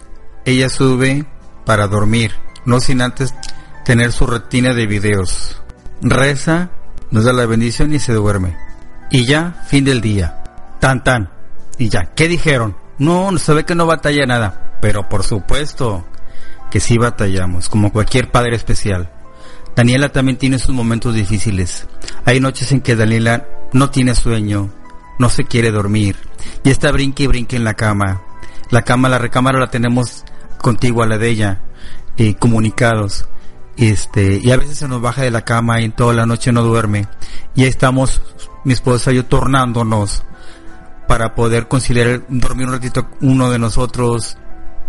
ella 0.45 0.69
sube 0.69 1.25
para 1.65 1.87
dormir, 1.87 2.31
no 2.65 2.79
sin 2.79 3.01
antes 3.01 3.33
tener 3.83 4.11
su 4.11 4.25
rutina 4.25 4.73
de 4.73 4.87
videos. 4.87 5.61
Reza, 6.01 6.69
nos 7.11 7.25
da 7.25 7.33
la 7.33 7.45
bendición 7.45 7.93
y 7.93 7.99
se 7.99 8.13
duerme. 8.13 8.57
Y 9.11 9.25
ya, 9.25 9.63
fin 9.67 9.83
del 9.83 10.01
día. 10.01 10.43
Tan 10.79 11.03
tan. 11.03 11.29
Y 11.77 11.89
ya, 11.89 12.13
¿qué 12.15 12.27
dijeron? 12.27 12.77
No, 12.97 13.37
se 13.37 13.53
ve 13.53 13.65
que 13.65 13.75
no 13.75 13.85
batalla 13.85 14.25
nada. 14.25 14.77
Pero 14.81 15.09
por 15.09 15.23
supuesto 15.23 16.05
que 16.71 16.79
sí 16.79 16.97
batallamos, 16.97 17.69
como 17.69 17.91
cualquier 17.91 18.31
padre 18.31 18.55
especial. 18.55 19.11
Daniela 19.75 20.09
también 20.09 20.37
tiene 20.37 20.59
sus 20.59 20.73
momentos 20.73 21.13
difíciles. 21.13 21.87
Hay 22.25 22.39
noches 22.39 22.71
en 22.71 22.81
que 22.81 22.95
Daniela 22.95 23.47
no 23.73 23.89
tiene 23.89 24.15
sueño, 24.15 24.69
no 25.19 25.29
se 25.29 25.45
quiere 25.45 25.71
dormir, 25.71 26.15
y 26.63 26.69
está 26.69 26.91
brinque 26.91 27.23
y 27.23 27.27
brinque 27.27 27.55
en 27.55 27.63
la 27.63 27.73
cama. 27.75 28.21
La 28.69 28.81
cama, 28.81 29.09
la 29.09 29.17
recámara 29.17 29.59
la 29.59 29.69
tenemos 29.69 30.25
contigo 30.57 31.03
a 31.03 31.07
la 31.07 31.17
de 31.17 31.29
ella, 31.29 31.61
eh, 32.17 32.35
comunicados. 32.35 33.27
Este, 33.77 34.39
y 34.43 34.51
a 34.51 34.57
veces 34.57 34.79
se 34.79 34.87
nos 34.87 35.01
baja 35.01 35.21
de 35.21 35.31
la 35.31 35.45
cama 35.45 35.79
y 35.79 35.85
en 35.85 35.91
toda 35.91 36.13
la 36.13 36.25
noche 36.25 36.51
no 36.51 36.63
duerme. 36.63 37.07
Y 37.55 37.65
estamos, 37.65 38.21
mi 38.63 38.73
esposa 38.73 39.11
y 39.11 39.17
yo, 39.17 39.25
tornándonos 39.25 40.23
para 41.07 41.35
poder 41.35 41.67
conciliar, 41.67 42.23
dormir 42.27 42.67
un 42.67 42.73
ratito 42.73 43.07
uno 43.21 43.49
de 43.49 43.59
nosotros 43.59 44.37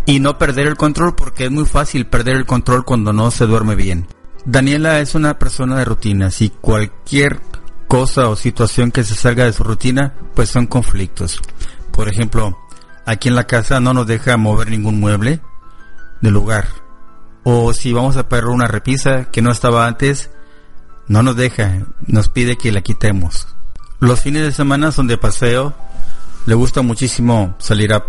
y 0.05 0.19
no 0.19 0.37
perder 0.37 0.67
el 0.67 0.75
control 0.75 1.15
porque 1.15 1.45
es 1.45 1.51
muy 1.51 1.65
fácil 1.65 2.07
perder 2.07 2.35
el 2.35 2.45
control 2.45 2.83
cuando 2.83 3.13
no 3.13 3.31
se 3.31 3.45
duerme 3.45 3.75
bien. 3.75 4.07
Daniela 4.45 4.99
es 4.99 5.15
una 5.15 5.37
persona 5.37 5.77
de 5.77 5.85
rutina, 5.85 6.31
si 6.31 6.49
cualquier 6.49 7.39
cosa 7.89 8.29
o 8.29 8.37
situación 8.37 8.91
que 8.91 9.03
se 9.03 9.15
salga 9.15 9.43
de 9.43 9.51
su 9.51 9.65
rutina, 9.65 10.13
pues 10.35 10.49
son 10.49 10.67
conflictos. 10.67 11.41
Por 11.91 12.07
ejemplo, 12.07 12.57
aquí 13.05 13.27
en 13.27 13.35
la 13.35 13.47
casa 13.47 13.81
no 13.81 13.93
nos 13.93 14.07
deja 14.07 14.37
mover 14.37 14.69
ningún 14.69 14.99
mueble 14.99 15.41
del 16.21 16.33
lugar. 16.33 16.67
O 17.43 17.73
si 17.73 17.91
vamos 17.91 18.15
a 18.15 18.29
perder 18.29 18.51
una 18.51 18.67
repisa 18.67 19.25
que 19.31 19.41
no 19.41 19.51
estaba 19.51 19.87
antes, 19.87 20.29
no 21.07 21.23
nos 21.23 21.35
deja, 21.35 21.87
nos 22.05 22.29
pide 22.29 22.57
que 22.57 22.71
la 22.71 22.81
quitemos. 22.81 23.47
Los 23.99 24.21
fines 24.21 24.43
de 24.43 24.51
semana 24.51 24.91
son 24.91 25.07
de 25.07 25.17
paseo, 25.17 25.73
le 26.45 26.53
gusta 26.53 26.83
muchísimo 26.83 27.55
salir 27.57 27.91
a, 27.93 28.05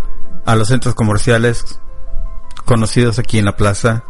los 0.54 0.68
centros 0.68 0.94
comerciales 0.94 1.80
conocidos 2.66 3.18
aquí 3.18 3.38
en 3.38 3.46
la 3.46 3.56
plaza 3.56 4.04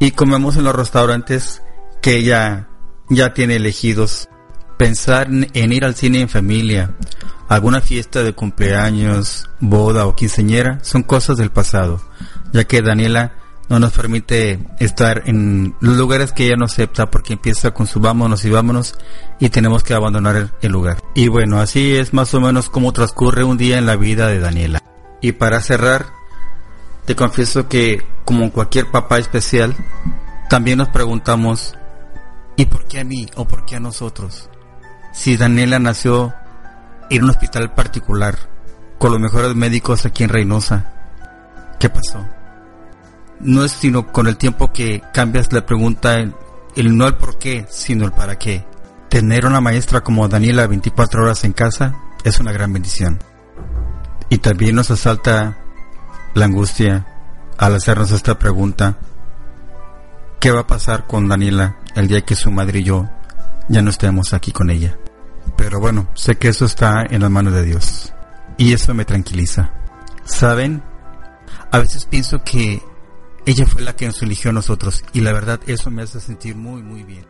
y 0.00 0.10
comemos 0.10 0.56
en 0.56 0.64
los 0.64 0.74
restaurantes 0.74 1.62
que 2.02 2.16
ella 2.16 2.68
ya 3.08 3.32
tiene 3.32 3.56
elegidos. 3.56 4.28
Pensar 4.84 5.28
en 5.30 5.72
ir 5.72 5.82
al 5.82 5.94
cine 5.94 6.20
en 6.20 6.28
familia, 6.28 6.90
alguna 7.48 7.80
fiesta 7.80 8.22
de 8.22 8.34
cumpleaños, 8.34 9.48
boda 9.58 10.04
o 10.04 10.14
quinceñera 10.14 10.78
son 10.82 11.02
cosas 11.02 11.38
del 11.38 11.50
pasado, 11.50 12.02
ya 12.52 12.64
que 12.64 12.82
Daniela 12.82 13.32
no 13.70 13.78
nos 13.78 13.92
permite 13.92 14.58
estar 14.80 15.22
en 15.24 15.74
los 15.80 15.96
lugares 15.96 16.32
que 16.32 16.44
ella 16.44 16.56
no 16.56 16.66
acepta 16.66 17.10
porque 17.10 17.32
empieza 17.32 17.70
con 17.70 17.86
su 17.86 17.98
vámonos 17.98 18.44
y 18.44 18.50
vámonos 18.50 18.98
y 19.40 19.48
tenemos 19.48 19.82
que 19.82 19.94
abandonar 19.94 20.50
el 20.60 20.72
lugar. 20.72 20.98
Y 21.14 21.28
bueno, 21.28 21.62
así 21.62 21.96
es 21.96 22.12
más 22.12 22.34
o 22.34 22.40
menos 22.42 22.68
como 22.68 22.92
transcurre 22.92 23.42
un 23.42 23.56
día 23.56 23.78
en 23.78 23.86
la 23.86 23.96
vida 23.96 24.26
de 24.26 24.38
Daniela. 24.38 24.82
Y 25.22 25.32
para 25.32 25.62
cerrar, 25.62 26.08
te 27.06 27.16
confieso 27.16 27.68
que 27.70 28.06
como 28.26 28.52
cualquier 28.52 28.90
papá 28.90 29.18
especial, 29.18 29.74
también 30.50 30.76
nos 30.76 30.88
preguntamos, 30.90 31.74
¿y 32.58 32.66
por 32.66 32.84
qué 32.84 33.00
a 33.00 33.04
mí 33.04 33.30
o 33.34 33.48
por 33.48 33.64
qué 33.64 33.76
a 33.76 33.80
nosotros? 33.80 34.50
Si 35.14 35.38
Daniela 35.38 35.78
nació 35.78 36.34
en 37.08 37.24
un 37.24 37.30
hospital 37.30 37.72
particular, 37.72 38.36
con 38.98 39.12
los 39.12 39.20
mejores 39.20 39.54
médicos 39.54 40.04
aquí 40.04 40.24
en 40.24 40.30
Reynosa, 40.30 40.92
¿qué 41.80 41.88
pasó? 41.88 42.26
no 43.40 43.64
es 43.64 43.72
sino 43.72 44.10
con 44.10 44.26
el 44.26 44.36
tiempo 44.36 44.72
que 44.72 45.02
cambias 45.12 45.52
la 45.52 45.66
pregunta, 45.66 46.16
el, 46.18 46.96
no 46.96 47.06
el 47.06 47.14
por 47.14 47.38
qué, 47.38 47.66
sino 47.70 48.04
el 48.04 48.12
para 48.12 48.38
qué. 48.38 48.64
Tener 49.08 49.46
una 49.46 49.60
maestra 49.60 50.02
como 50.02 50.26
Daniela 50.28 50.66
24 50.66 51.22
horas 51.22 51.44
en 51.44 51.52
casa 51.52 51.94
es 52.24 52.40
una 52.40 52.52
gran 52.52 52.72
bendición. 52.72 53.18
Y 54.28 54.38
también 54.38 54.74
nos 54.74 54.90
asalta 54.90 55.58
la 56.34 56.46
angustia 56.46 57.06
al 57.58 57.74
hacernos 57.74 58.10
esta 58.10 58.38
pregunta. 58.38 58.96
¿Qué 60.40 60.50
va 60.50 60.60
a 60.60 60.66
pasar 60.66 61.06
con 61.06 61.28
Daniela 61.28 61.76
el 61.94 62.08
día 62.08 62.22
que 62.22 62.34
su 62.34 62.50
madre 62.50 62.80
y 62.80 62.84
yo 62.84 63.08
ya 63.68 63.82
no 63.82 63.90
estemos 63.90 64.32
aquí 64.32 64.52
con 64.52 64.70
ella? 64.70 64.96
Pero 65.56 65.80
bueno, 65.80 66.08
sé 66.14 66.36
que 66.36 66.48
eso 66.48 66.64
está 66.64 67.04
en 67.08 67.22
las 67.22 67.30
manos 67.30 67.52
de 67.52 67.62
Dios. 67.62 68.12
Y 68.56 68.72
eso 68.72 68.94
me 68.94 69.04
tranquiliza. 69.04 69.72
¿Saben? 70.24 70.82
A 71.70 71.78
veces 71.78 72.06
pienso 72.06 72.42
que 72.42 72.82
ella 73.46 73.66
fue 73.66 73.82
la 73.82 73.94
que 73.94 74.06
nos 74.06 74.22
eligió 74.22 74.50
a 74.50 74.54
nosotros 74.54 75.04
y 75.12 75.20
la 75.20 75.32
verdad 75.32 75.60
eso 75.66 75.90
me 75.90 76.02
hace 76.02 76.18
sentir 76.20 76.56
muy 76.56 76.82
muy 76.82 77.02
bien. 77.02 77.26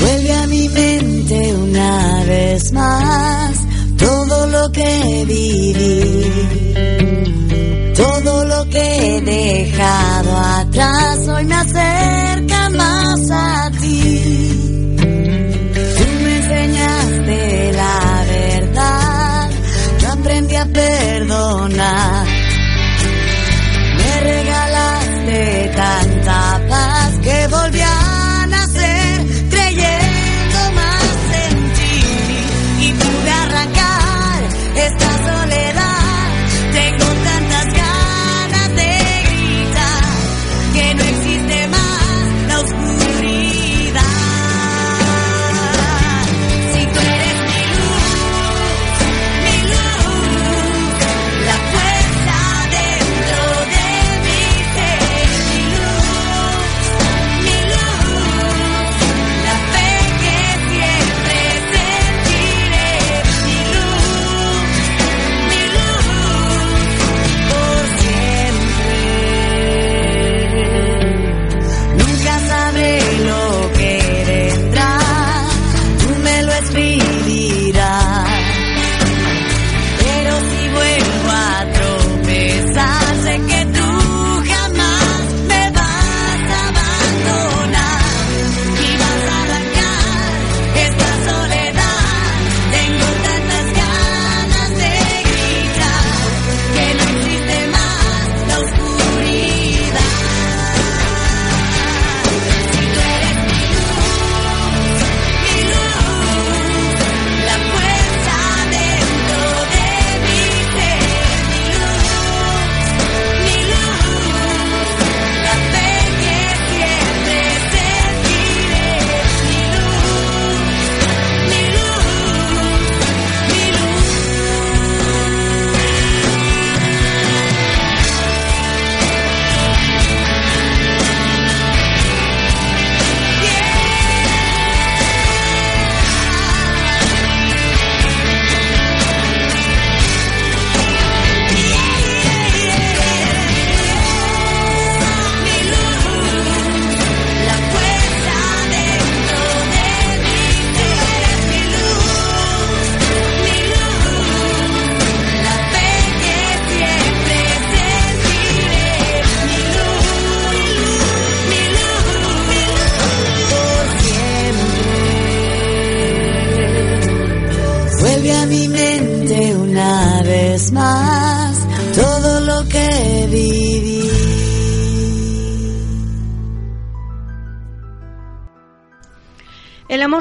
Vuelve 0.00 0.32
a 0.32 0.46
mi 0.48 0.68
mente 0.70 1.54
una 1.54 2.24
vez 2.24 2.72
más 2.72 3.66
todo 3.96 4.46
lo 4.48 4.72
que 4.72 5.24
viví, 5.28 6.24
todo 8.02 8.44
lo 8.44 8.64
que 8.70 9.16
he 9.16 9.20
dejado 9.20 10.36
atrás, 10.36 11.28
hoy 11.28 11.44
me 11.44 11.54
acerca 11.54 12.70
más 12.70 13.30
a 13.30 13.70
ti 13.80 14.60
enseñaste 16.50 17.72
la 17.72 18.24
verdad, 18.28 19.50
yo 20.00 20.12
aprendí 20.12 20.56
a 20.56 20.66
perdonar. 20.66 22.29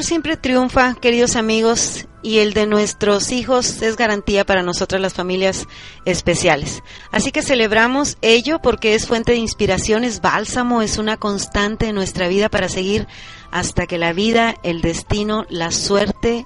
Siempre 0.03 0.37
triunfa, 0.37 0.95
queridos 0.95 1.35
amigos, 1.35 2.07
y 2.21 2.39
el 2.39 2.53
de 2.53 2.65
nuestros 2.65 3.31
hijos 3.31 3.81
es 3.81 3.95
garantía 3.95 4.45
para 4.45 4.63
nosotras 4.63 5.01
las 5.01 5.13
familias 5.13 5.67
especiales. 6.05 6.83
Así 7.11 7.31
que 7.31 7.41
celebramos 7.41 8.17
ello 8.21 8.59
porque 8.61 8.95
es 8.95 9.07
fuente 9.07 9.31
de 9.33 9.37
inspiración, 9.37 10.03
es 10.03 10.21
bálsamo, 10.21 10.81
es 10.81 10.97
una 10.97 11.17
constante 11.17 11.87
en 11.87 11.95
nuestra 11.95 12.27
vida 12.27 12.49
para 12.49 12.69
seguir 12.69 13.07
hasta 13.51 13.87
que 13.87 13.97
la 13.97 14.13
vida, 14.13 14.55
el 14.63 14.81
destino, 14.81 15.45
la 15.49 15.71
suerte, 15.71 16.45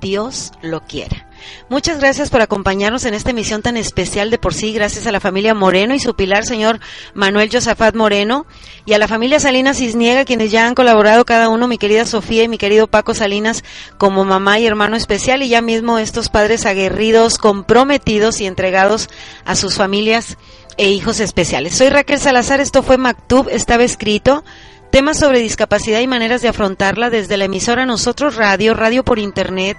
Dios 0.00 0.52
lo 0.62 0.80
quiera. 0.80 1.28
Muchas 1.68 1.98
gracias 1.98 2.30
por 2.30 2.40
acompañarnos 2.40 3.04
en 3.04 3.14
esta 3.14 3.30
emisión 3.30 3.62
tan 3.62 3.76
especial 3.76 4.30
de 4.30 4.38
por 4.38 4.54
sí, 4.54 4.72
gracias 4.72 5.06
a 5.06 5.12
la 5.12 5.20
familia 5.20 5.54
Moreno 5.54 5.94
y 5.94 6.00
su 6.00 6.14
pilar, 6.14 6.44
señor 6.44 6.80
Manuel 7.14 7.50
Josafat 7.52 7.94
Moreno, 7.94 8.46
y 8.84 8.92
a 8.92 8.98
la 8.98 9.08
familia 9.08 9.40
Salinas 9.40 9.78
Cisniega, 9.78 10.24
quienes 10.24 10.50
ya 10.50 10.66
han 10.66 10.74
colaborado 10.74 11.24
cada 11.24 11.48
uno, 11.48 11.68
mi 11.68 11.78
querida 11.78 12.04
Sofía 12.04 12.44
y 12.44 12.48
mi 12.48 12.58
querido 12.58 12.86
Paco 12.86 13.14
Salinas, 13.14 13.64
como 13.98 14.24
mamá 14.24 14.58
y 14.58 14.66
hermano 14.66 14.96
especial, 14.96 15.42
y 15.42 15.48
ya 15.48 15.62
mismo 15.62 15.98
estos 15.98 16.28
padres 16.28 16.66
aguerridos, 16.66 17.38
comprometidos 17.38 18.40
y 18.40 18.46
entregados 18.46 19.08
a 19.44 19.56
sus 19.56 19.76
familias 19.76 20.36
e 20.76 20.90
hijos 20.90 21.20
especiales. 21.20 21.74
Soy 21.74 21.88
Raquel 21.88 22.18
Salazar, 22.18 22.60
esto 22.60 22.82
fue 22.82 22.98
Mactub, 22.98 23.48
estaba 23.50 23.84
escrito 23.84 24.44
temas 24.90 25.18
sobre 25.18 25.38
discapacidad 25.38 26.00
y 26.00 26.06
maneras 26.06 26.42
de 26.42 26.48
afrontarla 26.48 27.08
desde 27.08 27.38
la 27.38 27.46
emisora 27.46 27.86
Nosotros 27.86 28.36
Radio, 28.36 28.74
radio 28.74 29.02
por 29.04 29.18
internet, 29.18 29.78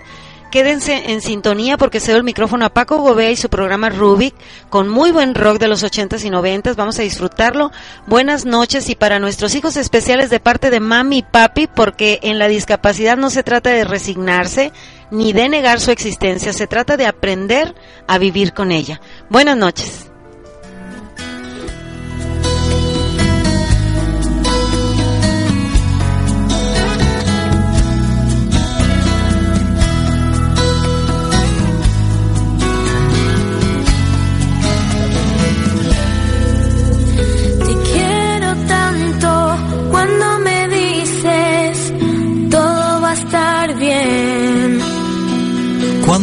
Quédense 0.53 1.11
en 1.11 1.21
sintonía 1.21 1.77
porque 1.79 1.99
cedo 1.99 2.17
el 2.17 2.23
micrófono 2.23 2.63
a 2.63 2.69
Paco 2.75 2.99
Gobea 2.99 3.31
y 3.31 3.35
su 3.35 3.49
programa 3.49 3.89
Rubik 3.89 4.35
con 4.69 4.87
muy 4.87 5.11
buen 5.11 5.33
rock 5.33 5.57
de 5.57 5.67
los 5.67 5.83
80s 5.83 6.23
y 6.23 6.29
90s. 6.29 6.75
Vamos 6.75 6.99
a 6.99 7.01
disfrutarlo. 7.01 7.71
Buenas 8.05 8.45
noches 8.45 8.87
y 8.91 8.93
para 8.93 9.17
nuestros 9.17 9.55
hijos 9.55 9.77
especiales 9.77 10.29
de 10.29 10.39
parte 10.39 10.69
de 10.69 10.79
mami 10.79 11.17
y 11.17 11.23
papi 11.23 11.65
porque 11.65 12.19
en 12.21 12.37
la 12.37 12.47
discapacidad 12.47 13.17
no 13.17 13.31
se 13.31 13.41
trata 13.41 13.71
de 13.71 13.83
resignarse 13.83 14.71
ni 15.09 15.33
de 15.33 15.49
negar 15.49 15.79
su 15.79 15.89
existencia, 15.89 16.53
se 16.53 16.67
trata 16.67 16.97
de 16.97 17.07
aprender 17.07 17.73
a 18.07 18.19
vivir 18.19 18.53
con 18.53 18.71
ella. 18.71 19.01
Buenas 19.31 19.57
noches. 19.57 20.12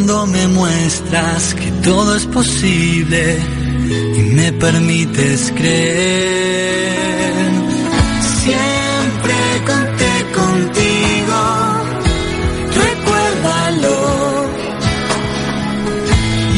Cuando 0.03 0.27
me 0.29 0.49
muestras 0.49 1.53
que 1.53 1.71
todo 1.83 2.17
es 2.17 2.25
posible 2.25 3.39
y 4.17 4.21
me 4.35 4.51
permites 4.55 5.53
creer. 5.55 7.51
Siempre 8.43 9.35
conté 9.67 10.15
contigo, 10.41 11.39
recuérdalo. 12.83 13.99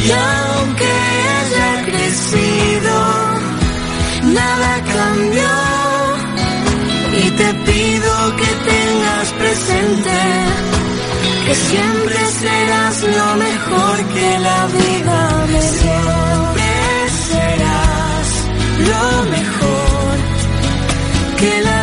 Y 0.05 0.11
aunque 0.11 0.91
haya 1.35 1.71
crecido, 1.83 2.95
nada 4.39 4.71
cambió. 4.95 5.53
Y 7.19 7.29
te 7.31 7.53
pido 7.65 8.35
que 8.37 8.51
tengas 8.71 9.27
presente 9.33 10.17
que 11.45 11.55
siempre 11.55 12.15
serás 12.41 13.03
lo 13.03 13.35
mejor 13.35 13.97
que 14.13 14.39
la 14.39 14.67
vida 14.67 15.45
me 15.47 15.61
dio. 15.61 15.69
Siempre 15.83 16.69
serás 17.29 18.27
lo 18.91 19.31
mejor 19.35 20.15
que 21.39 21.61
la 21.61 21.82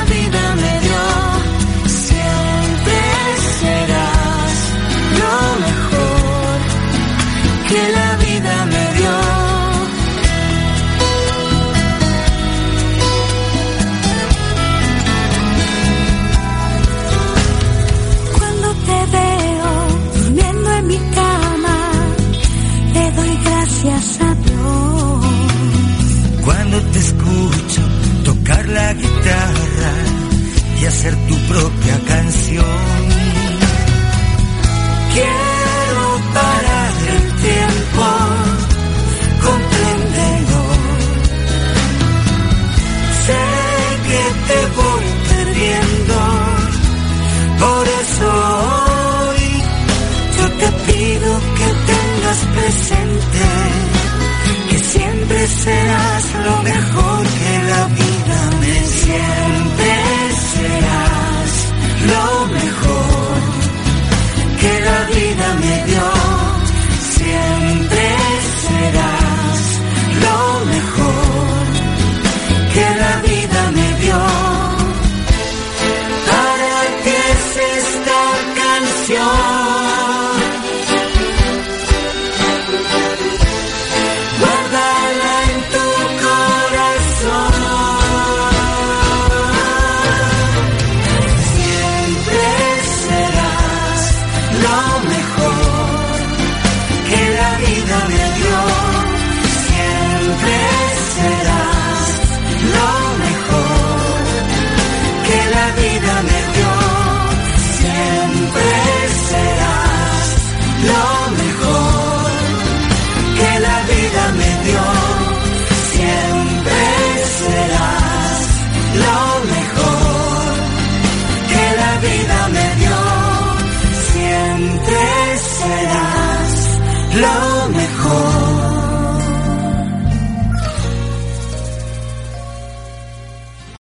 hacer 31.00 31.16
tu 31.26 31.34
propia 31.48 31.99